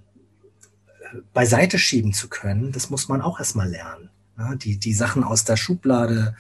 beiseite 1.33 1.81
schieben 1.81 2.13
zu 2.13 2.29
können, 2.29 2.71
das 2.71 2.91
muss 2.91 3.09
man 3.09 3.21
auch 3.21 3.41
erstmal 3.41 3.69
lernen. 3.69 4.09
Ja, 4.39 4.55
die, 4.55 4.79
die 4.79 4.95
Sachen 4.95 5.25
aus 5.25 5.43
der 5.43 5.57
Schublade 5.57 6.37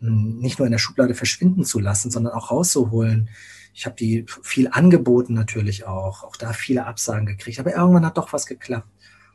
hm, 0.00 0.40
nicht 0.40 0.58
nur 0.58 0.66
in 0.66 0.72
der 0.72 0.78
Schublade 0.78 1.14
verschwinden 1.14 1.64
zu 1.64 1.78
lassen, 1.78 2.10
sondern 2.10 2.32
auch 2.32 2.50
rauszuholen. 2.50 3.28
Ich 3.72 3.86
habe 3.86 3.94
die 3.94 4.26
viel 4.42 4.66
angeboten 4.66 5.34
natürlich 5.34 5.86
auch, 5.86 6.24
auch 6.24 6.34
da 6.34 6.52
viele 6.52 6.86
Absagen 6.86 7.26
gekriegt, 7.26 7.60
aber 7.60 7.72
irgendwann 7.72 8.04
hat 8.04 8.18
doch 8.18 8.32
was 8.32 8.46
geklappt. 8.46 8.88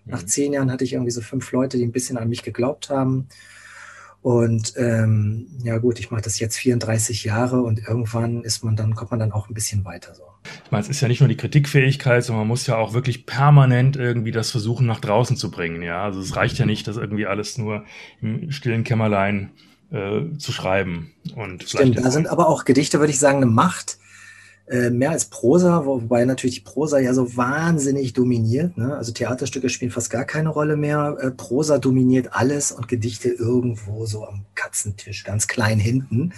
Nach 0.08 0.22
mhm. 0.22 0.28
zehn 0.28 0.54
Jahren 0.54 0.72
hatte 0.72 0.84
ich 0.84 0.93
irgendwie 0.93 1.12
so 1.12 1.22
fünf 1.22 1.52
Leute, 1.52 1.78
die 1.78 1.86
ein 1.86 1.91
bisschen 1.91 2.17
an 2.17 2.30
mich 2.30 2.43
geglaubt 2.43 2.89
haben. 2.89 3.28
Und 4.22 4.74
ähm, 4.76 5.48
ja 5.63 5.78
gut, 5.78 6.00
ich 6.00 6.12
mache 6.12 6.24
das 6.24 6.39
jetzt 6.39 6.58
34 6.58 7.24
Jahre 7.24 7.62
und 7.62 7.88
irgendwann 7.88 8.43
ist 8.43 8.63
man 8.63 8.76
dann, 8.76 8.96
kommt 8.96 9.12
man 9.12 9.20
dann 9.20 9.32
auch 9.32 9.48
ein 9.48 9.54
bisschen 9.54 9.86
weiter 9.86 10.13
so. 10.15 10.24
Ich 10.65 10.72
meine, 10.72 10.84
es 10.84 10.89
ist 10.89 11.02
ja 11.02 11.08
nicht 11.08 11.22
nur 11.22 11.30
die 11.30 11.38
Kritikfähigkeit, 11.38 12.24
sondern 12.24 12.41
man 12.41 12.48
muss 12.50 12.67
ja 12.67 12.78
auch 12.78 12.93
wirklich 12.93 13.26
permanent 13.26 13.96
irgendwie 13.96 14.32
das 14.32 14.52
versuchen, 14.52 14.86
nach 14.86 15.00
draußen 15.00 15.38
zu 15.38 15.52
bringen. 15.52 15.82
Ja, 15.82 16.04
also 16.04 16.20
es 16.20 16.36
reicht 16.36 16.58
ja 16.58 16.65
nicht, 16.65 16.88
dass 16.88 16.98
irgendwie 16.98 17.26
alles 17.26 17.58
nur 17.58 17.86
im 18.22 18.52
stillen 18.52 18.84
Kämmerlein 18.84 19.52
äh, 19.91 20.38
zu 20.38 20.52
schreiben. 20.52 21.13
Und 21.36 21.63
Stimmt, 21.63 21.98
da 21.98 22.12
sind 22.12 22.27
aber 22.27 22.50
auch 22.50 22.65
Gedichte, 22.65 23.00
würde 23.00 23.12
ich 23.12 23.19
sagen, 23.19 23.38
eine 23.38 23.46
Macht. 23.46 23.98
Äh, 24.68 24.90
mehr 24.90 25.12
als 25.12 25.26
Prosa, 25.26 25.86
wobei 25.86 26.26
natürlich 26.26 26.56
die 26.56 26.70
Prosa 26.70 27.00
ja 27.00 27.13
so 27.13 27.38
wahnsinnig 27.38 28.12
dominiert. 28.12 28.78
Ne? 28.78 28.98
Also 28.98 29.13
Theaterstücke 29.13 29.70
spielen 29.70 29.92
fast 29.92 30.10
gar 30.10 30.26
keine 30.26 30.50
Rolle 30.50 30.76
mehr. 30.76 31.15
Äh, 31.22 31.32
Prosa 31.32 31.78
dominiert 31.78 32.34
alles 32.34 32.74
und 32.74 32.90
Gedichte 32.90 33.30
irgendwo 33.30 34.06
so 34.06 34.28
am 34.28 34.46
Katzentisch, 34.56 35.24
ganz 35.24 35.48
klein 35.48 35.80
hinten. 35.80 36.34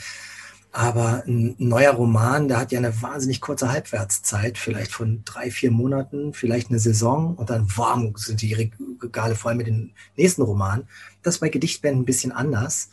Aber 0.71 1.23
ein 1.25 1.55
neuer 1.57 1.93
Roman, 1.93 2.47
der 2.47 2.59
hat 2.59 2.71
ja 2.71 2.77
eine 2.77 3.01
wahnsinnig 3.01 3.41
kurze 3.41 3.71
Halbwertszeit, 3.71 4.59
vielleicht 4.59 4.91
von 4.91 5.23
drei, 5.25 5.49
vier 5.49 5.71
Monaten, 5.71 6.33
vielleicht 6.33 6.69
eine 6.69 6.77
Saison 6.77 7.35
und 7.35 7.49
dann 7.49 7.67
warm 7.75 8.13
sind 8.15 8.43
die 8.43 8.53
Regale 9.01 9.33
voll 9.33 9.55
mit 9.55 9.65
den 9.65 9.93
nächsten 10.15 10.43
Romanen. 10.43 10.87
Das 11.23 11.35
ist 11.35 11.39
bei 11.39 11.49
Gedichtbänden 11.49 12.03
ein 12.03 12.05
bisschen 12.05 12.31
anders. 12.31 12.91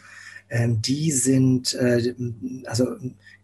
Ähm, 0.48 0.80
die 0.80 1.12
sind, 1.12 1.74
äh, 1.74 2.14
also 2.64 2.96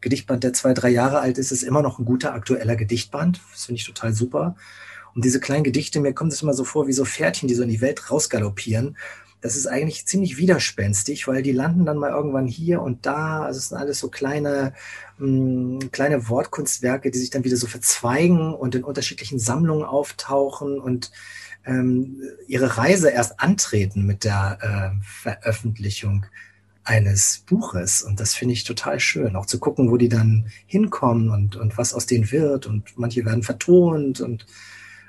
Gedichtband, 0.02 0.44
der 0.44 0.52
zwei, 0.52 0.74
drei 0.74 0.90
Jahre 0.90 1.20
alt 1.20 1.38
ist, 1.38 1.52
ist 1.52 1.62
immer 1.62 1.80
noch 1.80 1.98
ein 1.98 2.04
guter 2.04 2.34
aktueller 2.34 2.76
Gedichtband. 2.76 3.40
Das 3.52 3.64
finde 3.64 3.80
ich 3.80 3.86
total 3.86 4.12
super. 4.12 4.56
Und 5.14 5.24
diese 5.24 5.40
kleinen 5.40 5.64
Gedichte, 5.64 6.00
mir 6.00 6.12
kommt 6.12 6.32
es 6.32 6.42
immer 6.42 6.54
so 6.54 6.64
vor 6.64 6.86
wie 6.86 6.92
so 6.92 7.04
Pferdchen, 7.04 7.48
die 7.48 7.54
so 7.54 7.62
in 7.62 7.68
die 7.68 7.80
Welt 7.80 8.10
rausgaloppieren. 8.10 8.96
Das 9.40 9.56
ist 9.56 9.66
eigentlich 9.66 10.06
ziemlich 10.06 10.36
widerspenstig, 10.36 11.26
weil 11.26 11.42
die 11.42 11.52
landen 11.52 11.84
dann 11.84 11.98
mal 11.98 12.10
irgendwann 12.10 12.46
hier 12.46 12.80
und 12.80 13.06
da. 13.06 13.42
Also 13.42 13.58
es 13.58 13.68
sind 13.70 13.78
alles 13.78 13.98
so 13.98 14.08
kleine, 14.08 14.72
mh, 15.18 15.80
hm, 15.80 15.90
kleine 15.90 16.28
Wortkunstwerke, 16.28 17.10
die 17.10 17.18
sich 17.18 17.30
dann 17.30 17.44
wieder 17.44 17.56
so 17.56 17.66
verzweigen 17.66 18.54
und 18.54 18.74
in 18.74 18.84
unterschiedlichen 18.84 19.40
Sammlungen 19.40 19.84
auftauchen 19.84 20.78
und 20.78 21.10
ähm, 21.64 22.22
ihre 22.46 22.78
Reise 22.78 23.10
erst 23.10 23.40
antreten 23.40 24.06
mit 24.06 24.24
der 24.24 24.58
äh, 24.60 25.04
Veröffentlichung 25.04 26.26
eines 26.84 27.44
Buches. 27.46 28.02
Und 28.02 28.20
das 28.20 28.34
finde 28.34 28.54
ich 28.54 28.64
total 28.64 29.00
schön, 29.00 29.36
auch 29.36 29.46
zu 29.46 29.58
gucken, 29.58 29.90
wo 29.90 29.96
die 29.96 30.08
dann 30.08 30.46
hinkommen 30.66 31.30
und, 31.30 31.56
und 31.56 31.78
was 31.78 31.94
aus 31.94 32.06
denen 32.06 32.30
wird. 32.30 32.66
Und 32.66 32.96
manche 32.96 33.24
werden 33.24 33.42
vertont 33.42 34.20
und 34.20 34.46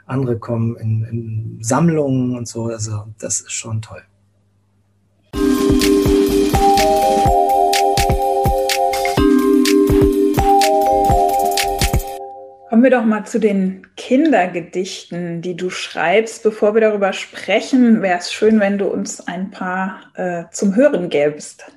andere 0.06 0.38
kommen 0.38 0.76
in, 0.78 1.04
in 1.06 1.58
Sammlungen 1.62 2.36
und 2.36 2.48
so. 2.48 2.66
Also 2.66 3.08
das 3.20 3.42
ist 3.42 3.54
schon 3.54 3.82
toll. 3.82 4.04
Kommen 12.74 12.86
wir 12.86 12.90
doch 12.90 13.06
mal 13.06 13.24
zu 13.24 13.40
den 13.40 13.86
Kindergedichten, 13.98 15.44
die 15.44 15.56
du 15.56 15.70
schreibst. 15.70 16.42
Bevor 16.42 16.74
wir 16.74 16.82
darüber 16.82 17.14
sprechen, 17.14 18.02
wäre 18.02 18.18
es 18.18 18.34
schön, 18.34 18.60
wenn 18.60 18.80
du 18.80 18.88
uns 18.88 19.22
ein 19.22 19.52
paar 19.52 20.12
äh, 20.16 20.46
zum 20.52 20.76
Hören 20.76 21.10
gäbst. 21.10 21.72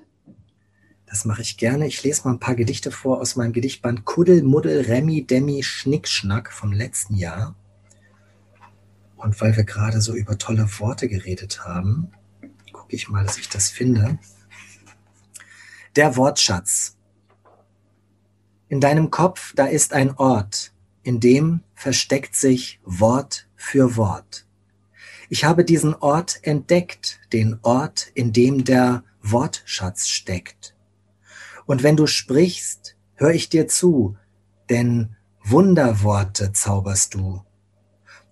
Das 1.05 1.27
mache 1.27 1.43
ich 1.43 1.59
gerne. 1.59 1.87
Ich 1.87 2.03
lese 2.03 2.23
mal 2.25 2.33
ein 2.33 2.41
paar 2.41 2.55
Gedichte 2.55 2.91
vor 2.91 3.21
aus 3.21 3.37
meinem 3.37 3.53
Gedichtband 3.53 4.07
Kuddel, 4.07 4.43
Muddel, 4.43 4.87
Remi, 4.87 5.27
Demi, 5.27 5.63
Schnickschnack 5.63 6.51
vom 6.51 6.73
letzten 6.73 7.15
Jahr. 7.17 7.55
Und 9.17 9.39
weil 9.43 9.55
wir 9.55 9.65
gerade 9.65 10.01
so 10.01 10.15
über 10.15 10.39
tolle 10.39 10.67
Worte 10.79 11.09
geredet 11.09 11.67
haben, 11.67 12.11
gucke 12.73 12.97
ich 12.97 13.11
mal, 13.11 13.23
dass 13.23 13.37
ich 13.37 13.51
das 13.51 13.69
finde. 13.69 14.19
Der 15.95 16.17
Wortschatz. 16.17 16.97
In 18.71 18.81
deinem 18.81 19.11
Kopf, 19.11 19.53
da 19.55 19.67
ist 19.67 19.93
ein 19.93 20.17
Ort, 20.17 20.73
in 21.07 21.21
dem 21.21 21.61
versteckt 21.75 22.35
sich 22.35 22.81
Wort 22.85 23.47
für 23.55 23.97
Wort. 23.97 24.45
Ich 25.29 25.45
habe 25.45 25.65
diesen 25.65 25.95
Ort 25.95 26.41
entdeckt, 26.43 27.21
den 27.33 27.61
Ort, 27.63 28.11
in 28.15 28.33
dem 28.33 28.65
der 28.65 29.05
Wortschatz 29.23 30.09
steckt. 30.09 30.75
Und 31.65 31.85
wenn 31.85 31.97
du 31.97 32.09
sprichst, 32.09 32.97
hör 33.15 33.31
ich 33.31 33.49
dir 33.49 33.69
zu, 33.69 34.17
denn 34.69 35.15
Wunderworte 35.45 36.53
zauberst 36.53 37.15
du. 37.15 37.41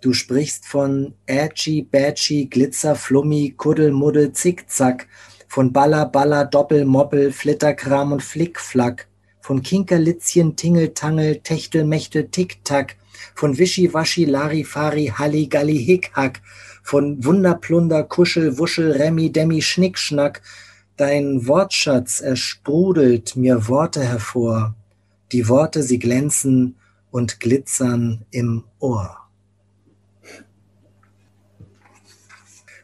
Du 0.01 0.13
sprichst 0.13 0.67
von 0.67 1.15
Ätschi, 1.27 1.83
Bätschi, 1.83 2.47
Glitzer, 2.47 2.97
Flummi, 2.97 3.55
Kuddel, 3.57 3.93
Muddel, 3.93 4.33
Zickzack, 4.33 5.07
von 5.47 5.73
Baller, 5.73 6.07
Baller, 6.07 6.45
Doppel, 6.45 6.85
Moppel, 6.85 7.31
Flitterkram 7.31 8.11
und 8.11 8.23
Flickflack, 8.23 9.07
von 9.45 9.61
Kinkerlitzchen, 9.61 10.57
Tingeltangel, 10.57 11.41
Techtelmechtel, 11.41 12.29
Tick-Tack, 12.31 12.97
von 13.35 13.59
Wischiwaschi, 13.59 14.25
Larifari, 14.25 15.13
Halligalli, 15.19 15.85
Hickhack, 15.85 16.41
von 16.83 17.23
Wunderplunder, 17.23 18.05
Kuschel, 18.05 18.57
Wuschel, 18.57 18.93
Remi, 18.93 19.31
Demi, 19.31 19.61
Schnickschnack. 19.61 20.41
Dein 20.97 21.47
Wortschatz, 21.47 22.23
er 22.23 22.37
sprudelt 22.37 23.37
mir 23.37 23.69
Worte 23.69 24.03
hervor. 24.03 24.77
Die 25.31 25.47
Worte, 25.47 25.83
sie 25.83 25.99
glänzen 25.99 26.77
und 27.11 27.39
glitzern 27.39 28.25
im 28.31 28.65
Ohr. 28.79 29.19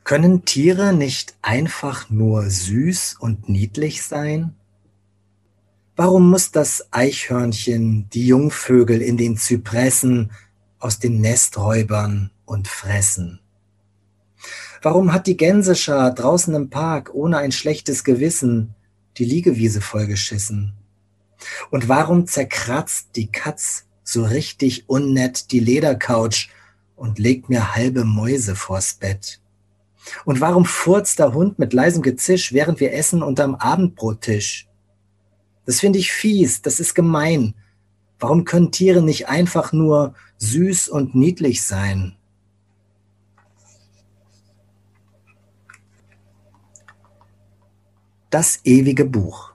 Können 0.05 0.45
Tiere 0.45 0.93
nicht 0.93 1.37
einfach 1.41 2.11
nur 2.11 2.51
süß 2.51 3.17
und 3.19 3.49
niedlich 3.49 4.03
sein? 4.03 4.57
Warum 6.03 6.31
muss 6.31 6.51
das 6.51 6.89
Eichhörnchen 6.93 8.09
die 8.09 8.27
Jungvögel 8.27 9.03
in 9.03 9.19
den 9.19 9.37
Zypressen 9.37 10.33
aus 10.79 10.99
den 10.99 11.21
Nesträubern 11.21 12.31
und 12.47 12.69
fressen? 12.69 13.41
Warum 14.81 15.13
hat 15.13 15.27
die 15.27 15.37
Gänseschar 15.37 16.15
draußen 16.15 16.55
im 16.55 16.71
Park 16.71 17.11
ohne 17.13 17.37
ein 17.37 17.53
schlechtes 17.53 18.03
Gewissen 18.03 18.75
die 19.19 19.27
Liegewiese 19.27 19.83
vollgeschissen? 19.83 20.73
Und 21.71 21.91
warum 21.91 22.27
zerkratzt 22.27 23.09
die 23.17 23.31
Katz 23.31 23.85
so 24.03 24.25
richtig 24.25 24.89
unnett 24.89 25.53
die 25.53 25.61
Ledercouch 25.61 26.49
und 26.97 27.19
legt 27.19 27.51
mir 27.51 27.75
halbe 27.75 28.07
Mäuse 28.07 28.57
vors 28.57 28.95
Bett? 28.95 29.43
Und 30.25 30.41
warum 30.41 30.65
furzt 30.65 31.19
der 31.19 31.35
Hund 31.35 31.59
mit 31.59 31.75
leisem 31.75 32.01
Gezisch, 32.01 32.55
während 32.55 32.81
wir 32.81 32.95
essen 32.95 33.23
unterm 33.23 33.55
Abendbrottisch? 33.55 34.70
Das 35.67 35.81
finde 35.81 35.99
ich 35.99 36.13
fies, 36.13 36.63
das 36.63 36.81
ist 36.81 36.95
gemein. 36.95 37.55
Warum 38.19 38.45
können 38.45 38.71
Tiere 38.71 39.03
nicht 39.03 39.29
einfach 39.29 39.73
nur 39.73 40.15
süß 40.39 40.89
und 40.89 41.15
niedlich 41.15 41.63
sein? 41.63 42.17
Das 48.31 48.61
ewige 48.65 49.05
Buch. 49.05 49.53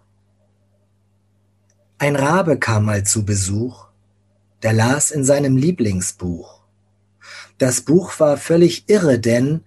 Ein 1.97 2.17
Rabe 2.17 2.59
kam 2.59 2.85
mal 2.85 3.05
zu 3.05 3.23
Besuch, 3.23 3.87
der 4.63 4.73
las 4.73 5.11
in 5.11 5.23
seinem 5.23 5.55
Lieblingsbuch. 5.55 6.61
Das 7.57 7.81
Buch 7.81 8.19
war 8.19 8.35
völlig 8.37 8.89
irre, 8.89 9.17
denn 9.19 9.61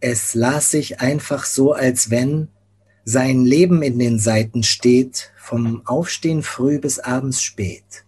es 0.00 0.34
las 0.34 0.70
sich 0.70 1.00
einfach 1.00 1.44
so, 1.44 1.72
als 1.72 2.10
wenn 2.10 2.48
sein 3.04 3.44
Leben 3.44 3.82
in 3.82 3.98
den 3.98 4.18
Seiten 4.18 4.62
steht, 4.62 5.32
vom 5.36 5.82
Aufstehen 5.86 6.42
früh 6.42 6.78
bis 6.78 6.98
abends 6.98 7.42
spät. 7.42 8.04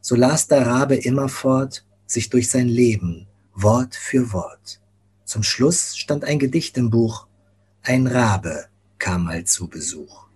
So 0.00 0.16
las 0.16 0.48
der 0.48 0.66
Rabe 0.66 0.96
immerfort 0.96 1.84
sich 2.06 2.30
durch 2.30 2.50
sein 2.50 2.68
Leben, 2.68 3.26
Wort 3.54 3.94
für 3.94 4.32
Wort. 4.32 4.80
Zum 5.24 5.42
Schluss 5.42 5.96
stand 5.96 6.24
ein 6.24 6.38
Gedicht 6.38 6.76
im 6.78 6.90
Buch, 6.90 7.26
ein 7.82 8.06
Rabe 8.06 8.66
kam 8.98 9.24
mal 9.24 9.44
zu 9.44 9.68
Besuch. 9.68 10.26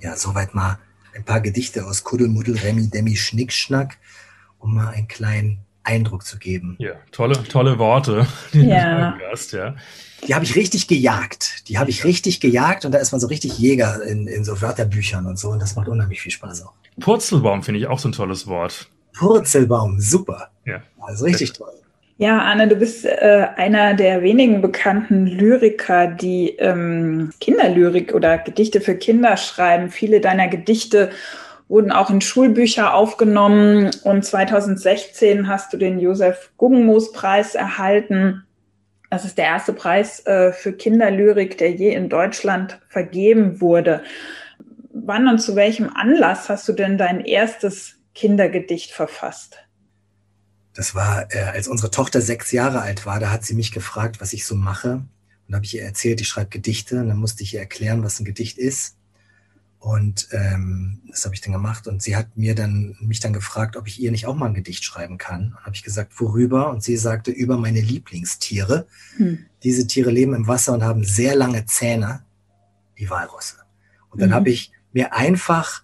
Ja, 0.00 0.16
soweit 0.16 0.54
mal 0.54 0.78
ein 1.14 1.24
paar 1.24 1.40
Gedichte 1.40 1.84
aus 1.86 2.04
Kuddelmuddel, 2.04 2.56
Remi, 2.56 2.88
Demi, 2.88 3.16
Schnickschnack, 3.16 3.98
um 4.58 4.74
mal 4.74 4.88
einen 4.88 5.08
kleinen 5.08 5.58
Eindruck 5.82 6.24
zu 6.24 6.38
geben. 6.38 6.76
Ja, 6.78 6.94
tolle, 7.12 7.42
tolle 7.44 7.78
Worte, 7.78 8.26
die 8.52 8.62
ja. 8.62 9.12
du 9.12 9.24
hast, 9.30 9.52
ja 9.52 9.76
die 10.26 10.34
habe 10.34 10.44
ich 10.44 10.56
richtig 10.56 10.88
gejagt. 10.88 11.68
Die 11.68 11.78
habe 11.78 11.90
ich 11.90 12.04
richtig 12.04 12.40
gejagt 12.40 12.84
und 12.84 12.92
da 12.92 12.98
ist 12.98 13.12
man 13.12 13.20
so 13.20 13.26
richtig 13.26 13.58
Jäger 13.58 14.02
in, 14.02 14.26
in 14.26 14.44
so 14.44 14.60
Wörterbüchern 14.60 15.26
und 15.26 15.38
so 15.38 15.50
und 15.50 15.60
das 15.60 15.76
macht 15.76 15.88
unheimlich 15.88 16.22
viel 16.22 16.32
Spaß 16.32 16.64
auch. 16.64 16.72
Purzelbaum 17.00 17.62
finde 17.62 17.80
ich 17.80 17.86
auch 17.86 17.98
so 17.98 18.08
ein 18.08 18.12
tolles 18.12 18.46
Wort. 18.46 18.88
Purzelbaum, 19.16 20.00
super. 20.00 20.50
Ja. 20.64 20.82
Also 21.00 21.24
richtig 21.24 21.52
toll. 21.52 21.70
Ja, 22.16 22.38
Anne, 22.42 22.68
du 22.68 22.76
bist 22.76 23.04
äh, 23.04 23.48
einer 23.56 23.94
der 23.94 24.22
wenigen 24.22 24.60
bekannten 24.60 25.26
Lyriker, 25.26 26.06
die 26.06 26.50
ähm, 26.58 27.32
Kinderlyrik 27.40 28.14
oder 28.14 28.38
Gedichte 28.38 28.80
für 28.80 28.94
Kinder 28.94 29.36
schreiben. 29.36 29.90
Viele 29.90 30.20
deiner 30.20 30.46
Gedichte 30.46 31.10
wurden 31.68 31.90
auch 31.90 32.10
in 32.10 32.20
Schulbücher 32.20 32.94
aufgenommen 32.94 33.90
und 34.04 34.24
2016 34.24 35.48
hast 35.48 35.72
du 35.72 35.76
den 35.76 35.98
Josef 35.98 36.50
Guggenmoos 36.56 37.10
Preis 37.10 37.56
erhalten. 37.56 38.44
Das 39.14 39.24
ist 39.24 39.38
der 39.38 39.44
erste 39.44 39.72
Preis 39.72 40.26
äh, 40.26 40.52
für 40.52 40.72
Kinderlyrik, 40.72 41.56
der 41.56 41.70
je 41.70 41.94
in 41.94 42.08
Deutschland 42.08 42.80
vergeben 42.88 43.60
wurde. 43.60 44.02
Wann 44.92 45.28
und 45.28 45.38
zu 45.38 45.54
welchem 45.54 45.88
Anlass 45.88 46.48
hast 46.48 46.66
du 46.66 46.72
denn 46.72 46.98
dein 46.98 47.24
erstes 47.24 47.94
Kindergedicht 48.16 48.90
verfasst? 48.90 49.58
Das 50.74 50.96
war, 50.96 51.32
äh, 51.32 51.44
als 51.44 51.68
unsere 51.68 51.92
Tochter 51.92 52.20
sechs 52.20 52.50
Jahre 52.50 52.80
alt 52.80 53.06
war, 53.06 53.20
da 53.20 53.30
hat 53.30 53.44
sie 53.44 53.54
mich 53.54 53.70
gefragt, 53.70 54.20
was 54.20 54.32
ich 54.32 54.46
so 54.46 54.56
mache. 54.56 54.94
Und 54.94 55.06
da 55.46 55.54
habe 55.58 55.64
ich 55.64 55.76
ihr 55.76 55.84
erzählt, 55.84 56.20
ich 56.20 56.26
schreibe 56.26 56.50
Gedichte. 56.50 56.98
Und 56.98 57.06
dann 57.06 57.18
musste 57.18 57.44
ich 57.44 57.54
ihr 57.54 57.60
erklären, 57.60 58.02
was 58.02 58.18
ein 58.18 58.24
Gedicht 58.24 58.58
ist. 58.58 58.96
Und 59.84 60.28
ähm, 60.32 61.02
das 61.10 61.26
habe 61.26 61.34
ich 61.34 61.42
dann 61.42 61.52
gemacht. 61.52 61.86
Und 61.86 62.00
sie 62.00 62.16
hat 62.16 62.38
mir 62.38 62.54
dann 62.54 62.96
mich 63.00 63.20
dann 63.20 63.34
gefragt, 63.34 63.76
ob 63.76 63.86
ich 63.86 64.00
ihr 64.00 64.10
nicht 64.12 64.24
auch 64.24 64.34
mal 64.34 64.46
ein 64.46 64.54
Gedicht 64.54 64.82
schreiben 64.82 65.18
kann. 65.18 65.48
Und 65.48 65.66
habe 65.66 65.76
ich 65.76 65.82
gesagt, 65.82 66.18
worüber? 66.18 66.70
Und 66.70 66.82
sie 66.82 66.96
sagte, 66.96 67.30
über 67.30 67.58
meine 67.58 67.82
Lieblingstiere. 67.82 68.86
Hm. 69.18 69.44
Diese 69.62 69.86
Tiere 69.86 70.10
leben 70.10 70.32
im 70.32 70.48
Wasser 70.48 70.72
und 70.72 70.82
haben 70.82 71.04
sehr 71.04 71.36
lange 71.36 71.66
Zähne, 71.66 72.24
die 72.98 73.10
Walrosse. 73.10 73.56
Und 74.08 74.22
dann 74.22 74.30
mhm. 74.30 74.34
habe 74.34 74.48
ich 74.48 74.72
mir 74.94 75.12
einfach 75.12 75.82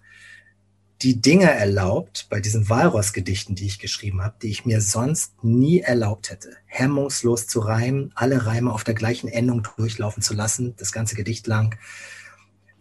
die 1.03 1.21
Dinge 1.21 1.51
erlaubt 1.51 2.25
bei 2.31 2.39
diesen 2.39 2.69
Walross-Gedichten, 2.69 3.53
die 3.53 3.67
ich 3.67 3.77
geschrieben 3.77 4.23
habe, 4.23 4.35
die 4.41 4.49
ich 4.49 4.65
mir 4.65 4.81
sonst 4.81 5.43
nie 5.43 5.81
erlaubt 5.81 6.31
hätte. 6.31 6.55
Hemmungslos 6.65 7.45
zu 7.45 7.59
reimen, 7.59 8.11
alle 8.15 8.47
Reime 8.47 8.73
auf 8.73 8.83
der 8.83 8.95
gleichen 8.95 9.27
Endung 9.27 9.67
durchlaufen 9.77 10.23
zu 10.23 10.33
lassen, 10.33 10.73
das 10.77 10.91
ganze 10.91 11.13
Gedicht 11.13 11.45
lang 11.45 11.77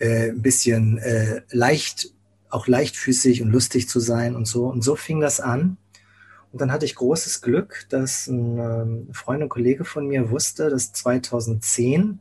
äh, 0.01 0.31
ein 0.31 0.43
bisschen 0.43 0.99
äh, 0.99 1.43
leicht, 1.51 2.13
auch 2.49 2.67
leichtfüßig 2.67 3.43
und 3.43 3.51
lustig 3.51 3.89
zu 3.89 4.01
sein 4.01 4.35
und 4.35 4.47
so. 4.47 4.67
Und 4.67 4.83
so 4.83 4.97
fing 4.97 5.21
das 5.21 5.39
an. 5.39 5.77
Und 6.53 6.61
dann 6.61 6.73
hatte 6.73 6.85
ich 6.85 6.97
großes 6.97 7.43
Glück, 7.43 7.87
dass 7.91 8.27
ein 8.27 8.59
ähm, 8.59 9.09
Freund 9.13 9.43
und 9.43 9.51
Kollege 9.51 9.85
von 9.85 10.09
mir 10.09 10.31
wusste, 10.31 10.69
dass 10.69 10.93
2010 10.93 12.19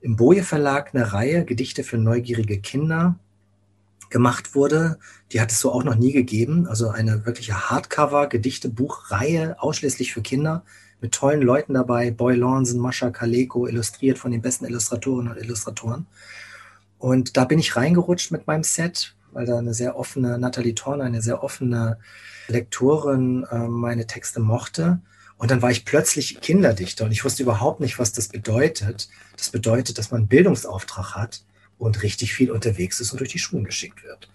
im 0.00 0.16
Boje 0.16 0.42
Verlag 0.42 0.94
eine 0.94 1.12
Reihe 1.12 1.44
Gedichte 1.44 1.84
für 1.84 1.98
neugierige 1.98 2.58
Kinder 2.60 3.18
gemacht 4.10 4.54
wurde. 4.54 4.98
Die 5.32 5.40
hat 5.40 5.50
es 5.50 5.60
so 5.60 5.72
auch 5.72 5.84
noch 5.84 5.96
nie 5.96 6.12
gegeben. 6.12 6.66
Also 6.66 6.88
eine 6.88 7.26
wirkliche 7.26 7.70
Hardcover-Gedichtebuchreihe 7.70 9.60
ausschließlich 9.60 10.14
für 10.14 10.22
Kinder 10.22 10.64
mit 11.00 11.12
tollen 11.12 11.42
Leuten 11.42 11.74
dabei. 11.74 12.10
Boy 12.10 12.36
Lawson, 12.36 12.80
Mascha 12.80 13.10
Kaleko, 13.10 13.66
illustriert 13.66 14.18
von 14.18 14.30
den 14.30 14.40
besten 14.40 14.64
Illustratorinnen 14.64 15.32
und 15.32 15.38
Illustratoren. 15.38 16.06
Und 17.04 17.36
da 17.36 17.44
bin 17.44 17.58
ich 17.58 17.76
reingerutscht 17.76 18.30
mit 18.30 18.46
meinem 18.46 18.62
Set, 18.62 19.14
weil 19.32 19.44
da 19.44 19.58
eine 19.58 19.74
sehr 19.74 19.94
offene, 19.94 20.38
Nathalie 20.38 20.74
Torner, 20.74 21.04
eine 21.04 21.20
sehr 21.20 21.44
offene 21.44 21.98
Lektorin 22.48 23.44
äh, 23.50 23.58
meine 23.68 24.06
Texte 24.06 24.40
mochte. 24.40 25.02
Und 25.36 25.50
dann 25.50 25.60
war 25.60 25.70
ich 25.70 25.84
plötzlich 25.84 26.40
Kinderdichter 26.40 27.04
und 27.04 27.12
ich 27.12 27.22
wusste 27.22 27.42
überhaupt 27.42 27.80
nicht, 27.80 27.98
was 27.98 28.12
das 28.12 28.28
bedeutet. 28.28 29.10
Das 29.36 29.50
bedeutet, 29.50 29.98
dass 29.98 30.12
man 30.12 30.20
einen 30.20 30.28
Bildungsauftrag 30.28 31.14
hat 31.14 31.44
und 31.76 32.02
richtig 32.02 32.32
viel 32.32 32.50
unterwegs 32.50 33.00
ist 33.00 33.12
und 33.12 33.20
durch 33.20 33.32
die 33.32 33.38
Schulen 33.38 33.66
geschickt 33.66 34.02
wird. 34.02 34.30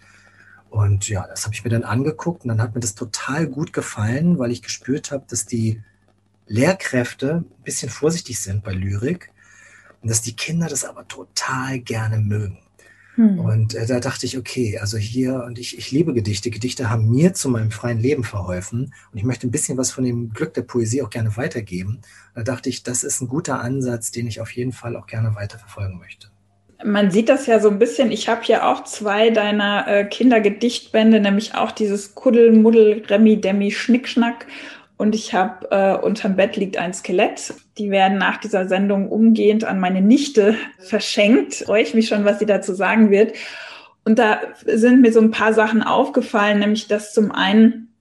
Und 0.70 1.09
ja, 1.09 1.26
das 1.26 1.45
habe 1.45 1.55
ich 1.55 1.63
mir 1.63 1.72
dann 1.72 1.84
angeguckt 1.84 2.43
und 2.43 2.49
dann 2.49 2.61
hat 2.61 2.76
mir 2.76 2.82
das 2.82 2.93
total 2.93 3.47
gut 3.47 3.74
gefallen, 3.74 4.38
weil 4.38 4.51
ich 4.51 4.61
gespürt 4.61 5.09
habe, 5.09 5.26
dass 5.28 5.47
die 5.47 5.82
Lehrkräfte 6.45 7.38
ein 7.38 7.63
bisschen 7.63 7.89
vorsichtig 7.89 8.39
sind 8.39 8.63
bei 8.63 8.74
Lyrik 8.74 9.32
und 10.02 10.10
dass 10.10 10.22
die 10.22 10.36
Kinder 10.36 10.68
das 10.68 10.86
aber 10.86 11.08
total 11.08 11.80
gerne 11.80 12.18
mögen. 12.18 12.60
Hm. 13.20 13.38
Und 13.38 13.76
äh, 13.76 13.86
da 13.86 14.00
dachte 14.00 14.26
ich, 14.26 14.38
okay, 14.38 14.80
also 14.80 14.97
hier, 14.97 15.43
und 15.45 15.60
ich, 15.60 15.78
ich 15.78 15.91
liebe 15.91 16.14
Gedichte. 16.14 16.50
Gedichte 16.50 16.89
haben 16.89 17.10
mir 17.10 17.34
zu 17.34 17.50
meinem 17.50 17.70
freien 17.70 18.00
Leben 18.00 18.24
verholfen. 18.24 18.93
Und 19.12 19.18
ich 19.18 19.26
möchte 19.26 19.45
ein 19.45 19.52
bisschen 19.52 19.78
was 19.78 19.91
von 19.91 20.06
dem 20.06 20.30
Glück 20.30 20.54
der 20.54 20.62
Poesie 20.62 21.02
auch 21.02 21.10
gerne 21.10 21.36
weitergeben. 21.36 22.00
Da 22.34 22.43
dachte 22.43 22.70
ich, 22.70 22.82
das 22.84 23.04
ist 23.04 23.20
ein 23.20 23.28
guter 23.28 23.60
Ansatz, 23.60 24.12
den 24.12 24.26
ich 24.26 24.39
auf 24.39 24.52
jeden 24.52 24.72
Fall 24.72 24.95
auch 24.95 25.06
gerne 25.06 25.36
weiterverfolgen 25.36 26.00
möchte. 26.00 26.30
Man 26.82 27.12
sieht 27.12 27.28
das 27.28 27.45
ja 27.45 27.60
so 27.60 27.70
ein 27.70 27.78
bisschen. 27.78 28.10
Ich 28.10 28.30
habe 28.30 28.41
hier 28.41 28.66
auch 28.66 28.86
zwei 28.86 29.32
deiner 29.32 29.86
äh, 29.86 30.06
Kindergedichtbände, 30.06 31.20
nämlich 31.20 31.56
auch 31.56 31.72
dieses 31.72 32.16
Kuddel, 32.16 32.54
Muddel, 32.54 33.04
Remi, 33.06 33.41
Demi, 33.41 33.72
Schnickschnack 33.72 34.47
und 35.00 35.16
ich 35.16 35.34
habe 35.34 35.66
äh, 35.72 35.95
unterm 35.95 36.36
Bett 36.36 36.58
liegt 36.58 36.76
ein 36.76 36.93
Skelett. 36.93 37.54
Die 37.78 37.89
werden 37.89 38.18
nach 38.18 38.36
dieser 38.36 38.68
Sendung 38.68 39.08
umgehend 39.08 39.64
an 39.64 39.80
meine 39.80 40.02
Nichte 40.02 40.56
verschenkt. 40.78 41.56
Freue 41.56 41.84
ich 41.84 41.93
mich 41.93 42.10
schon, 42.10 42.26
was 42.26 42.39
sie 42.39 42.45
dazu 42.45 42.74
sagen 42.74 43.10
wird. 43.10 43.34
Und 44.04 44.20
da 44.20 44.41
sind 44.66 45.00
mir 45.00 45.14
so 45.14 45.22
ein 45.22 45.32
paar 45.32 45.54
Sachen 45.54 45.84
aufgefallen, 45.84 46.60
nämlich 46.60 46.89
dass 46.89 47.14
zum 47.14 47.32
einen 47.32 47.95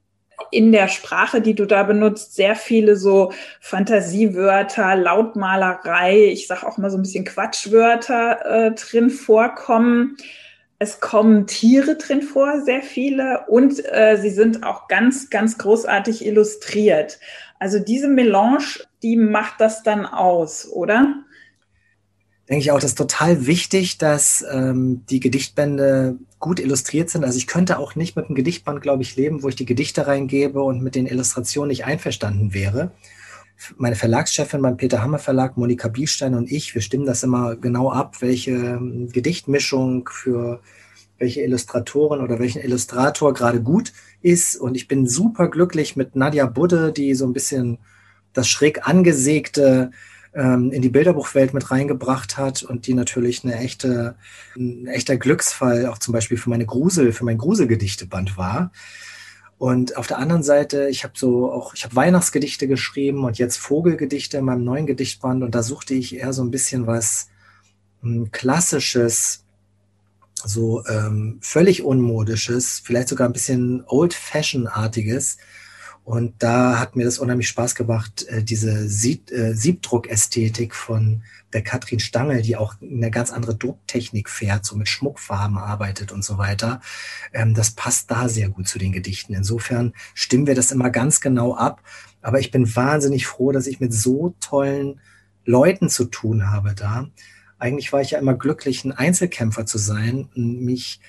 in 0.51 0.73
der 0.73 0.89
Sprache, 0.89 1.41
die 1.41 1.55
du 1.55 1.67
da 1.67 1.85
benutzt, 1.85 2.35
sehr 2.35 2.57
viele 2.57 2.97
so 2.97 3.33
Fantasiewörter, 3.61 4.97
Lautmalerei, 4.97 6.25
ich 6.33 6.49
sage 6.49 6.67
auch 6.67 6.79
mal 6.79 6.91
so 6.91 6.99
ein 6.99 7.03
bisschen 7.03 7.25
Quatschwörter 7.25 8.45
äh, 8.45 8.75
drin 8.75 9.11
vorkommen. 9.11 10.17
Es 10.81 11.01
kommen 11.01 11.47
Tiere 11.49 11.97
drin 11.97 12.23
vor, 12.23 12.63
sehr 12.63 12.83
viele, 12.83 13.47
und 13.49 13.85
äh, 13.85 14.17
sie 14.21 14.31
sind 14.31 14.63
auch 14.63 14.87
ganz, 14.87 15.29
ganz 15.29 15.59
großartig 15.59 16.25
illustriert. 16.25 17.19
Also 17.59 17.81
diese 17.81 18.07
Melange, 18.07 18.85
die 19.03 19.17
macht 19.17 19.61
das 19.61 19.83
dann 19.83 20.07
aus, 20.07 20.69
oder? 20.69 21.25
Denke 22.49 22.61
ich 22.61 22.71
auch, 22.71 22.79
das 22.79 22.93
ist 22.93 22.99
total 22.99 23.47
wichtig, 23.47 23.99
dass 23.99 24.45
ähm, 24.51 25.05
die 25.11 25.21
Gedichtbände 25.21 26.17
gut 26.39 26.61
illustriert 26.61 27.11
sind. 27.11 27.25
Also 27.25 27.37
ich 27.37 27.49
könnte 27.49 27.79
auch 27.79 27.97
nicht 27.97 28.15
mit 28.15 28.27
einem 28.27 28.37
Gedichtband, 28.37 28.81
glaube 28.81 29.03
ich, 29.03 29.17
leben, 29.17 29.43
wo 29.43 29.49
ich 29.49 29.57
die 29.57 29.67
Gedichte 29.67 30.07
reingebe 30.07 30.63
und 30.63 30.81
mit 30.81 30.95
den 30.95 31.07
Illustrationen 31.07 31.69
nicht 31.69 31.85
einverstanden 31.85 32.55
wäre 32.55 32.93
meine 33.77 33.97
Verlagschefin 33.97 34.63
beim 34.63 34.77
Peter 34.77 35.03
Hammer 35.03 35.19
Verlag, 35.19 35.57
Monika 35.57 35.89
Bielstein 35.89 36.35
und 36.35 36.51
ich, 36.51 36.75
wir 36.75 36.83
stimmen 36.83 37.07
das 37.07 37.23
immer 37.23 37.57
genau 37.57 37.91
ab, 37.91 38.17
welche 38.21 38.53
ähm, 38.53 39.09
Gedichtmischung 39.13 40.09
für 40.11 40.61
welche 41.19 41.43
Illustratorin 41.43 42.21
oder 42.21 42.39
welchen 42.39 42.63
Illustrator 42.63 43.35
gerade 43.35 43.61
gut 43.61 43.93
ist. 44.23 44.57
Und 44.57 44.77
ich 44.77 44.89
bin 44.89 45.07
super 45.07 45.49
glücklich 45.49 45.97
mit 45.97 46.15
Nadja 46.15 46.47
Budde, 46.47 46.93
die 46.93 47.15
so 47.15 47.27
ein 47.27 47.33
bisschen 47.33 47.79
das 48.33 48.49
schräg 48.49 48.87
angesägte 48.87 49.91
ähm, 50.35 50.71
in 50.71 50.83
die 50.83 50.91
Bilderbuchwelt 50.91 51.55
mit 51.55 51.71
reingebracht 51.71 52.37
hat 52.37 52.63
und 52.63 52.87
die 52.87 52.95
natürlich 52.95 53.45
eine 53.45 53.57
echte, 53.57 54.17
ein 54.57 54.87
echter 54.87 55.17
Glücksfall 55.17 55.87
auch 55.87 55.99
zum 55.99 56.13
Beispiel 56.13 56.37
für 56.37 56.51
meine 56.51 56.67
Grusel, 56.67 57.13
für 57.13 57.25
mein 57.25 57.39
Gruselgedichteband 57.39 58.37
war. 58.37 58.71
Und 59.59 59.97
auf 59.97 60.07
der 60.07 60.19
anderen 60.19 60.45
Seite, 60.45 60.89
ich 60.89 61.03
habe 61.03 61.15
so 61.17 61.53
auch, 61.53 61.75
ich 61.75 61.85
habe 61.85 61.97
Weihnachtsgedichte 61.97 62.69
geschrieben 62.69 63.25
und 63.25 63.39
jetzt 63.39 63.57
Vogelgedichte 63.57 64.39
in 64.39 64.45
meinem 64.45 64.63
neuen 64.63 64.87
Gedichtband. 64.87 65.43
Und 65.43 65.55
da 65.55 65.65
suchte 65.65 65.95
ich 65.95 66.15
eher 66.15 66.33
so 66.33 66.43
ein 66.43 66.53
bisschen 66.53 66.87
was 66.87 67.29
m, 68.03 68.15
hm, 68.15 68.31
klassisches, 68.31 69.45
so 70.35 70.87
ähm, 70.87 71.39
völlig 71.41 71.83
unmodisches, 71.83 72.81
vielleicht 72.85 73.09
sogar 73.09 73.29
ein 73.29 73.33
bisschen 73.33 73.83
old-fashion-artiges, 73.89 75.39
und 76.09 76.37
da 76.39 76.79
hat 76.79 76.97
mir 76.97 77.05
das 77.05 77.19
unheimlich 77.19 77.49
Spaß 77.49 77.75
gemacht, 77.75 78.27
äh, 78.29 78.43
diese 78.43 78.89
Sieb 78.89 79.31
äh, 79.31 79.53
Siebdruck-Ästhetik 79.53 80.75
von 80.75 81.23
der 81.53 81.61
Katrin 81.61 82.01
Stangl, 82.01 82.41
die 82.41 82.57
auch 82.57 82.77
eine 82.81 83.11
ganz 83.11 83.31
andere 83.31 83.55
Drucktechnik 83.55 84.31
fährt, 84.31 84.65
so 84.65 84.75
mit 84.75 84.89
Schmuckfarben 84.89 85.59
arbeitet 85.59 86.11
und 86.11 86.25
so 86.25 86.39
weiter. 86.39 86.81
Ähm, 87.35 87.53
das 87.53 87.73
passt 87.73 88.11
da 88.11 88.31
sehr 88.31 88.49
gut 88.49 88.69
zu 88.69 88.79
den 88.79 88.93
Gedichten. 88.93 89.35
Insofern 89.35 89.93
stimmen 90.15 90.47
wir 90.47 90.55
das 90.55 90.73
immer 90.73 90.89
ganz 90.89 91.21
genau 91.21 91.55
ab. 91.55 91.83
Aber 92.23 92.41
ich 92.41 92.51
bin 92.51 92.75
wahnsinnig 92.75 93.27
froh, 93.27 93.53
dass 93.53 93.67
ich 93.67 93.79
mit 93.79 93.93
so 93.93 94.35
tollen 94.41 95.03
Leuten 95.45 95.91
zu 95.91 96.07
tun 96.07 96.51
habe 96.51 96.73
da. 96.75 97.07
Eigentlich 97.59 97.93
war 97.93 98.01
ich 98.01 98.13
ja 98.13 98.19
immer 98.19 98.35
glücklich, 98.35 98.83
ein 98.83 98.93
Einzelkämpfer 98.93 99.67
zu 99.67 99.77
sein, 99.77 100.31
mich 100.35 101.01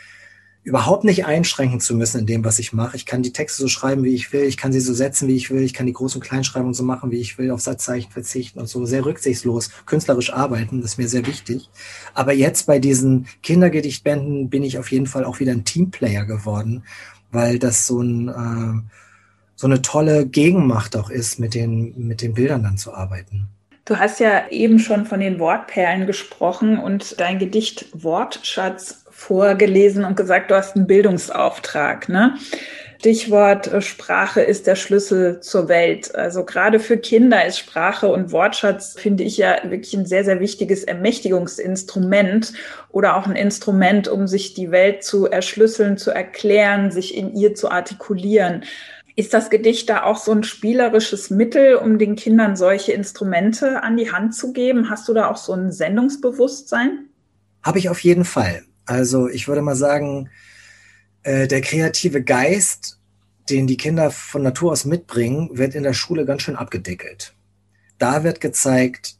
überhaupt 0.69 1.03
nicht 1.03 1.25
einschränken 1.25 1.79
zu 1.79 1.95
müssen 1.95 2.19
in 2.19 2.25
dem, 2.27 2.45
was 2.45 2.59
ich 2.59 2.73
mache. 2.73 2.95
Ich 2.95 3.07
kann 3.07 3.23
die 3.23 3.33
Texte 3.33 3.63
so 3.63 3.67
schreiben, 3.67 4.03
wie 4.03 4.13
ich 4.13 4.31
will. 4.31 4.43
Ich 4.43 4.55
kann 4.55 4.71
sie 4.71 4.79
so 4.79 4.93
setzen, 4.93 5.27
wie 5.27 5.35
ich 5.35 5.49
will. 5.49 5.63
Ich 5.63 5.73
kann 5.73 5.87
die 5.87 5.95
Groß- 5.95 6.13
und 6.13 6.21
Kleinschreibung 6.21 6.75
so 6.75 6.83
machen, 6.83 7.09
wie 7.09 7.17
ich 7.17 7.39
will, 7.39 7.49
auf 7.49 7.59
Satzzeichen 7.59 8.11
verzichten 8.11 8.59
und 8.59 8.69
so 8.69 8.85
sehr 8.85 9.03
rücksichtslos 9.03 9.71
künstlerisch 9.87 10.31
arbeiten. 10.31 10.81
Das 10.81 10.91
ist 10.91 10.97
mir 10.99 11.07
sehr 11.07 11.25
wichtig. 11.25 11.69
Aber 12.13 12.33
jetzt 12.33 12.67
bei 12.67 12.77
diesen 12.77 13.27
Kindergedichtbänden 13.41 14.51
bin 14.51 14.63
ich 14.63 14.77
auf 14.77 14.91
jeden 14.91 15.07
Fall 15.07 15.25
auch 15.25 15.39
wieder 15.39 15.53
ein 15.53 15.65
Teamplayer 15.65 16.25
geworden, 16.25 16.83
weil 17.31 17.57
das 17.57 17.87
so 17.87 18.01
ein, 18.01 18.27
äh, 18.27 18.93
so 19.55 19.65
eine 19.65 19.81
tolle 19.81 20.27
Gegenmacht 20.27 20.95
auch 20.95 21.09
ist, 21.09 21.39
mit 21.39 21.55
den, 21.55 21.95
mit 21.97 22.21
den 22.21 22.35
Bildern 22.35 22.61
dann 22.61 22.77
zu 22.77 22.93
arbeiten. 22.93 23.47
Du 23.85 23.97
hast 23.97 24.19
ja 24.19 24.47
eben 24.51 24.77
schon 24.77 25.07
von 25.07 25.19
den 25.19 25.39
Wortperlen 25.39 26.05
gesprochen 26.05 26.77
und 26.77 27.19
dein 27.19 27.39
Gedicht 27.39 27.87
Wortschatz 27.91 29.05
vorgelesen 29.19 30.05
und 30.05 30.15
gesagt, 30.15 30.49
du 30.49 30.55
hast 30.55 30.75
einen 30.75 30.87
Bildungsauftrag. 30.87 32.07
Ne? 32.07 32.35
Stichwort 32.99 33.67
äh, 33.67 33.81
Sprache 33.81 34.41
ist 34.41 34.65
der 34.65 34.75
Schlüssel 34.75 35.41
zur 35.41 35.67
Welt. 35.67 36.15
Also 36.15 36.45
gerade 36.45 36.79
für 36.79 36.97
Kinder 36.97 37.45
ist 37.45 37.59
Sprache 37.59 38.07
und 38.07 38.31
Wortschatz, 38.31 38.95
finde 38.97 39.23
ich 39.23 39.37
ja 39.37 39.57
wirklich 39.63 39.93
ein 39.93 40.05
sehr, 40.05 40.23
sehr 40.23 40.39
wichtiges 40.39 40.85
Ermächtigungsinstrument 40.85 42.53
oder 42.91 43.17
auch 43.17 43.27
ein 43.27 43.35
Instrument, 43.35 44.07
um 44.07 44.25
sich 44.25 44.53
die 44.53 44.71
Welt 44.71 45.03
zu 45.03 45.27
erschlüsseln, 45.27 45.97
zu 45.97 46.11
erklären, 46.11 46.89
sich 46.89 47.15
in 47.15 47.35
ihr 47.35 47.55
zu 47.55 47.69
artikulieren. 47.69 48.63
Ist 49.17 49.33
das 49.33 49.49
Gedicht 49.49 49.89
da 49.89 50.03
auch 50.03 50.17
so 50.17 50.31
ein 50.31 50.43
spielerisches 50.43 51.29
Mittel, 51.29 51.75
um 51.75 51.99
den 51.99 52.15
Kindern 52.15 52.55
solche 52.55 52.93
Instrumente 52.93 53.83
an 53.83 53.97
die 53.97 54.13
Hand 54.13 54.33
zu 54.33 54.53
geben? 54.53 54.89
Hast 54.89 55.09
du 55.09 55.13
da 55.13 55.29
auch 55.29 55.37
so 55.37 55.51
ein 55.51 55.73
Sendungsbewusstsein? 55.73 57.09
Habe 57.63 57.79
ich 57.79 57.89
auf 57.89 57.99
jeden 57.99 58.23
Fall. 58.23 58.63
Also 58.89 59.29
ich 59.29 59.47
würde 59.47 59.61
mal 59.61 59.75
sagen, 59.75 60.31
äh, 61.21 61.47
der 61.47 61.61
kreative 61.61 62.23
Geist, 62.23 62.99
den 63.47 63.67
die 63.67 63.77
Kinder 63.77 64.09
von 64.09 64.41
Natur 64.41 64.71
aus 64.71 64.83
mitbringen, 64.83 65.51
wird 65.53 65.75
in 65.75 65.83
der 65.83 65.93
Schule 65.93 66.25
ganz 66.25 66.41
schön 66.41 66.55
abgedeckelt. 66.55 67.35
Da 67.99 68.23
wird 68.23 68.41
gezeigt, 68.41 69.19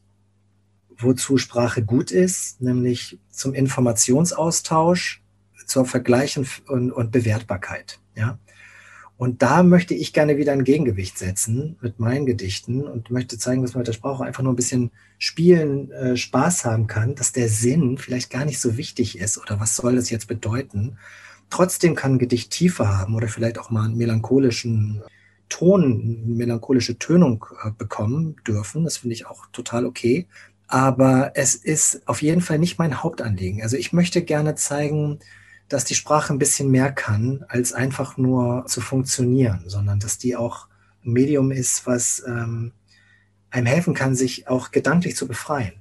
wozu 0.98 1.38
Sprache 1.38 1.84
gut 1.84 2.10
ist, 2.10 2.60
nämlich 2.60 3.20
zum 3.30 3.54
Informationsaustausch, 3.54 5.22
zur 5.66 5.86
Vergleich 5.86 6.36
und, 6.36 6.90
und 6.90 7.12
Bewertbarkeit. 7.12 8.00
Ja? 8.16 8.40
Und 9.20 9.42
da 9.42 9.62
möchte 9.62 9.92
ich 9.92 10.14
gerne 10.14 10.38
wieder 10.38 10.52
ein 10.52 10.64
Gegengewicht 10.64 11.18
setzen 11.18 11.76
mit 11.82 12.00
meinen 12.00 12.24
Gedichten 12.24 12.84
und 12.84 13.10
möchte 13.10 13.36
zeigen, 13.36 13.60
dass 13.60 13.74
man 13.74 13.80
mit 13.80 13.88
der 13.88 13.92
Sprache 13.92 14.24
einfach 14.24 14.42
nur 14.42 14.54
ein 14.54 14.56
bisschen 14.56 14.92
spielen, 15.18 15.90
äh, 15.90 16.16
Spaß 16.16 16.64
haben 16.64 16.86
kann, 16.86 17.16
dass 17.16 17.30
der 17.32 17.50
Sinn 17.50 17.98
vielleicht 17.98 18.30
gar 18.30 18.46
nicht 18.46 18.58
so 18.58 18.78
wichtig 18.78 19.18
ist 19.18 19.36
oder 19.36 19.60
was 19.60 19.76
soll 19.76 19.96
das 19.96 20.08
jetzt 20.08 20.26
bedeuten. 20.26 20.96
Trotzdem 21.50 21.94
kann 21.94 22.14
ein 22.14 22.18
Gedicht 22.18 22.50
Tiefe 22.50 22.88
haben 22.88 23.14
oder 23.14 23.28
vielleicht 23.28 23.58
auch 23.58 23.68
mal 23.68 23.84
einen 23.84 23.98
melancholischen 23.98 25.02
Ton, 25.50 26.22
melancholische 26.38 26.96
Tönung 26.96 27.44
äh, 27.62 27.72
bekommen 27.76 28.36
dürfen. 28.46 28.84
Das 28.84 28.96
finde 28.96 29.16
ich 29.16 29.26
auch 29.26 29.44
total 29.52 29.84
okay. 29.84 30.28
Aber 30.66 31.32
es 31.34 31.54
ist 31.56 32.08
auf 32.08 32.22
jeden 32.22 32.40
Fall 32.40 32.58
nicht 32.58 32.78
mein 32.78 33.02
Hauptanliegen. 33.02 33.60
Also 33.60 33.76
ich 33.76 33.92
möchte 33.92 34.22
gerne 34.22 34.54
zeigen, 34.54 35.18
dass 35.70 35.84
die 35.84 35.94
Sprache 35.94 36.32
ein 36.32 36.38
bisschen 36.38 36.70
mehr 36.70 36.92
kann, 36.92 37.44
als 37.48 37.72
einfach 37.72 38.16
nur 38.16 38.66
zu 38.66 38.80
funktionieren, 38.80 39.62
sondern 39.66 40.00
dass 40.00 40.18
die 40.18 40.36
auch 40.36 40.66
ein 41.04 41.12
Medium 41.12 41.50
ist, 41.50 41.86
was 41.86 42.22
ähm, 42.26 42.72
einem 43.50 43.66
helfen 43.66 43.94
kann, 43.94 44.14
sich 44.14 44.48
auch 44.48 44.72
gedanklich 44.72 45.16
zu 45.16 45.26
befreien. 45.26 45.72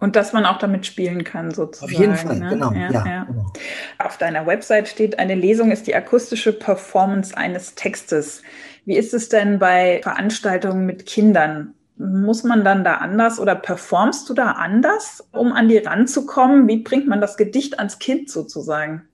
Und 0.00 0.14
dass 0.14 0.32
man 0.32 0.46
auch 0.46 0.58
damit 0.58 0.86
spielen 0.86 1.24
kann, 1.24 1.50
sozusagen. 1.50 1.92
Auf 1.92 2.00
jeden 2.00 2.14
Fall, 2.14 2.38
ne? 2.38 2.48
genau, 2.50 2.72
ja, 2.72 2.90
ja, 2.90 3.06
ja. 3.06 3.24
genau. 3.24 3.52
Auf 3.98 4.16
deiner 4.16 4.46
Website 4.46 4.86
steht, 4.88 5.18
eine 5.18 5.34
Lesung 5.34 5.72
ist 5.72 5.88
die 5.88 5.94
akustische 5.94 6.52
Performance 6.52 7.36
eines 7.36 7.74
Textes. 7.74 8.42
Wie 8.84 8.96
ist 8.96 9.12
es 9.12 9.28
denn 9.28 9.58
bei 9.58 10.00
Veranstaltungen 10.04 10.86
mit 10.86 11.04
Kindern? 11.04 11.74
Muss 11.98 12.44
man 12.44 12.64
dann 12.64 12.84
da 12.84 12.94
anders 12.94 13.40
oder 13.40 13.56
performst 13.56 14.28
du 14.28 14.34
da 14.34 14.52
anders, 14.52 15.26
um 15.32 15.52
an 15.52 15.68
die 15.68 15.78
ranzukommen? 15.78 16.68
Wie 16.68 16.78
bringt 16.78 17.08
man 17.08 17.20
das 17.20 17.36
Gedicht 17.36 17.78
ans 17.80 17.98
Kind 17.98 18.30
sozusagen? 18.30 19.08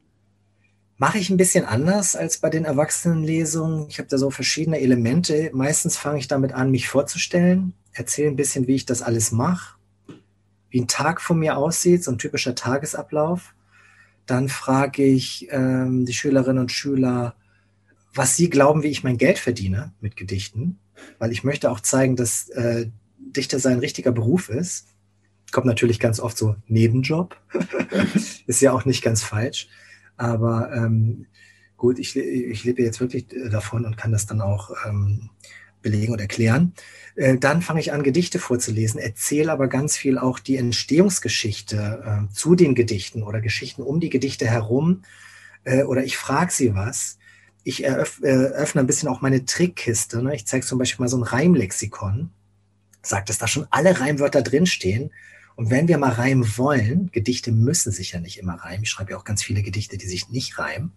Mache 0.99 1.18
ich 1.18 1.30
ein 1.30 1.39
bisschen 1.39 1.64
anders 1.64 2.14
als 2.14 2.39
bei 2.39 2.51
den 2.51 2.66
Erwachsenenlesungen. 2.66 3.87
Ich 3.89 3.99
habe 3.99 4.09
da 4.09 4.18
so 4.18 4.30
verschiedene 4.30 4.80
Elemente. 4.80 5.51
Meistens 5.55 5.97
fange 5.97 6.18
ich 6.18 6.28
damit 6.28 6.53
an, 6.53 6.70
mich 6.70 6.89
vorzustellen, 6.89 7.72
erzähle 7.93 8.28
ein 8.28 8.37
bisschen, 8.37 8.66
wie 8.66 8.74
ich 8.74 8.85
das 8.85 9.01
alles 9.01 9.32
mache, 9.32 9.78
wie 10.68 10.82
ein 10.82 10.89
Tag 10.89 11.22
von 11.22 11.39
mir 11.39 11.57
aussieht, 11.57 12.05
so 12.05 12.11
ein 12.11 12.18
typischer 12.18 12.55
Tagesablauf. 12.55 13.55
Dann 14.26 14.51
frage 14.51 15.05
ich 15.05 15.49
ähm, 15.51 16.05
die 16.05 16.12
Schülerinnen 16.12 16.61
und 16.61 16.72
Schüler, 16.72 17.35
was 18.12 18.37
sie 18.37 18.51
glauben, 18.51 18.82
wie 18.82 18.89
ich 18.89 19.03
mein 19.03 19.16
Geld 19.16 19.39
verdiene 19.39 19.93
mit 20.01 20.16
Gedichten 20.16 20.78
weil 21.19 21.33
ich 21.33 21.45
möchte 21.45 21.71
auch 21.71 21.81
zeigen, 21.81 22.17
dass 22.17 22.49
äh, 22.51 22.87
Dichter 23.19 23.59
sein 23.59 23.79
richtiger 23.79 24.13
Beruf 24.13 24.49
ist. 24.49 24.87
Kommt 25.53 25.67
natürlich 25.67 26.01
ganz 26.01 26.21
oft 26.21 26.37
so 26.37 26.57
Nebenjob. 26.67 27.37
ist 28.47 28.61
ja 28.61 28.73
auch 28.73 28.85
nicht 28.85 29.03
ganz 29.03 29.23
falsch. 29.23 29.69
Aber 30.17 30.73
ähm, 30.73 31.27
gut, 31.77 31.99
ich, 31.99 32.17
ich 32.17 32.65
lebe 32.65 32.83
jetzt 32.83 33.01
wirklich 33.01 33.27
davon 33.51 33.85
und 33.85 33.97
kann 33.97 34.13
das 34.13 34.27
dann 34.27 34.41
auch 34.41 34.71
ähm, 34.87 35.31
belegen 35.83 36.13
und 36.13 36.21
erklären. 36.21 36.73
Äh, 37.15 37.39
dann 37.39 37.63
fange 37.63 37.81
ich 37.81 37.93
an, 37.93 38.03
Gedichte 38.03 38.41
vorzulesen, 38.41 38.99
erzähle 38.99 39.53
aber 39.53 39.69
ganz 39.69 39.97
viel 39.97 40.19
auch 40.19 40.41
die 40.41 40.57
Entstehungsgeschichte 40.57 42.03
äh, 42.05 42.33
zu 42.33 42.57
den 42.57 42.75
Gedichten 42.75 43.23
oder 43.23 43.41
Geschichten 43.41 43.83
um 43.83 44.01
die 44.01 44.11
Gedichte 44.11 44.47
herum. 44.47 45.03
Äh, 45.63 45.85
oder 45.85 46.05
ich 46.05 46.17
frage 46.17 46.51
sie 46.51 46.75
was 46.75 47.19
ich 47.65 47.85
eröff, 47.85 48.21
äh, 48.23 48.29
öffne 48.29 48.83
ein 48.83 48.87
bisschen 48.87 49.09
auch 49.09 49.21
meine 49.21 49.45
Trickkiste. 49.45 50.23
Ne? 50.23 50.35
Ich 50.35 50.47
zeige 50.47 50.65
zum 50.65 50.79
Beispiel 50.79 51.03
mal 51.03 51.09
so 51.09 51.17
ein 51.17 51.23
Reimlexikon, 51.23 52.31
sage, 53.03 53.25
dass 53.27 53.39
da 53.39 53.49
schon 53.49 53.67
alle 53.71 53.99
Reimwörter 53.99 54.43
drinstehen. 54.43 55.11
Und 55.57 55.71
wenn 55.71 55.89
wir 55.89 55.99
mal 55.99 56.12
reimen 56.12 56.57
wollen, 56.57 57.11
Gedichte 57.12 57.53
müssen 57.53 57.93
sich 57.93 58.12
ja 58.12 58.21
nicht 58.21 58.39
immer 58.39 58.55
reimen. 58.55 58.83
Ich 58.83 58.91
schreibe 58.91 59.12
ja 59.12 59.19
auch 59.19 59.25
ganz 59.25 59.43
viele 59.43 59.62
Gedichte, 59.62 59.97
die 59.97 60.07
sich 60.07 60.29
nicht 60.29 60.59
reimen 60.59 60.93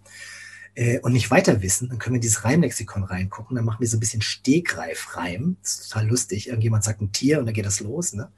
äh, 0.76 1.00
und 1.00 1.14
nicht 1.14 1.32
weiter 1.32 1.62
wissen, 1.62 1.90
dann 1.90 2.00
können 2.00 2.16
wir 2.16 2.20
dieses 2.20 2.44
Reimlexikon 2.44 3.04
reingucken. 3.04 3.56
Dann 3.56 3.66
machen 3.66 3.80
wir 3.80 3.88
so 3.88 3.98
ein 3.98 4.00
bisschen 4.00 4.22
Stegreif-Reim. 4.22 5.58
Das 5.62 5.74
ist 5.74 5.90
total 5.90 6.08
lustig. 6.08 6.48
Irgendjemand 6.48 6.84
sagt 6.84 7.02
ein 7.02 7.12
Tier 7.12 7.40
und 7.40 7.46
dann 7.46 7.54
geht 7.54 7.66
das 7.66 7.80
los. 7.80 8.14
Ne? 8.14 8.30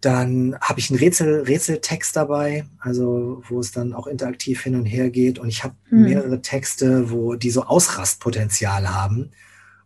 Dann 0.00 0.56
habe 0.60 0.80
ich 0.80 0.90
einen 0.90 0.98
Rätsel, 0.98 1.42
Rätseltext 1.42 2.16
dabei, 2.16 2.64
also 2.78 3.42
wo 3.48 3.60
es 3.60 3.70
dann 3.70 3.92
auch 3.92 4.06
interaktiv 4.06 4.62
hin 4.62 4.74
und 4.74 4.86
her 4.86 5.10
geht. 5.10 5.38
Und 5.38 5.48
ich 5.48 5.62
habe 5.62 5.74
hm. 5.88 6.02
mehrere 6.02 6.40
Texte, 6.40 7.10
wo 7.10 7.34
die 7.34 7.50
so 7.50 7.64
Ausrastpotenzial 7.64 8.94
haben, 8.94 9.30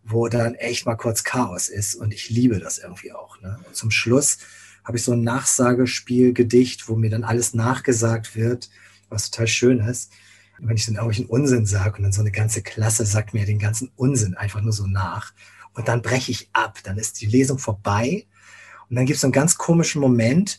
wo 0.05 0.29
dann 0.29 0.55
echt 0.55 0.87
mal 0.87 0.95
kurz 0.95 1.25
Chaos 1.25 1.69
ist. 1.69 1.97
Und 1.97 2.15
ich 2.15 2.31
liebe 2.31 2.61
das 2.61 2.79
irgendwie 2.79 3.13
auch. 3.13 3.41
Ne? 3.41 3.59
Zum 3.73 3.91
Schluss 3.91 4.39
habe 4.85 4.99
ich 4.99 5.03
so 5.03 5.13
ein 5.13 5.23
Nachsagespiel, 5.23 6.33
Gedicht, 6.33 6.89
wo 6.89 6.95
mir 6.95 7.11
dann 7.11 7.25
alles 7.25 7.55
nachgesagt 7.55 8.37
wird, 8.37 8.71
was 9.09 9.31
total 9.31 9.49
schön 9.49 9.81
ist. 9.81 10.13
Und 10.59 10.69
wenn 10.69 10.77
ich 10.77 10.87
dann 10.87 10.95
irgendwelchen 10.95 11.27
Unsinn 11.27 11.67
sage 11.67 11.97
und 11.97 12.05
dann 12.05 12.13
so 12.13 12.21
eine 12.21 12.31
ganze 12.31 12.63
Klasse 12.63 13.05
sagt 13.05 13.35
mir 13.35 13.47
den 13.47 13.59
ganzen 13.59 13.91
Unsinn 13.97 14.35
einfach 14.35 14.61
nur 14.61 14.73
so 14.73 14.87
nach. 14.87 15.33
Und 15.73 15.89
dann 15.89 16.03
breche 16.03 16.31
ich 16.31 16.51
ab. 16.53 16.79
Dann 16.85 16.99
ist 16.99 17.21
die 17.21 17.27
Lesung 17.27 17.59
vorbei 17.59 18.27
und 18.89 18.97
dann 18.97 19.07
gibt 19.07 19.17
es 19.17 19.25
einen 19.25 19.33
ganz 19.33 19.57
komischen 19.57 20.01
Moment, 20.01 20.59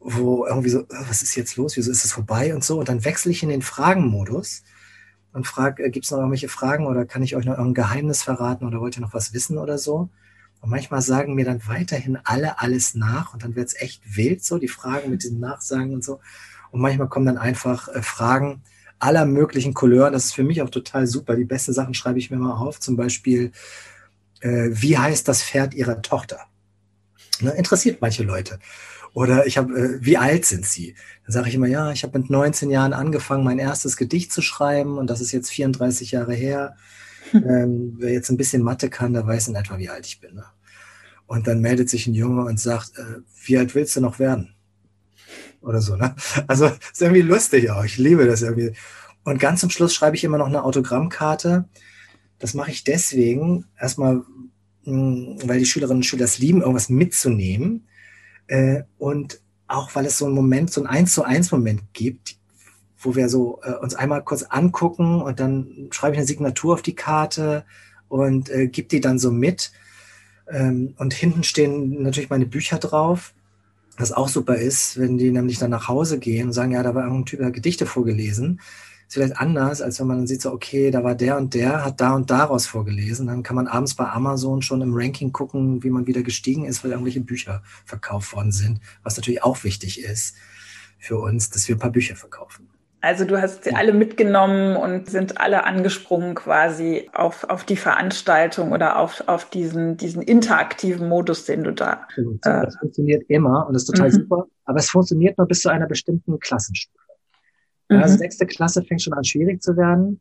wo 0.00 0.46
irgendwie 0.46 0.70
so, 0.70 0.80
oh, 0.80 1.04
was 1.08 1.22
ist 1.22 1.34
jetzt 1.34 1.56
los? 1.56 1.76
Wieso 1.76 1.90
ist 1.90 2.04
es 2.04 2.12
vorbei 2.12 2.54
und 2.54 2.64
so? 2.64 2.78
Und 2.78 2.88
dann 2.88 3.04
wechsle 3.04 3.32
ich 3.32 3.42
in 3.42 3.48
den 3.48 3.62
Fragenmodus 3.62 4.62
und 5.32 5.46
frage, 5.46 5.84
äh, 5.84 5.90
gibt 5.90 6.04
es 6.04 6.10
noch 6.10 6.18
irgendwelche 6.18 6.48
Fragen 6.48 6.86
oder 6.86 7.04
kann 7.04 7.22
ich 7.22 7.36
euch 7.36 7.44
noch 7.44 7.58
irgendein 7.58 7.84
Geheimnis 7.84 8.22
verraten 8.22 8.66
oder 8.66 8.80
wollt 8.80 8.96
ihr 8.96 9.02
noch 9.02 9.14
was 9.14 9.32
wissen 9.32 9.58
oder 9.58 9.78
so? 9.78 10.08
Und 10.60 10.70
manchmal 10.70 11.02
sagen 11.02 11.34
mir 11.34 11.44
dann 11.44 11.66
weiterhin 11.66 12.18
alle 12.24 12.60
alles 12.60 12.94
nach 12.94 13.32
und 13.32 13.44
dann 13.44 13.54
wird 13.54 13.68
es 13.68 13.80
echt 13.80 14.02
wild, 14.16 14.44
so 14.44 14.58
die 14.58 14.68
Fragen 14.68 15.10
mit 15.10 15.22
diesen 15.22 15.40
Nachsagen 15.40 15.94
und 15.94 16.04
so. 16.04 16.20
Und 16.70 16.80
manchmal 16.80 17.08
kommen 17.08 17.26
dann 17.26 17.38
einfach 17.38 17.88
äh, 17.88 18.02
Fragen 18.02 18.62
aller 18.98 19.26
möglichen 19.26 19.74
Couleur. 19.74 20.10
Das 20.10 20.26
ist 20.26 20.34
für 20.34 20.42
mich 20.42 20.62
auch 20.62 20.70
total 20.70 21.06
super. 21.06 21.36
Die 21.36 21.44
besten 21.44 21.72
Sachen 21.72 21.94
schreibe 21.94 22.18
ich 22.18 22.30
mir 22.30 22.38
mal 22.38 22.56
auf. 22.56 22.80
Zum 22.80 22.96
Beispiel, 22.96 23.52
äh, 24.40 24.68
wie 24.70 24.98
heißt 24.98 25.28
das 25.28 25.42
Pferd 25.42 25.74
ihrer 25.74 26.02
Tochter? 26.02 26.40
Ne, 27.40 27.50
interessiert 27.52 28.00
manche 28.00 28.22
Leute. 28.22 28.58
Oder 29.14 29.46
ich 29.46 29.58
habe, 29.58 29.72
äh, 29.74 29.98
wie 30.00 30.16
alt 30.16 30.44
sind 30.44 30.66
sie? 30.66 30.94
Dann 31.24 31.32
sage 31.32 31.48
ich 31.48 31.54
immer, 31.54 31.66
ja, 31.66 31.92
ich 31.92 32.02
habe 32.02 32.18
mit 32.18 32.30
19 32.30 32.70
Jahren 32.70 32.92
angefangen, 32.92 33.44
mein 33.44 33.58
erstes 33.58 33.96
Gedicht 33.96 34.32
zu 34.32 34.42
schreiben 34.42 34.98
und 34.98 35.08
das 35.08 35.20
ist 35.20 35.32
jetzt 35.32 35.50
34 35.50 36.12
Jahre 36.12 36.34
her. 36.34 36.76
Ähm, 37.34 37.96
wer 37.98 38.12
jetzt 38.12 38.30
ein 38.30 38.38
bisschen 38.38 38.62
Mathe 38.62 38.88
kann, 38.88 39.12
der 39.12 39.26
weiß 39.26 39.48
in 39.48 39.54
etwa, 39.54 39.76
wie 39.76 39.90
alt 39.90 40.06
ich 40.06 40.20
bin. 40.20 40.34
Ne? 40.34 40.44
Und 41.26 41.46
dann 41.46 41.60
meldet 41.60 41.90
sich 41.90 42.06
ein 42.06 42.14
Junge 42.14 42.44
und 42.44 42.58
sagt, 42.58 42.96
äh, 42.96 43.20
wie 43.44 43.58
alt 43.58 43.74
willst 43.74 43.94
du 43.96 44.00
noch 44.00 44.18
werden? 44.18 44.54
Oder 45.60 45.80
so, 45.82 45.96
ne? 45.96 46.14
Also 46.46 46.66
ist 46.66 47.02
irgendwie 47.02 47.22
lustig 47.22 47.70
auch. 47.70 47.84
Ich 47.84 47.98
liebe 47.98 48.24
das 48.26 48.42
irgendwie. 48.42 48.72
Und 49.24 49.38
ganz 49.38 49.60
zum 49.60 49.70
Schluss 49.70 49.94
schreibe 49.94 50.16
ich 50.16 50.24
immer 50.24 50.38
noch 50.38 50.46
eine 50.46 50.62
Autogrammkarte. 50.64 51.68
Das 52.38 52.54
mache 52.54 52.70
ich 52.70 52.84
deswegen, 52.84 53.66
erstmal, 53.78 54.22
weil 54.88 55.58
die 55.58 55.66
Schülerinnen 55.66 55.98
und 55.98 56.04
Schüler 56.04 56.24
es 56.24 56.38
lieben, 56.38 56.60
irgendwas 56.60 56.88
mitzunehmen. 56.88 57.86
Äh, 58.46 58.82
und 58.98 59.40
auch 59.66 59.94
weil 59.94 60.06
es 60.06 60.18
so 60.18 60.26
einen 60.26 60.34
Moment, 60.34 60.72
so 60.72 60.82
ein 60.82 60.86
Eins 60.86 61.12
zu 61.12 61.22
eins 61.24 61.52
Moment 61.52 61.82
gibt, 61.92 62.36
wo 62.98 63.14
wir 63.14 63.28
so 63.28 63.60
äh, 63.62 63.72
uns 63.72 63.94
einmal 63.94 64.22
kurz 64.24 64.44
angucken 64.44 65.20
und 65.20 65.40
dann 65.40 65.88
schreibe 65.90 66.14
ich 66.14 66.18
eine 66.18 66.26
Signatur 66.26 66.74
auf 66.74 66.82
die 66.82 66.94
Karte 66.94 67.64
und 68.08 68.50
äh, 68.50 68.68
gebe 68.68 68.88
die 68.88 69.00
dann 69.00 69.18
so 69.18 69.30
mit. 69.30 69.72
Ähm, 70.50 70.94
und 70.96 71.12
hinten 71.12 71.44
stehen 71.44 72.02
natürlich 72.02 72.30
meine 72.30 72.46
Bücher 72.46 72.78
drauf. 72.78 73.34
Was 73.98 74.12
auch 74.12 74.28
super 74.28 74.56
ist, 74.56 74.98
wenn 74.98 75.18
die 75.18 75.30
nämlich 75.30 75.58
dann 75.58 75.70
nach 75.70 75.88
Hause 75.88 76.18
gehen 76.18 76.46
und 76.46 76.52
sagen, 76.52 76.72
ja, 76.72 76.82
da 76.82 76.94
war 76.94 77.02
irgendein 77.02 77.26
Typ, 77.26 77.40
der 77.40 77.50
Gedichte 77.50 77.84
vorgelesen 77.84 78.60
ist 79.08 79.14
vielleicht 79.14 79.38
anders, 79.38 79.80
als 79.80 79.98
wenn 79.98 80.06
man 80.06 80.18
dann 80.18 80.26
sieht, 80.26 80.42
so, 80.42 80.52
okay, 80.52 80.90
da 80.90 81.02
war 81.02 81.14
der 81.14 81.38
und 81.38 81.54
der, 81.54 81.84
hat 81.84 82.00
da 82.00 82.14
und 82.14 82.30
daraus 82.30 82.66
vorgelesen. 82.66 83.26
Dann 83.26 83.42
kann 83.42 83.56
man 83.56 83.66
abends 83.66 83.94
bei 83.94 84.06
Amazon 84.06 84.60
schon 84.60 84.82
im 84.82 84.94
Ranking 84.94 85.32
gucken, 85.32 85.82
wie 85.82 85.90
man 85.90 86.06
wieder 86.06 86.22
gestiegen 86.22 86.66
ist, 86.66 86.84
weil 86.84 86.90
irgendwelche 86.90 87.20
Bücher 87.20 87.62
verkauft 87.86 88.34
worden 88.34 88.52
sind. 88.52 88.80
Was 89.02 89.16
natürlich 89.16 89.42
auch 89.42 89.64
wichtig 89.64 90.04
ist 90.04 90.36
für 90.98 91.18
uns, 91.18 91.48
dass 91.48 91.66
wir 91.68 91.76
ein 91.76 91.78
paar 91.78 91.90
Bücher 91.90 92.16
verkaufen. 92.16 92.68
Also 93.00 93.24
du 93.24 93.40
hast 93.40 93.62
sie 93.64 93.74
alle 93.74 93.92
mitgenommen 93.92 94.76
und 94.76 95.08
sind 95.08 95.40
alle 95.40 95.64
angesprungen 95.64 96.34
quasi 96.34 97.08
auf, 97.14 97.44
auf 97.44 97.64
die 97.64 97.76
Veranstaltung 97.76 98.72
oder 98.72 98.98
auf, 98.98 99.22
auf 99.28 99.48
diesen, 99.48 99.96
diesen 99.96 100.20
interaktiven 100.20 101.08
Modus, 101.08 101.44
den 101.44 101.62
du 101.62 101.72
da. 101.72 102.08
Das 102.42 102.74
äh, 102.74 102.78
funktioniert 102.80 103.22
immer 103.28 103.66
und 103.68 103.74
das 103.74 103.84
ist 103.84 103.94
total 103.94 104.08
mhm. 104.08 104.14
super. 104.14 104.46
Aber 104.64 104.78
es 104.80 104.90
funktioniert 104.90 105.38
nur 105.38 105.46
bis 105.46 105.60
zu 105.62 105.68
einer 105.68 105.86
bestimmten 105.86 106.40
Klassenstufe. 106.40 106.97
Mhm. 107.88 107.98
Also 107.98 108.16
sechste 108.16 108.46
Klasse 108.46 108.82
fängt 108.82 109.02
schon 109.02 109.14
an 109.14 109.24
schwierig 109.24 109.62
zu 109.62 109.76
werden. 109.76 110.20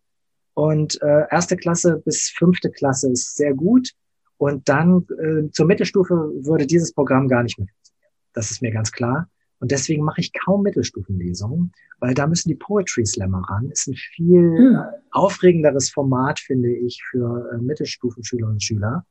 Und 0.54 1.02
äh, 1.02 1.26
erste 1.30 1.56
Klasse 1.56 2.02
bis 2.04 2.34
fünfte 2.36 2.72
Klasse 2.72 3.12
ist 3.12 3.36
sehr 3.36 3.54
gut. 3.54 3.92
Und 4.38 4.68
dann 4.70 5.06
äh, 5.20 5.50
zur 5.52 5.66
Mittelstufe 5.66 6.14
würde 6.14 6.66
dieses 6.66 6.94
Programm 6.94 7.28
gar 7.28 7.44
nicht 7.44 7.58
mehr 7.58 7.68
funktionieren. 7.68 8.14
Das 8.34 8.52
ist 8.52 8.62
mir 8.62 8.72
ganz 8.72 8.92
klar. 8.92 9.30
Und 9.60 9.72
deswegen 9.72 10.04
mache 10.04 10.22
ich 10.22 10.32
kaum 10.34 10.62
Mittelstufenlesungen, 10.62 11.72
weil 12.00 12.14
da 12.14 12.28
müssen 12.28 12.50
die 12.50 12.56
Poetry 12.56 13.06
Slammer 13.06 13.44
ran. 13.50 13.70
Ist 13.72 13.88
ein 13.88 13.96
viel 13.96 14.42
mhm. 14.42 14.80
aufregenderes 15.12 15.90
Format, 15.90 16.40
finde 16.40 16.70
ich, 16.76 17.04
für 17.10 17.52
äh, 17.52 17.58
Mittelstufenschülerinnen 17.58 18.56
und 18.56 18.64
Schüler, 18.64 19.06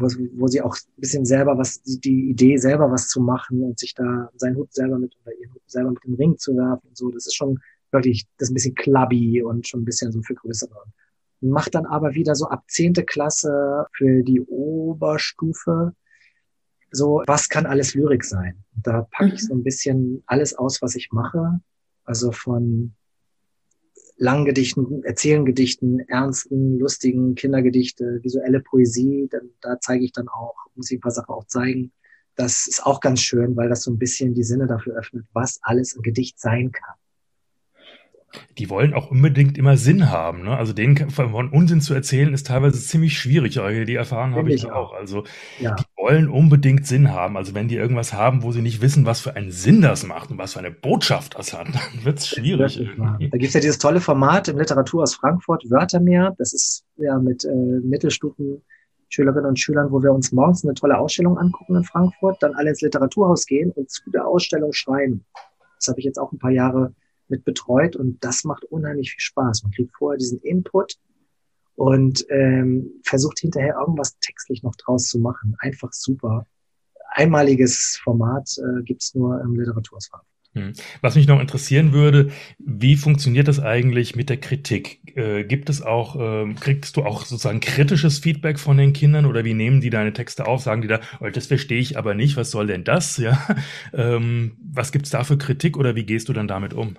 wo, 0.00 0.06
wo 0.34 0.46
sie 0.46 0.62
auch 0.62 0.74
ein 0.74 1.00
bisschen 1.00 1.24
selber 1.24 1.56
was, 1.58 1.82
die 1.82 2.30
Idee 2.30 2.56
selber 2.56 2.90
was 2.90 3.08
zu 3.08 3.20
machen 3.20 3.62
und 3.62 3.78
sich 3.78 3.94
da 3.94 4.30
seinen 4.36 4.56
Hut 4.56 4.72
selber 4.72 4.98
mit 4.98 5.16
oder 5.22 5.34
ihren 5.38 5.54
Hut 5.54 5.62
selber 5.66 5.90
mit 5.90 6.04
dem 6.04 6.14
Ring 6.14 6.38
zu 6.38 6.56
werfen 6.56 6.88
und 6.88 6.96
so. 6.96 7.10
Das 7.10 7.26
ist 7.26 7.34
schon 7.34 7.58
wirklich, 7.90 8.26
das 8.38 8.48
ist 8.48 8.52
ein 8.52 8.54
bisschen 8.54 8.74
clubby 8.74 9.42
und 9.42 9.66
schon 9.66 9.82
ein 9.82 9.84
bisschen 9.84 10.12
so 10.12 10.22
für 10.22 10.34
größere. 10.34 10.84
Macht 11.40 11.74
dann 11.74 11.86
aber 11.86 12.14
wieder 12.14 12.34
so 12.34 12.46
ab 12.46 12.64
zehnte 12.68 13.04
Klasse 13.04 13.86
für 13.92 14.22
die 14.22 14.40
Oberstufe 14.42 15.94
so, 16.92 17.22
was 17.26 17.48
kann 17.48 17.66
alles 17.66 17.94
Lyrik 17.94 18.24
sein? 18.24 18.64
Da 18.72 19.06
packe 19.10 19.34
ich 19.34 19.46
so 19.46 19.54
ein 19.54 19.62
bisschen 19.62 20.22
alles 20.26 20.54
aus, 20.54 20.82
was 20.82 20.96
ich 20.96 21.10
mache. 21.12 21.60
Also 22.04 22.32
von 22.32 22.94
langen 24.20 24.44
Gedichten, 24.44 25.02
Erzählengedichten, 25.02 26.00
ernsten, 26.08 26.78
lustigen 26.78 27.34
Kindergedichte, 27.34 28.20
visuelle 28.22 28.60
Poesie. 28.60 29.28
Dann, 29.30 29.50
da 29.62 29.80
zeige 29.80 30.04
ich 30.04 30.12
dann 30.12 30.28
auch, 30.28 30.54
muss 30.74 30.90
ich 30.90 30.98
ein 30.98 31.00
paar 31.00 31.10
Sachen 31.10 31.34
auch 31.34 31.46
zeigen. 31.46 31.90
Das 32.36 32.66
ist 32.66 32.84
auch 32.84 33.00
ganz 33.00 33.22
schön, 33.22 33.56
weil 33.56 33.70
das 33.70 33.82
so 33.82 33.90
ein 33.90 33.98
bisschen 33.98 34.34
die 34.34 34.44
Sinne 34.44 34.66
dafür 34.66 34.96
öffnet, 34.96 35.24
was 35.32 35.58
alles 35.62 35.96
ein 35.96 36.02
Gedicht 36.02 36.38
sein 36.38 36.70
kann. 36.70 36.99
Die 38.58 38.70
wollen 38.70 38.94
auch 38.94 39.10
unbedingt 39.10 39.58
immer 39.58 39.76
Sinn 39.76 40.10
haben. 40.10 40.44
Ne? 40.44 40.56
Also 40.56 40.72
denen 40.72 41.10
von 41.10 41.50
Unsinn 41.50 41.80
zu 41.80 41.94
erzählen, 41.94 42.32
ist 42.32 42.46
teilweise 42.46 42.80
ziemlich 42.80 43.18
schwierig. 43.18 43.58
Die 43.86 43.94
Erfahrung 43.94 44.34
habe 44.34 44.52
ich 44.52 44.70
auch. 44.70 44.92
Also 44.92 45.24
ja. 45.58 45.74
die 45.74 45.84
wollen 45.96 46.28
unbedingt 46.28 46.86
Sinn 46.86 47.12
haben. 47.12 47.36
Also 47.36 47.54
wenn 47.54 47.68
die 47.68 47.76
irgendwas 47.76 48.12
haben, 48.12 48.42
wo 48.42 48.52
sie 48.52 48.62
nicht 48.62 48.80
wissen, 48.80 49.06
was 49.06 49.20
für 49.20 49.34
einen 49.36 49.50
Sinn 49.50 49.80
das 49.80 50.06
macht 50.06 50.30
und 50.30 50.38
was 50.38 50.52
für 50.52 50.60
eine 50.60 50.70
Botschaft 50.70 51.36
das 51.38 51.52
hat, 51.52 51.68
dann 51.72 52.04
wird 52.04 52.18
es 52.18 52.28
schwierig. 52.28 52.80
Da 52.98 53.16
gibt 53.18 53.44
es 53.44 53.54
ja 53.54 53.60
dieses 53.60 53.78
tolle 53.78 54.00
Format 54.00 54.48
im 54.48 54.58
Literatur 54.58 55.02
aus 55.02 55.14
Frankfurt, 55.14 55.64
Wörtermeer. 55.68 56.34
Das 56.38 56.52
ist 56.52 56.84
ja 56.96 57.18
mit 57.18 57.44
äh, 57.44 57.48
Mittelstufen 57.82 58.62
Schülerinnen 59.10 59.46
und 59.46 59.58
Schülern, 59.58 59.90
wo 59.90 60.02
wir 60.02 60.12
uns 60.12 60.30
morgens 60.30 60.64
eine 60.64 60.74
tolle 60.74 60.96
Ausstellung 60.96 61.36
angucken 61.36 61.76
in 61.76 61.84
Frankfurt, 61.84 62.40
dann 62.42 62.54
alle 62.54 62.70
ins 62.70 62.80
Literaturhaus 62.80 63.44
gehen 63.44 63.72
und 63.72 63.90
zu 63.90 64.08
der 64.10 64.26
Ausstellung 64.26 64.72
schreiben. 64.72 65.24
Das 65.76 65.88
habe 65.88 65.98
ich 65.98 66.04
jetzt 66.04 66.18
auch 66.18 66.30
ein 66.30 66.38
paar 66.38 66.52
Jahre 66.52 66.94
mit 67.30 67.44
betreut 67.44 67.96
und 67.96 68.22
das 68.24 68.44
macht 68.44 68.64
unheimlich 68.64 69.12
viel 69.12 69.20
Spaß. 69.20 69.62
Man 69.62 69.72
kriegt 69.72 69.94
vorher 69.96 70.18
diesen 70.18 70.40
Input 70.40 70.96
und 71.74 72.26
ähm, 72.28 72.90
versucht 73.04 73.38
hinterher 73.38 73.76
irgendwas 73.80 74.18
textlich 74.18 74.62
noch 74.62 74.76
draus 74.76 75.06
zu 75.06 75.18
machen. 75.18 75.56
Einfach 75.58 75.92
super. 75.92 76.46
Einmaliges 77.12 77.98
Format 78.02 78.50
äh, 78.58 78.82
gibt's 78.82 79.14
nur 79.14 79.40
im 79.40 79.58
Literaturhaus 79.58 80.10
hm. 80.52 80.72
Was 81.00 81.14
mich 81.14 81.28
noch 81.28 81.38
interessieren 81.38 81.92
würde, 81.92 82.32
wie 82.58 82.96
funktioniert 82.96 83.46
das 83.46 83.60
eigentlich 83.60 84.16
mit 84.16 84.28
der 84.28 84.38
Kritik? 84.38 85.16
Äh, 85.16 85.44
gibt 85.44 85.70
es 85.70 85.80
auch, 85.80 86.16
äh, 86.16 86.52
kriegst 86.54 86.96
du 86.96 87.04
auch 87.04 87.24
sozusagen 87.24 87.60
kritisches 87.60 88.18
Feedback 88.18 88.58
von 88.58 88.76
den 88.76 88.92
Kindern 88.92 89.26
oder 89.26 89.44
wie 89.44 89.54
nehmen 89.54 89.80
die 89.80 89.90
deine 89.90 90.12
Texte 90.12 90.48
auf? 90.48 90.62
Sagen 90.62 90.82
die 90.82 90.88
da, 90.88 91.00
oh, 91.20 91.28
das 91.28 91.46
verstehe 91.46 91.78
ich 91.78 91.96
aber 91.96 92.14
nicht, 92.14 92.36
was 92.36 92.50
soll 92.50 92.66
denn 92.66 92.84
das? 92.84 93.16
Ja, 93.20 93.38
ähm, 93.92 94.56
was 94.62 94.92
gibt's 94.92 95.10
da 95.10 95.24
für 95.24 95.36
Kritik 95.36 95.76
oder 95.76 95.94
wie 95.94 96.04
gehst 96.04 96.28
du 96.28 96.32
dann 96.32 96.48
damit 96.48 96.72
um? 96.72 96.96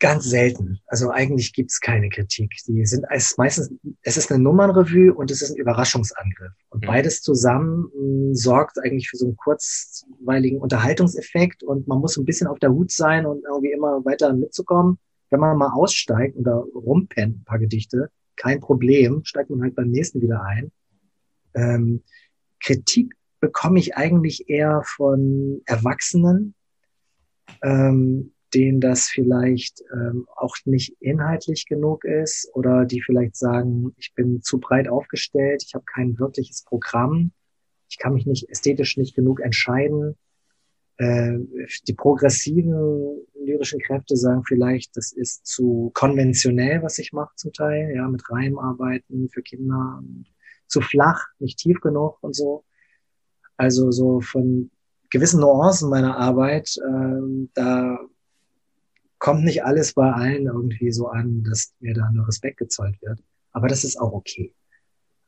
Ganz 0.00 0.24
selten. 0.24 0.80
Also 0.86 1.10
eigentlich 1.10 1.52
gibt's 1.52 1.78
keine 1.78 2.08
Kritik. 2.08 2.54
Die 2.66 2.86
sind 2.86 3.04
es 3.10 3.36
meistens, 3.36 3.70
es 4.00 4.16
ist 4.16 4.32
eine 4.32 4.42
Nummernrevue 4.42 5.12
und 5.12 5.30
es 5.30 5.42
ist 5.42 5.50
ein 5.50 5.56
Überraschungsangriff. 5.56 6.52
Und 6.70 6.82
mhm. 6.82 6.86
beides 6.86 7.20
zusammen 7.20 7.82
mh, 7.82 7.90
hm, 7.92 8.34
sorgt 8.34 8.78
eigentlich 8.82 9.10
für 9.10 9.18
so 9.18 9.26
einen 9.26 9.36
kurzweiligen 9.36 10.58
Unterhaltungseffekt 10.58 11.62
und 11.62 11.86
man 11.86 12.00
muss 12.00 12.16
ein 12.16 12.24
bisschen 12.24 12.46
auf 12.46 12.58
der 12.58 12.70
Hut 12.70 12.90
sein 12.90 13.26
und 13.26 13.44
irgendwie 13.44 13.72
immer 13.72 14.02
weiter 14.06 14.32
mitzukommen. 14.32 14.98
Wenn 15.28 15.40
man 15.40 15.58
mal 15.58 15.70
aussteigt 15.70 16.34
oder 16.36 16.64
rumpennt, 16.74 17.40
ein 17.40 17.44
paar 17.44 17.58
Gedichte, 17.58 18.08
kein 18.36 18.58
Problem, 18.58 19.22
steigt 19.24 19.50
man 19.50 19.60
halt 19.60 19.76
beim 19.76 19.90
nächsten 19.90 20.22
wieder 20.22 20.42
ein. 20.42 20.72
Ähm, 21.54 22.02
Kritik 22.58 23.14
bekomme 23.38 23.78
ich 23.78 23.96
eigentlich 23.96 24.48
eher 24.48 24.82
von 24.82 25.60
Erwachsenen, 25.66 26.54
ähm, 27.62 28.32
denen 28.54 28.80
das 28.80 29.08
vielleicht 29.08 29.82
ähm, 29.92 30.26
auch 30.36 30.56
nicht 30.64 30.96
inhaltlich 31.00 31.66
genug 31.66 32.04
ist 32.04 32.50
oder 32.54 32.84
die 32.84 33.02
vielleicht 33.02 33.36
sagen, 33.36 33.92
ich 33.96 34.12
bin 34.14 34.42
zu 34.42 34.58
breit 34.58 34.88
aufgestellt, 34.88 35.62
ich 35.66 35.74
habe 35.74 35.84
kein 35.84 36.18
wirkliches 36.18 36.62
Programm, 36.64 37.32
ich 37.88 37.98
kann 37.98 38.14
mich 38.14 38.26
nicht 38.26 38.48
ästhetisch 38.48 38.96
nicht 38.96 39.14
genug 39.14 39.40
entscheiden. 39.40 40.16
Äh, 40.96 41.38
die 41.88 41.94
progressiven 41.94 43.26
lyrischen 43.34 43.80
Kräfte 43.80 44.16
sagen 44.16 44.44
vielleicht, 44.46 44.96
das 44.96 45.12
ist 45.12 45.46
zu 45.46 45.90
konventionell, 45.94 46.82
was 46.82 46.98
ich 46.98 47.12
mache 47.12 47.34
zum 47.36 47.52
Teil, 47.52 47.92
ja, 47.94 48.06
mit 48.08 48.22
Reimarbeiten 48.30 49.28
für 49.30 49.42
Kinder, 49.42 50.02
zu 50.66 50.80
flach, 50.80 51.26
nicht 51.38 51.58
tief 51.58 51.80
genug 51.80 52.18
und 52.20 52.34
so. 52.34 52.64
Also 53.56 53.90
so 53.90 54.20
von 54.20 54.70
gewissen 55.10 55.40
Nuancen 55.40 55.90
meiner 55.90 56.16
Arbeit, 56.16 56.76
äh, 56.78 57.48
da 57.54 57.98
kommt 59.20 59.44
nicht 59.44 59.62
alles 59.64 59.92
bei 59.92 60.10
allen 60.10 60.46
irgendwie 60.46 60.90
so 60.90 61.06
an, 61.06 61.44
dass 61.44 61.72
mir 61.78 61.94
da 61.94 62.10
nur 62.10 62.26
Respekt 62.26 62.56
gezollt 62.56 63.00
wird. 63.02 63.22
Aber 63.52 63.68
das 63.68 63.84
ist 63.84 64.00
auch 64.00 64.12
okay. 64.12 64.52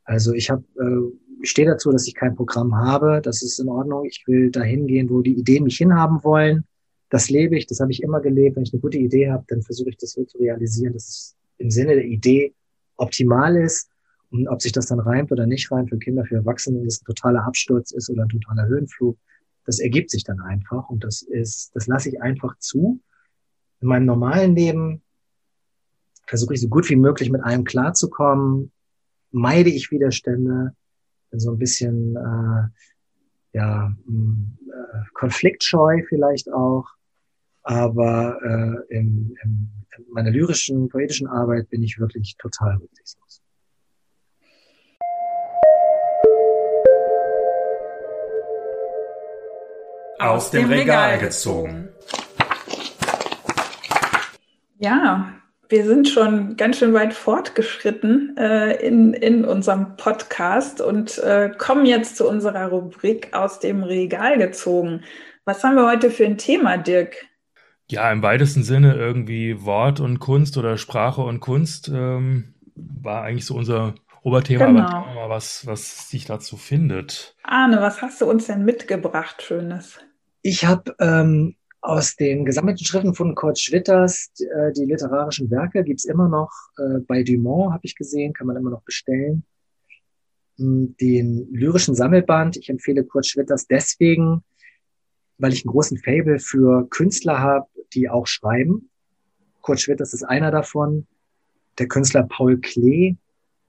Also 0.05 0.33
ich 0.33 0.51
habe, 0.51 0.65
äh, 0.81 1.45
stehe 1.47 1.69
dazu, 1.69 1.93
dass 1.93 2.09
ich 2.09 2.15
kein 2.15 2.35
Programm 2.35 2.75
habe. 2.75 3.21
Das 3.23 3.43
ist 3.43 3.61
in 3.61 3.69
Ordnung. 3.69 4.07
Ich 4.07 4.25
will 4.27 4.51
dahin 4.51 4.87
gehen, 4.87 5.11
wo 5.11 5.21
die 5.21 5.39
Ideen 5.39 5.65
mich 5.65 5.77
hinhaben 5.77 6.25
wollen. 6.25 6.65
Das 7.11 7.31
lebe 7.31 7.57
ich. 7.57 7.67
Das 7.67 7.81
habe 7.81 7.93
ich 7.93 8.03
immer 8.03 8.21
gelebt. 8.21 8.57
Wenn 8.57 8.63
ich 8.65 8.73
eine 8.73 8.81
gute 8.81 8.99
Idee 8.99 9.31
habe, 9.31 9.45
dann 9.49 9.63
versuche 9.63 9.91
ich 9.91 9.99
das 9.99 10.13
so 10.13 10.25
zu 10.25 10.39
realisieren, 10.39 10.95
dass 10.95 11.09
es 11.09 11.37
im 11.59 11.71
Sinne 11.71 11.95
der 11.95 12.07
Idee 12.07 12.55
optimal 12.97 13.57
ist. 13.57 13.91
Und 14.31 14.49
ob 14.49 14.63
sich 14.63 14.73
das 14.73 14.87
dann 14.87 15.01
reimt 15.01 15.31
oder 15.31 15.47
nicht 15.47 15.71
reimt, 15.71 15.91
für 15.91 15.99
Kinder, 15.99 16.25
für 16.25 16.37
Erwachsene 16.37 16.83
ist 16.87 17.03
ein 17.03 17.05
totaler 17.05 17.45
Absturz 17.45 17.93
ist 17.93 18.09
oder 18.09 18.23
ein 18.23 18.31
totaler 18.31 18.67
Höhenflug. 18.67 19.19
Das 19.67 19.79
ergibt 19.79 20.11
sich 20.11 20.25
dann 20.25 20.41
einfach 20.41 20.89
und 20.89 21.05
das 21.05 21.21
ist, 21.21 21.71
das 21.75 21.87
lasse 21.87 22.09
ich 22.09 22.23
einfach 22.23 22.57
zu. 22.59 23.01
In 23.83 23.89
meinem 23.89 24.07
normalen 24.07 24.55
Leben 24.55 25.03
versuche 26.29 26.55
ich 26.55 26.61
so 26.61 26.69
gut 26.69 26.89
wie 26.89 26.97
möglich 26.97 27.31
mit 27.31 27.43
allem 27.43 27.65
klarzukommen, 27.65 28.71
meide 29.33 29.71
ich 29.71 29.91
Widerstände, 29.91 30.77
bin 31.31 31.41
so 31.41 31.51
ein 31.51 31.59
bisschen 31.59 32.17
äh, 32.17 33.59
ja, 33.59 33.93
hm, 34.07 34.57
äh, 34.69 34.99
konfliktscheu 35.15 36.05
vielleicht 36.09 36.53
auch, 36.53 36.87
aber 37.65 38.39
äh, 38.43 38.97
im, 38.97 39.35
im, 39.43 39.69
in 39.97 40.05
meiner 40.13 40.31
lyrischen, 40.31 40.89
poetischen 40.89 41.27
Arbeit 41.27 41.69
bin 41.69 41.83
ich 41.83 41.99
wirklich 41.99 42.37
total 42.39 42.77
rücksichtslos. 42.77 43.43
Aus 50.21 50.53
dem 50.53 50.69
Regal 50.69 51.19
gezogen. 51.19 51.89
Ja, 54.83 55.33
wir 55.69 55.87
sind 55.87 56.09
schon 56.09 56.57
ganz 56.57 56.79
schön 56.79 56.93
weit 56.93 57.15
fortgeschritten 57.15 58.37
äh, 58.37 58.85
in, 58.85 59.15
in 59.15 59.45
unserem 59.45 59.97
Podcast 59.97 60.81
und 60.81 61.19
äh, 61.19 61.53
kommen 61.57 61.87
jetzt 61.87 62.17
zu 62.17 62.29
unserer 62.29 62.67
Rubrik 62.67 63.33
aus 63.33 63.61
dem 63.61 63.85
Regal 63.85 64.39
gezogen. 64.39 65.03
Was 65.45 65.63
haben 65.63 65.77
wir 65.77 65.89
heute 65.89 66.11
für 66.11 66.27
ein 66.27 66.37
Thema, 66.37 66.79
Dirk? 66.79 67.15
Ja, 67.93 68.11
im 68.11 68.25
weitesten 68.25 68.65
Sinne 68.65 68.97
irgendwie 68.97 69.65
Wort 69.65 70.01
und 70.01 70.19
Kunst 70.19 70.57
oder 70.59 70.77
Sprache 70.77 71.21
und 71.21 71.39
Kunst 71.39 71.89
ähm, 71.89 72.55
war 72.75 73.23
eigentlich 73.23 73.47
so 73.47 73.55
unser 73.55 73.95
Oberthema, 74.23 74.67
genau. 74.67 74.83
aber 74.83 75.15
mal, 75.15 75.29
was, 75.29 75.65
was 75.65 76.11
sich 76.11 76.25
dazu 76.25 76.57
findet. 76.57 77.37
Arne, 77.45 77.81
was 77.81 78.03
hast 78.03 78.21
du 78.21 78.27
uns 78.29 78.49
denn 78.49 78.65
mitgebracht, 78.65 79.43
Schönes? 79.43 80.01
Ich 80.43 80.65
habe 80.65 80.97
ähm, 80.99 81.55
aus 81.83 82.15
den 82.15 82.45
gesammelten 82.45 82.87
Schriften 82.87 83.13
von 83.13 83.35
Kurt 83.35 83.59
Schwitters, 83.59 84.31
äh, 84.39 84.73
die 84.73 84.85
literarischen 84.85 85.51
Werke, 85.51 85.83
gibt's 85.83 86.05
immer 86.05 86.29
noch 86.29 86.51
äh, 86.79 87.01
bei 87.01 87.25
Dumont, 87.25 87.73
habe 87.73 87.85
ich 87.85 87.97
gesehen, 87.97 88.33
kann 88.33 88.47
man 88.47 88.57
immer 88.57 88.71
noch 88.71 88.83
bestellen. 88.83 89.45
Hm, 90.59 90.97
den 91.01 91.53
lyrischen 91.53 91.97
Sammelband, 91.97 92.57
ich 92.57 92.71
empfehle 92.71 93.05
Kurt 93.05 93.27
Schwitters 93.27 93.67
deswegen, 93.67 94.45
weil 95.39 95.53
ich 95.53 95.65
einen 95.65 95.73
großen 95.73 95.99
Fable 95.99 96.39
für 96.39 96.89
Künstler 96.89 97.41
habe, 97.41 97.67
die 97.95 98.09
auch 98.09 98.29
schreiben. 98.29 98.89
Kurt 99.61 99.81
Schwitters 99.81 100.15
ist 100.15 100.23
einer 100.23 100.53
davon. 100.53 101.09
Der 101.79 101.89
Künstler 101.89 102.23
Paul 102.23 102.61
Klee 102.61 103.17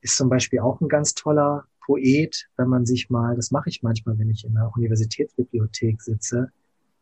ist 0.02 0.18
zum 0.18 0.30
Beispiel 0.30 0.60
auch 0.60 0.82
ein 0.82 0.88
ganz 0.88 1.16
toller 1.16 1.66
Poet, 1.84 2.48
wenn 2.58 2.68
man 2.68 2.86
sich 2.86 3.10
mal, 3.10 3.36
das 3.36 3.50
mache 3.50 3.70
ich 3.70 3.82
manchmal, 3.82 4.20
wenn 4.20 4.30
ich 4.30 4.46
in 4.46 4.54
der 4.54 4.72
Universitätsbibliothek 4.76 6.00
sitze, 6.02 6.52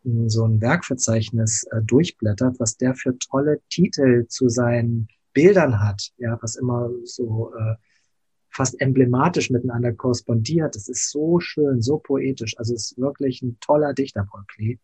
so 0.04 0.46
ein 0.46 0.62
Werkverzeichnis 0.62 1.64
äh, 1.72 1.82
durchblättert, 1.82 2.60
was 2.60 2.78
der 2.78 2.96
für 2.96 3.18
tolle 3.20 3.60
Titel 3.70 4.26
zu 4.28 4.50
seinen 4.50 5.08
Bildern 5.34 5.80
hat, 5.80 6.12
ja, 6.18 6.38
was 6.42 6.56
immer 6.56 6.90
so 7.04 7.54
äh, 7.58 7.76
fast 8.50 8.80
emblematisch 8.82 9.50
miteinander 9.50 9.94
korrespondiert. 9.94 10.76
Das 10.76 10.90
ist 10.90 11.10
so 11.10 11.40
schön, 11.40 11.82
so 11.82 12.00
poetisch. 12.00 12.58
Also 12.58 12.74
es 12.74 12.92
ist 12.92 12.98
wirklich 12.98 13.42
ein 13.42 13.58
toller 13.62 13.94
Dichter, 13.94 14.28
Paul 14.30 14.44
Klee. 14.48 14.78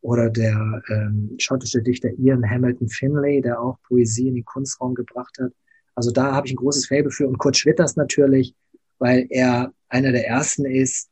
Oder 0.00 0.30
der 0.30 0.82
ähm, 0.88 1.34
schottische 1.38 1.82
Dichter 1.82 2.10
Ian 2.18 2.48
Hamilton 2.48 2.88
Finlay, 2.88 3.40
der 3.40 3.60
auch 3.60 3.78
Poesie 3.88 4.28
in 4.28 4.34
den 4.34 4.44
Kunstraum 4.44 4.94
gebracht 4.94 5.36
hat. 5.40 5.52
Also 5.94 6.10
da 6.10 6.32
habe 6.32 6.46
ich 6.46 6.52
ein 6.52 6.56
großes 6.56 6.86
Faible 6.86 7.10
für. 7.10 7.26
Und 7.26 7.38
Kurt 7.38 7.56
Schwitters 7.56 7.96
natürlich, 7.96 8.54
weil 8.98 9.26
er 9.30 9.72
einer 9.88 10.12
der 10.12 10.26
ersten 10.26 10.66
ist, 10.66 11.10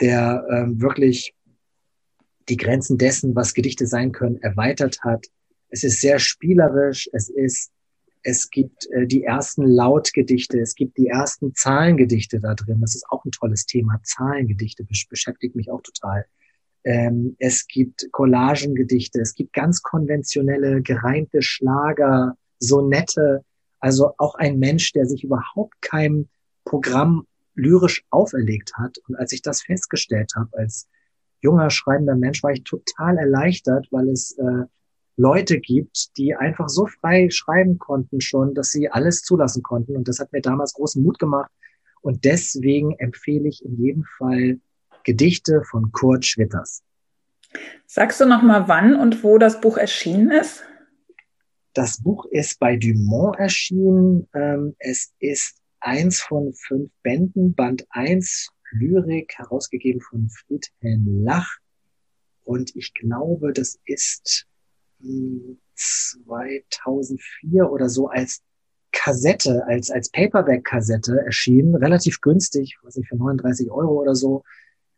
der 0.00 0.46
ähm, 0.50 0.80
wirklich 0.80 1.34
die 2.48 2.56
Grenzen 2.56 2.98
dessen, 2.98 3.34
was 3.34 3.54
Gedichte 3.54 3.86
sein 3.86 4.12
können, 4.12 4.42
erweitert 4.42 5.00
hat. 5.02 5.26
Es 5.68 5.84
ist 5.84 6.00
sehr 6.00 6.18
spielerisch, 6.18 7.08
es 7.12 7.28
ist, 7.28 7.70
es 8.22 8.50
gibt 8.50 8.90
äh, 8.90 9.06
die 9.06 9.24
ersten 9.24 9.62
Lautgedichte, 9.62 10.58
es 10.60 10.74
gibt 10.74 10.98
die 10.98 11.06
ersten 11.06 11.54
Zahlengedichte 11.54 12.40
da 12.40 12.54
drin. 12.54 12.80
Das 12.80 12.94
ist 12.94 13.06
auch 13.08 13.24
ein 13.24 13.30
tolles 13.30 13.66
Thema. 13.66 14.00
Zahlengedichte 14.02 14.84
beschäftigt 14.84 15.54
mich 15.54 15.70
auch 15.70 15.82
total. 15.82 16.26
Ähm, 16.84 17.36
es 17.38 17.66
gibt 17.66 18.08
Collagengedichte, 18.10 19.20
es 19.20 19.34
gibt 19.34 19.52
ganz 19.52 19.82
konventionelle, 19.82 20.82
gereimte 20.82 21.42
Schlager, 21.42 22.36
Sonette. 22.58 23.44
Also 23.78 24.12
auch 24.18 24.34
ein 24.34 24.58
Mensch, 24.58 24.92
der 24.92 25.06
sich 25.06 25.24
überhaupt 25.24 25.80
kein 25.80 26.28
Programm 26.64 27.26
lyrisch 27.54 28.04
auferlegt 28.10 28.72
hat. 28.76 28.98
Und 29.08 29.16
als 29.16 29.32
ich 29.32 29.42
das 29.42 29.62
festgestellt 29.62 30.32
habe, 30.36 30.56
als 30.56 30.88
junger, 31.40 31.70
schreibender 31.70 32.16
Mensch 32.16 32.42
war 32.42 32.52
ich 32.52 32.64
total 32.64 33.18
erleichtert, 33.18 33.88
weil 33.90 34.08
es 34.08 34.36
äh, 34.38 34.64
Leute 35.16 35.60
gibt, 35.60 36.16
die 36.16 36.34
einfach 36.34 36.68
so 36.68 36.86
frei 36.86 37.28
schreiben 37.30 37.78
konnten 37.78 38.20
schon, 38.20 38.54
dass 38.54 38.70
sie 38.70 38.90
alles 38.90 39.22
zulassen 39.22 39.62
konnten. 39.62 39.96
Und 39.96 40.08
das 40.08 40.18
hat 40.18 40.32
mir 40.32 40.40
damals 40.40 40.72
großen 40.72 41.02
Mut 41.02 41.18
gemacht. 41.18 41.50
Und 42.00 42.24
deswegen 42.24 42.92
empfehle 42.98 43.48
ich 43.48 43.64
in 43.64 43.76
jedem 43.76 44.04
Fall 44.16 44.58
Gedichte 45.04 45.62
von 45.64 45.92
Kurt 45.92 46.24
Schwitters. 46.24 46.82
Sagst 47.86 48.20
du 48.20 48.26
noch 48.26 48.42
mal, 48.42 48.68
wann 48.68 48.94
und 48.94 49.24
wo 49.24 49.38
das 49.38 49.60
Buch 49.60 49.76
erschienen 49.76 50.30
ist? 50.30 50.62
Das 51.74 52.02
Buch 52.02 52.26
ist 52.30 52.58
bei 52.58 52.76
Dumont 52.76 53.38
erschienen. 53.38 54.28
Ähm, 54.34 54.74
es 54.78 55.12
ist 55.18 55.58
eins 55.80 56.20
von 56.20 56.52
fünf 56.52 56.90
Bänden, 57.02 57.54
Band 57.54 57.86
1, 57.90 58.48
Lyrik, 58.72 59.34
herausgegeben 59.36 60.00
von 60.00 60.28
Friedhelm 60.28 61.22
Lach. 61.24 61.58
Und 62.44 62.74
ich 62.76 62.94
glaube, 62.94 63.52
das 63.52 63.78
ist 63.84 64.46
2004 65.74 67.70
oder 67.70 67.88
so 67.88 68.08
als 68.08 68.42
Kassette, 68.92 69.64
als, 69.66 69.90
als 69.90 70.10
Paperback-Kassette 70.10 71.20
erschienen, 71.24 71.74
relativ 71.74 72.20
günstig, 72.20 72.78
was 72.82 72.96
ich 72.96 73.08
für 73.08 73.16
39 73.16 73.70
Euro 73.70 74.00
oder 74.00 74.14
so. 74.14 74.42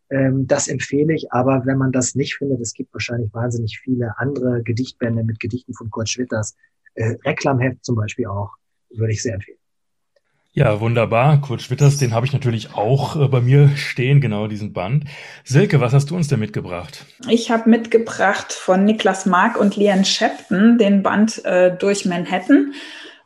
Ähm, 0.09 0.47
das 0.47 0.67
empfehle 0.67 1.13
ich, 1.13 1.31
aber 1.31 1.65
wenn 1.65 1.77
man 1.77 1.91
das 1.91 2.15
nicht 2.15 2.35
findet, 2.35 2.59
es 2.59 2.73
gibt 2.73 2.93
wahrscheinlich 2.93 3.33
wahnsinnig 3.33 3.79
viele 3.79 4.17
andere 4.17 4.63
Gedichtbände 4.63 5.23
mit 5.23 5.39
Gedichten 5.39 5.73
von 5.73 5.89
Kurt 5.89 6.09
Schwitters. 6.09 6.55
Äh, 6.95 7.15
Reklamheft 7.23 7.85
zum 7.85 7.95
Beispiel 7.95 8.25
auch, 8.27 8.51
würde 8.89 9.13
ich 9.13 9.21
sehr 9.21 9.35
empfehlen. 9.35 9.57
Ja, 10.55 10.79
wunderbar. 10.79 11.41
Kurt 11.41 11.63
Schwitters, 11.63 11.97
den 11.97 12.13
habe 12.13 12.27
ich 12.27 12.33
natürlich 12.33 12.75
auch 12.75 13.15
äh, 13.15 13.27
bei 13.27 13.41
mir 13.41 13.69
stehen, 13.75 14.21
genau 14.21 14.45
diesen 14.45 14.71
Band. 14.71 15.05
Silke, 15.43 15.81
was 15.81 15.93
hast 15.93 16.11
du 16.11 16.15
uns 16.15 16.27
denn 16.27 16.39
mitgebracht? 16.39 17.05
Ich 17.27 17.49
habe 17.49 17.67
mitgebracht 17.67 18.53
von 18.53 18.85
Niklas 18.85 19.25
Mark 19.25 19.59
und 19.59 19.75
Lian 19.77 20.05
Shepton 20.05 20.77
den 20.77 21.01
Band 21.01 21.43
äh, 21.43 21.75
Durch 21.75 22.05
Manhattan. 22.05 22.73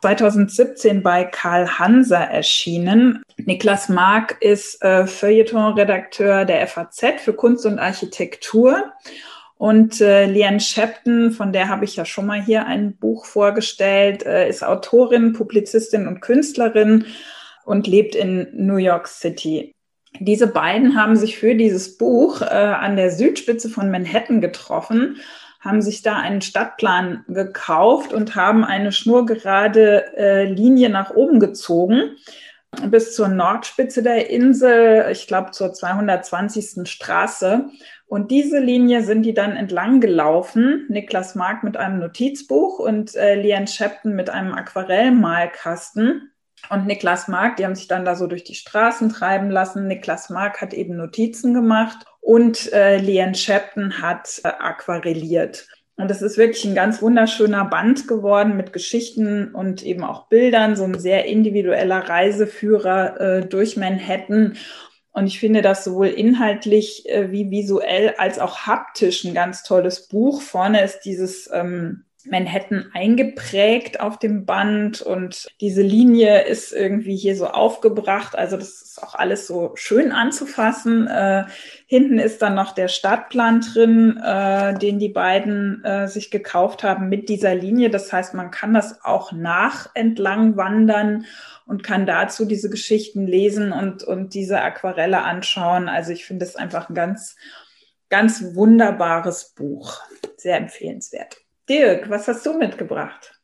2017 0.00 1.02
bei 1.02 1.24
Karl 1.24 1.78
Hanser 1.78 2.18
erschienen. 2.18 3.22
Niklas 3.36 3.90
Mark 3.90 4.38
ist 4.40 4.82
äh, 4.82 5.06
Feuilleton-Redakteur 5.06 6.46
der 6.46 6.66
FAZ 6.66 7.20
für 7.20 7.34
Kunst 7.34 7.66
und 7.66 7.78
Architektur. 7.78 8.92
Und 9.58 10.00
äh, 10.00 10.26
Liane 10.26 10.60
Shepton, 10.60 11.32
von 11.32 11.52
der 11.52 11.68
habe 11.68 11.84
ich 11.84 11.96
ja 11.96 12.04
schon 12.04 12.26
mal 12.26 12.40
hier 12.40 12.66
ein 12.66 12.96
Buch 12.96 13.26
vorgestellt, 13.26 14.24
äh, 14.24 14.48
ist 14.48 14.64
Autorin, 14.64 15.32
Publizistin 15.32 16.06
und 16.06 16.20
Künstlerin 16.20 17.06
und 17.64 17.88
lebt 17.88 18.14
in 18.14 18.46
New 18.54 18.76
York 18.76 19.08
City. 19.08 19.74
Diese 20.20 20.46
beiden 20.46 20.96
haben 20.96 21.16
sich 21.16 21.36
für 21.36 21.56
dieses 21.56 21.98
Buch 21.98 22.40
äh, 22.40 22.44
an 22.44 22.94
der 22.94 23.10
Südspitze 23.10 23.68
von 23.68 23.90
Manhattan 23.90 24.40
getroffen, 24.40 25.16
haben 25.58 25.82
sich 25.82 26.02
da 26.02 26.16
einen 26.16 26.40
Stadtplan 26.40 27.24
gekauft 27.26 28.12
und 28.12 28.36
haben 28.36 28.64
eine 28.64 28.92
schnurgerade 28.92 30.16
äh, 30.16 30.44
Linie 30.44 30.88
nach 30.88 31.10
oben 31.10 31.40
gezogen 31.40 32.16
bis 32.90 33.14
zur 33.14 33.28
Nordspitze 33.28 34.02
der 34.02 34.30
Insel, 34.30 35.10
ich 35.10 35.26
glaube 35.26 35.52
zur 35.52 35.72
220. 35.72 36.88
Straße 36.88 37.68
und 38.06 38.30
diese 38.30 38.58
Linie 38.58 39.02
sind 39.02 39.22
die 39.22 39.34
dann 39.34 39.56
entlang 39.56 40.00
gelaufen. 40.00 40.86
Niklas 40.88 41.34
Mark 41.34 41.62
mit 41.62 41.76
einem 41.76 41.98
Notizbuch 41.98 42.78
und 42.78 43.14
äh, 43.16 43.34
Lian 43.34 43.66
Shepton 43.66 44.14
mit 44.14 44.30
einem 44.30 44.54
Aquarellmalkasten. 44.54 46.32
Und 46.70 46.86
Niklas 46.86 47.28
Mark, 47.28 47.56
die 47.56 47.64
haben 47.64 47.74
sich 47.74 47.86
dann 47.86 48.04
da 48.04 48.16
so 48.16 48.26
durch 48.26 48.44
die 48.44 48.54
Straßen 48.54 49.10
treiben 49.10 49.50
lassen. 49.50 49.86
Niklas 49.86 50.30
Mark 50.30 50.60
hat 50.60 50.74
eben 50.74 50.96
Notizen 50.96 51.54
gemacht 51.54 52.04
und 52.20 52.72
äh, 52.72 52.96
Lian 52.98 53.34
Shepton 53.34 54.02
hat 54.02 54.40
äh, 54.42 54.48
aquarelliert. 54.48 55.68
Und 55.98 56.12
es 56.12 56.22
ist 56.22 56.38
wirklich 56.38 56.64
ein 56.64 56.76
ganz 56.76 57.02
wunderschöner 57.02 57.64
Band 57.64 58.06
geworden 58.06 58.56
mit 58.56 58.72
Geschichten 58.72 59.52
und 59.52 59.82
eben 59.82 60.04
auch 60.04 60.28
Bildern, 60.28 60.76
so 60.76 60.84
ein 60.84 60.98
sehr 61.00 61.24
individueller 61.24 62.08
Reiseführer 62.08 63.20
äh, 63.20 63.46
durch 63.46 63.76
Manhattan. 63.76 64.56
Und 65.10 65.26
ich 65.26 65.40
finde 65.40 65.60
das 65.60 65.82
sowohl 65.82 66.06
inhaltlich 66.06 67.08
äh, 67.08 67.32
wie 67.32 67.50
visuell 67.50 68.14
als 68.16 68.38
auch 68.38 68.60
haptisch 68.60 69.24
ein 69.24 69.34
ganz 69.34 69.64
tolles 69.64 70.06
Buch. 70.06 70.40
Vorne 70.40 70.84
ist 70.84 71.00
dieses 71.00 71.50
ähm, 71.52 72.04
Manhattan 72.26 72.90
eingeprägt 72.92 74.00
auf 74.00 74.18
dem 74.18 74.44
Band 74.44 75.00
und 75.02 75.46
diese 75.60 75.82
Linie 75.82 76.42
ist 76.42 76.72
irgendwie 76.72 77.16
hier 77.16 77.36
so 77.36 77.46
aufgebracht. 77.46 78.36
Also 78.36 78.56
das 78.56 78.82
ist 78.82 79.02
auch 79.02 79.14
alles 79.14 79.46
so 79.46 79.72
schön 79.76 80.10
anzufassen. 80.10 81.06
Äh, 81.06 81.44
hinten 81.86 82.18
ist 82.18 82.42
dann 82.42 82.56
noch 82.56 82.72
der 82.72 82.88
Stadtplan 82.88 83.60
drin, 83.60 84.20
äh, 84.22 84.76
den 84.78 84.98
die 84.98 85.10
beiden 85.10 85.84
äh, 85.84 86.08
sich 86.08 86.30
gekauft 86.32 86.82
haben 86.82 87.08
mit 87.08 87.28
dieser 87.28 87.54
Linie. 87.54 87.88
Das 87.88 88.12
heißt, 88.12 88.34
man 88.34 88.50
kann 88.50 88.74
das 88.74 89.04
auch 89.04 89.30
nach 89.30 89.90
entlang 89.94 90.56
wandern 90.56 91.24
und 91.66 91.84
kann 91.84 92.04
dazu 92.04 92.46
diese 92.46 92.68
Geschichten 92.68 93.26
lesen 93.26 93.70
und, 93.72 94.02
und 94.02 94.34
diese 94.34 94.60
Aquarelle 94.60 95.22
anschauen. 95.22 95.88
Also 95.88 96.12
ich 96.12 96.24
finde 96.24 96.44
es 96.44 96.56
einfach 96.56 96.88
ein 96.88 96.94
ganz, 96.94 97.36
ganz 98.08 98.54
wunderbares 98.54 99.54
Buch. 99.54 100.00
Sehr 100.36 100.56
empfehlenswert. 100.56 101.47
Dirk, 101.68 102.08
was 102.10 102.26
hast 102.26 102.44
du 102.46 102.58
mitgebracht? 102.58 103.37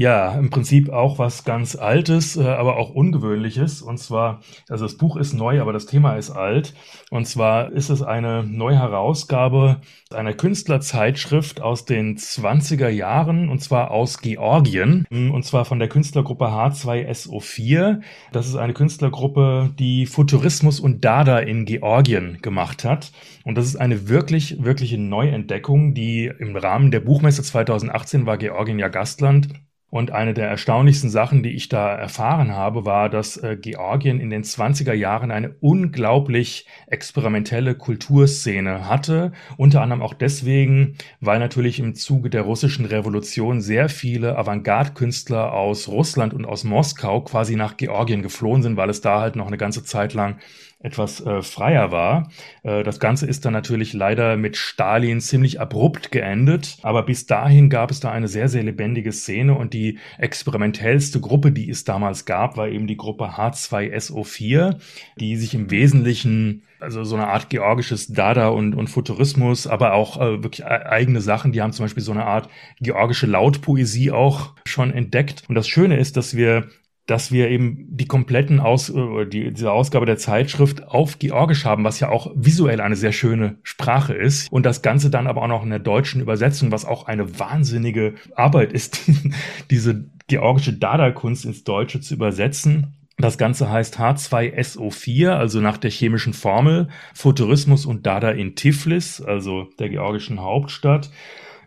Ja, 0.00 0.32
im 0.32 0.48
Prinzip 0.48 0.88
auch 0.88 1.18
was 1.18 1.44
ganz 1.44 1.76
Altes, 1.76 2.34
äh, 2.38 2.44
aber 2.44 2.78
auch 2.78 2.88
Ungewöhnliches. 2.88 3.82
Und 3.82 3.98
zwar, 3.98 4.40
also 4.70 4.86
das 4.86 4.96
Buch 4.96 5.18
ist 5.18 5.34
neu, 5.34 5.60
aber 5.60 5.74
das 5.74 5.84
Thema 5.84 6.14
ist 6.14 6.30
alt. 6.30 6.72
Und 7.10 7.26
zwar 7.26 7.70
ist 7.72 7.90
es 7.90 8.00
eine 8.00 8.42
Neuherausgabe 8.42 9.82
einer 10.10 10.32
Künstlerzeitschrift 10.32 11.60
aus 11.60 11.84
den 11.84 12.16
20er 12.16 12.88
Jahren, 12.88 13.50
und 13.50 13.60
zwar 13.62 13.90
aus 13.90 14.22
Georgien, 14.22 15.04
und 15.10 15.44
zwar 15.44 15.66
von 15.66 15.78
der 15.78 15.90
Künstlergruppe 15.90 16.46
H2SO4. 16.46 18.00
Das 18.32 18.48
ist 18.48 18.56
eine 18.56 18.72
Künstlergruppe, 18.72 19.68
die 19.78 20.06
Futurismus 20.06 20.80
und 20.80 21.04
Dada 21.04 21.40
in 21.40 21.66
Georgien 21.66 22.38
gemacht 22.40 22.84
hat. 22.84 23.12
Und 23.44 23.56
das 23.58 23.66
ist 23.66 23.76
eine 23.76 24.08
wirklich, 24.08 24.64
wirkliche 24.64 24.96
Neuentdeckung, 24.96 25.92
die 25.92 26.32
im 26.38 26.56
Rahmen 26.56 26.90
der 26.90 27.00
Buchmesse 27.00 27.42
2018 27.42 28.24
war 28.24 28.38
Georgien 28.38 28.78
ja 28.78 28.88
Gastland 28.88 29.48
und 29.90 30.12
eine 30.12 30.34
der 30.34 30.48
erstaunlichsten 30.48 31.10
Sachen, 31.10 31.42
die 31.42 31.50
ich 31.50 31.68
da 31.68 31.94
erfahren 31.94 32.54
habe, 32.54 32.84
war, 32.84 33.10
dass 33.10 33.36
äh, 33.36 33.56
Georgien 33.60 34.20
in 34.20 34.30
den 34.30 34.44
20er 34.44 34.92
Jahren 34.92 35.32
eine 35.32 35.56
unglaublich 35.60 36.66
experimentelle 36.86 37.74
Kulturszene 37.74 38.88
hatte. 38.88 39.32
Unter 39.56 39.82
anderem 39.82 40.02
auch 40.02 40.14
deswegen, 40.14 40.94
weil 41.20 41.40
natürlich 41.40 41.80
im 41.80 41.96
Zuge 41.96 42.30
der 42.30 42.42
russischen 42.42 42.84
Revolution 42.84 43.60
sehr 43.60 43.88
viele 43.88 44.38
Avantgarde-Künstler 44.38 45.52
aus 45.52 45.88
Russland 45.88 46.34
und 46.34 46.44
aus 46.44 46.62
Moskau 46.62 47.22
quasi 47.22 47.56
nach 47.56 47.76
Georgien 47.76 48.22
geflohen 48.22 48.62
sind, 48.62 48.76
weil 48.76 48.90
es 48.90 49.00
da 49.00 49.20
halt 49.20 49.34
noch 49.34 49.48
eine 49.48 49.58
ganze 49.58 49.82
Zeit 49.82 50.14
lang 50.14 50.38
etwas 50.82 51.24
äh, 51.24 51.42
freier 51.42 51.92
war. 51.92 52.30
Äh, 52.62 52.82
das 52.82 53.00
Ganze 53.00 53.26
ist 53.26 53.44
dann 53.44 53.52
natürlich 53.52 53.92
leider 53.92 54.36
mit 54.36 54.56
Stalin 54.56 55.20
ziemlich 55.20 55.60
abrupt 55.60 56.10
geendet, 56.10 56.78
aber 56.82 57.02
bis 57.02 57.26
dahin 57.26 57.68
gab 57.68 57.90
es 57.90 58.00
da 58.00 58.10
eine 58.10 58.28
sehr, 58.28 58.48
sehr 58.48 58.62
lebendige 58.62 59.12
Szene 59.12 59.54
und 59.54 59.74
die 59.74 59.98
experimentellste 60.18 61.20
Gruppe, 61.20 61.52
die 61.52 61.68
es 61.68 61.84
damals 61.84 62.24
gab, 62.24 62.56
war 62.56 62.68
eben 62.68 62.86
die 62.86 62.96
Gruppe 62.96 63.36
H2SO4, 63.36 64.78
die 65.18 65.36
sich 65.36 65.54
im 65.54 65.70
Wesentlichen 65.70 66.62
also 66.80 67.04
so 67.04 67.14
eine 67.14 67.28
Art 67.28 67.50
georgisches 67.50 68.08
Dada 68.08 68.48
und, 68.48 68.74
und 68.74 68.88
Futurismus, 68.88 69.66
aber 69.66 69.92
auch 69.92 70.16
äh, 70.16 70.42
wirklich 70.42 70.62
e-, 70.62 70.64
eigene 70.64 71.20
Sachen. 71.20 71.52
Die 71.52 71.60
haben 71.60 71.72
zum 71.72 71.84
Beispiel 71.84 72.02
so 72.02 72.12
eine 72.12 72.24
Art 72.24 72.48
georgische 72.80 73.26
Lautpoesie 73.26 74.10
auch 74.10 74.54
schon 74.64 74.90
entdeckt. 74.90 75.44
Und 75.48 75.54
das 75.54 75.68
Schöne 75.68 75.98
ist, 75.98 76.16
dass 76.16 76.34
wir 76.34 76.68
dass 77.10 77.32
wir 77.32 77.48
eben 77.50 77.88
die 77.90 78.06
kompletten 78.06 78.60
Aus, 78.60 78.88
äh, 78.88 79.26
die, 79.26 79.52
diese 79.52 79.72
Ausgabe 79.72 80.06
der 80.06 80.16
Zeitschrift 80.16 80.86
auf 80.86 81.18
Georgisch 81.18 81.64
haben, 81.64 81.82
was 81.82 81.98
ja 81.98 82.08
auch 82.08 82.30
visuell 82.36 82.80
eine 82.80 82.94
sehr 82.94 83.10
schöne 83.10 83.58
Sprache 83.64 84.14
ist. 84.14 84.50
Und 84.52 84.64
das 84.64 84.80
Ganze 84.80 85.10
dann 85.10 85.26
aber 85.26 85.42
auch 85.42 85.48
noch 85.48 85.64
in 85.64 85.70
der 85.70 85.80
deutschen 85.80 86.20
Übersetzung, 86.20 86.70
was 86.70 86.84
auch 86.84 87.06
eine 87.06 87.40
wahnsinnige 87.40 88.14
Arbeit 88.36 88.72
ist, 88.72 89.10
diese 89.70 90.04
georgische 90.28 90.72
Dada-Kunst 90.72 91.44
ins 91.44 91.64
Deutsche 91.64 92.00
zu 92.00 92.14
übersetzen. 92.14 92.94
Das 93.18 93.36
Ganze 93.36 93.68
heißt 93.68 93.98
H2SO4, 93.98 95.30
also 95.30 95.60
nach 95.60 95.78
der 95.78 95.90
chemischen 95.90 96.32
Formel, 96.32 96.88
Futurismus 97.12 97.86
und 97.86 98.06
Dada 98.06 98.30
in 98.30 98.54
Tiflis, 98.54 99.20
also 99.20 99.68
der 99.80 99.88
georgischen 99.88 100.40
Hauptstadt, 100.40 101.10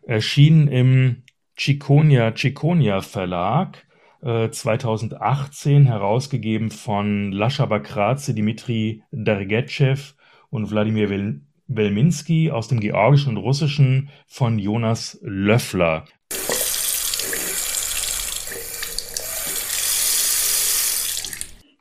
erschienen 0.04 0.70
im 0.70 1.24
Chiconia 1.56 2.32
Chiconia 2.32 3.02
Verlag 3.02 3.86
2018 4.24 5.86
äh, 5.86 5.90
herausgegeben 5.90 6.72
von 6.72 7.32
Lascha 7.32 7.66
Bakraze, 7.66 8.34
Dimitri 8.34 9.04
Dergetschew 9.12 9.98
und 10.50 10.72
Wladimir 10.72 11.10
Wel 11.10 11.42
aus 12.52 12.68
dem 12.68 12.80
Georgischen 12.80 13.30
und 13.30 13.38
Russischen 13.38 14.10
von 14.28 14.60
Jonas 14.60 15.20
Löffler. 15.24 16.06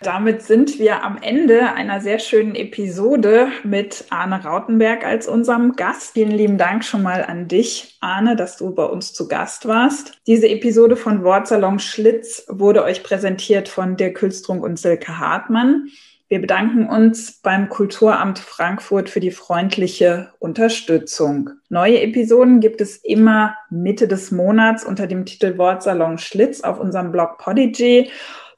Damit 0.03 0.42
sind 0.42 0.80
wir 0.80 1.05
am 1.05 1.18
Ende 1.22 1.74
einer 1.74 2.00
sehr 2.00 2.18
schönen 2.18 2.57
Episode 2.57 3.48
mit 3.62 4.07
Arne 4.11 4.42
Rautenberg 4.42 5.05
als 5.05 5.28
unserem 5.28 5.76
Gast. 5.76 6.14
Vielen 6.14 6.32
lieben 6.32 6.59
Dank 6.59 6.84
schon 6.84 7.03
mal 7.03 7.24
an 7.24 7.46
dich, 7.46 7.98
Arne, 8.00 8.34
dass 8.34 8.57
du 8.57 8.74
bei 8.74 8.84
uns 8.84 9.12
zu 9.12 9.28
Gast 9.28 9.68
warst. 9.68 10.14
Diese 10.26 10.48
Episode 10.48 10.96
von 10.96 11.22
Wortsalon 11.22 11.78
Schlitz 11.78 12.44
wurde 12.48 12.82
euch 12.82 13.05
präsentiert 13.05 13.68
von 13.68 13.96
Dirk 13.96 14.16
Külstrunk 14.16 14.64
und 14.64 14.76
Silke 14.76 15.20
Hartmann. 15.20 15.88
Wir 16.28 16.40
bedanken 16.40 16.88
uns 16.88 17.40
beim 17.42 17.68
Kulturamt 17.68 18.38
Frankfurt 18.38 19.09
für 19.11 19.20
die 19.20 19.30
freundliche 19.30 20.32
Unterstützung. 20.38 21.50
Neue 21.68 22.00
Episoden 22.00 22.61
gibt 22.61 22.80
es 22.80 22.96
immer 22.96 23.55
Mitte 23.70 24.09
des 24.09 24.32
Monats 24.32 24.82
unter 24.82 25.07
dem 25.07 25.26
Titel 25.26 25.59
Wortsalon 25.59 26.18
Schlitz 26.18 26.62
auf 26.62 26.80
unserem 26.80 27.12
Blog 27.12 27.36
Podigy 27.38 28.11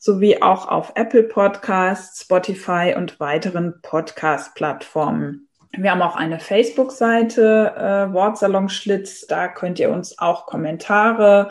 sowie 0.05 0.43
auch 0.43 0.69
auf 0.69 0.93
Apple 0.97 1.23
Podcasts, 1.23 2.21
Spotify 2.21 2.95
und 2.95 3.19
weiteren 3.21 3.81
Podcast-Plattformen. 3.81 5.49
Wir 5.73 5.93
haben 5.93 6.03
auch 6.03 6.15
eine 6.15 6.41
Facebook-Seite, 6.41 7.73
äh, 7.75 8.13
Wortsalon 8.13 8.69
Schlitz. 8.69 9.27
Da 9.27 9.49
könnt 9.49 9.79
ihr 9.79 9.91
uns 9.91 10.19
auch 10.19 10.45
Kommentare 10.45 11.49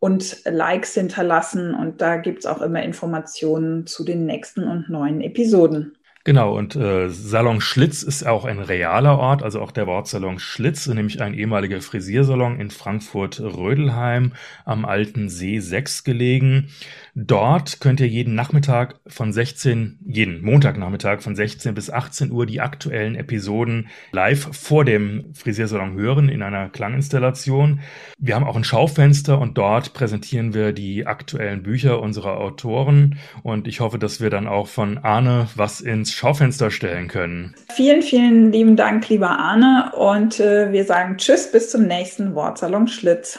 und 0.00 0.44
Likes 0.44 0.94
hinterlassen. 0.94 1.72
Und 1.72 2.00
da 2.00 2.16
gibt's 2.16 2.46
auch 2.46 2.62
immer 2.62 2.82
Informationen 2.82 3.86
zu 3.86 4.02
den 4.02 4.26
nächsten 4.26 4.66
und 4.66 4.88
neuen 4.88 5.20
Episoden. 5.20 5.96
Genau, 6.26 6.56
und 6.56 6.74
äh, 6.74 7.10
Salon 7.10 7.60
Schlitz 7.60 8.02
ist 8.02 8.26
auch 8.26 8.46
ein 8.46 8.58
realer 8.58 9.18
Ort, 9.18 9.42
also 9.42 9.60
auch 9.60 9.72
der 9.72 9.86
Wortsalon 9.86 10.38
Schlitz, 10.38 10.86
nämlich 10.86 11.20
ein 11.20 11.34
ehemaliger 11.34 11.82
Frisiersalon 11.82 12.58
in 12.58 12.70
Frankfurt-Rödelheim 12.70 14.32
am 14.64 14.86
Alten 14.86 15.28
See 15.28 15.58
6 15.58 16.02
gelegen. 16.02 16.70
Dort 17.14 17.80
könnt 17.80 18.00
ihr 18.00 18.08
jeden 18.08 18.34
Nachmittag 18.34 18.96
von 19.06 19.34
16, 19.34 19.98
jeden 20.06 20.42
Montagnachmittag 20.42 21.20
von 21.20 21.36
16 21.36 21.74
bis 21.74 21.90
18 21.90 22.32
Uhr 22.32 22.46
die 22.46 22.62
aktuellen 22.62 23.16
Episoden 23.16 23.88
live 24.10 24.48
vor 24.50 24.86
dem 24.86 25.26
Frisiersalon 25.34 25.92
hören 25.92 26.30
in 26.30 26.42
einer 26.42 26.70
Klanginstallation. 26.70 27.80
Wir 28.18 28.34
haben 28.34 28.44
auch 28.44 28.56
ein 28.56 28.64
Schaufenster 28.64 29.38
und 29.38 29.58
dort 29.58 29.92
präsentieren 29.92 30.54
wir 30.54 30.72
die 30.72 31.06
aktuellen 31.06 31.62
Bücher 31.62 32.00
unserer 32.00 32.38
Autoren 32.38 33.18
und 33.42 33.68
ich 33.68 33.80
hoffe, 33.80 33.98
dass 33.98 34.22
wir 34.22 34.30
dann 34.30 34.48
auch 34.48 34.68
von 34.68 34.96
Arne 34.96 35.48
was 35.54 35.82
ins 35.82 36.13
Schaufenster 36.14 36.70
stellen 36.70 37.08
können. 37.08 37.54
Vielen, 37.74 38.02
vielen 38.02 38.52
lieben 38.52 38.76
Dank, 38.76 39.08
lieber 39.08 39.30
Arne 39.30 39.92
und 39.96 40.40
äh, 40.40 40.72
wir 40.72 40.84
sagen 40.84 41.18
Tschüss 41.18 41.50
bis 41.50 41.70
zum 41.70 41.86
nächsten 41.86 42.34
Wortsalon 42.34 42.88
Schlitz. 42.88 43.38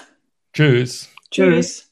Tschüss. 0.53 1.09
Tschüss. 1.31 1.91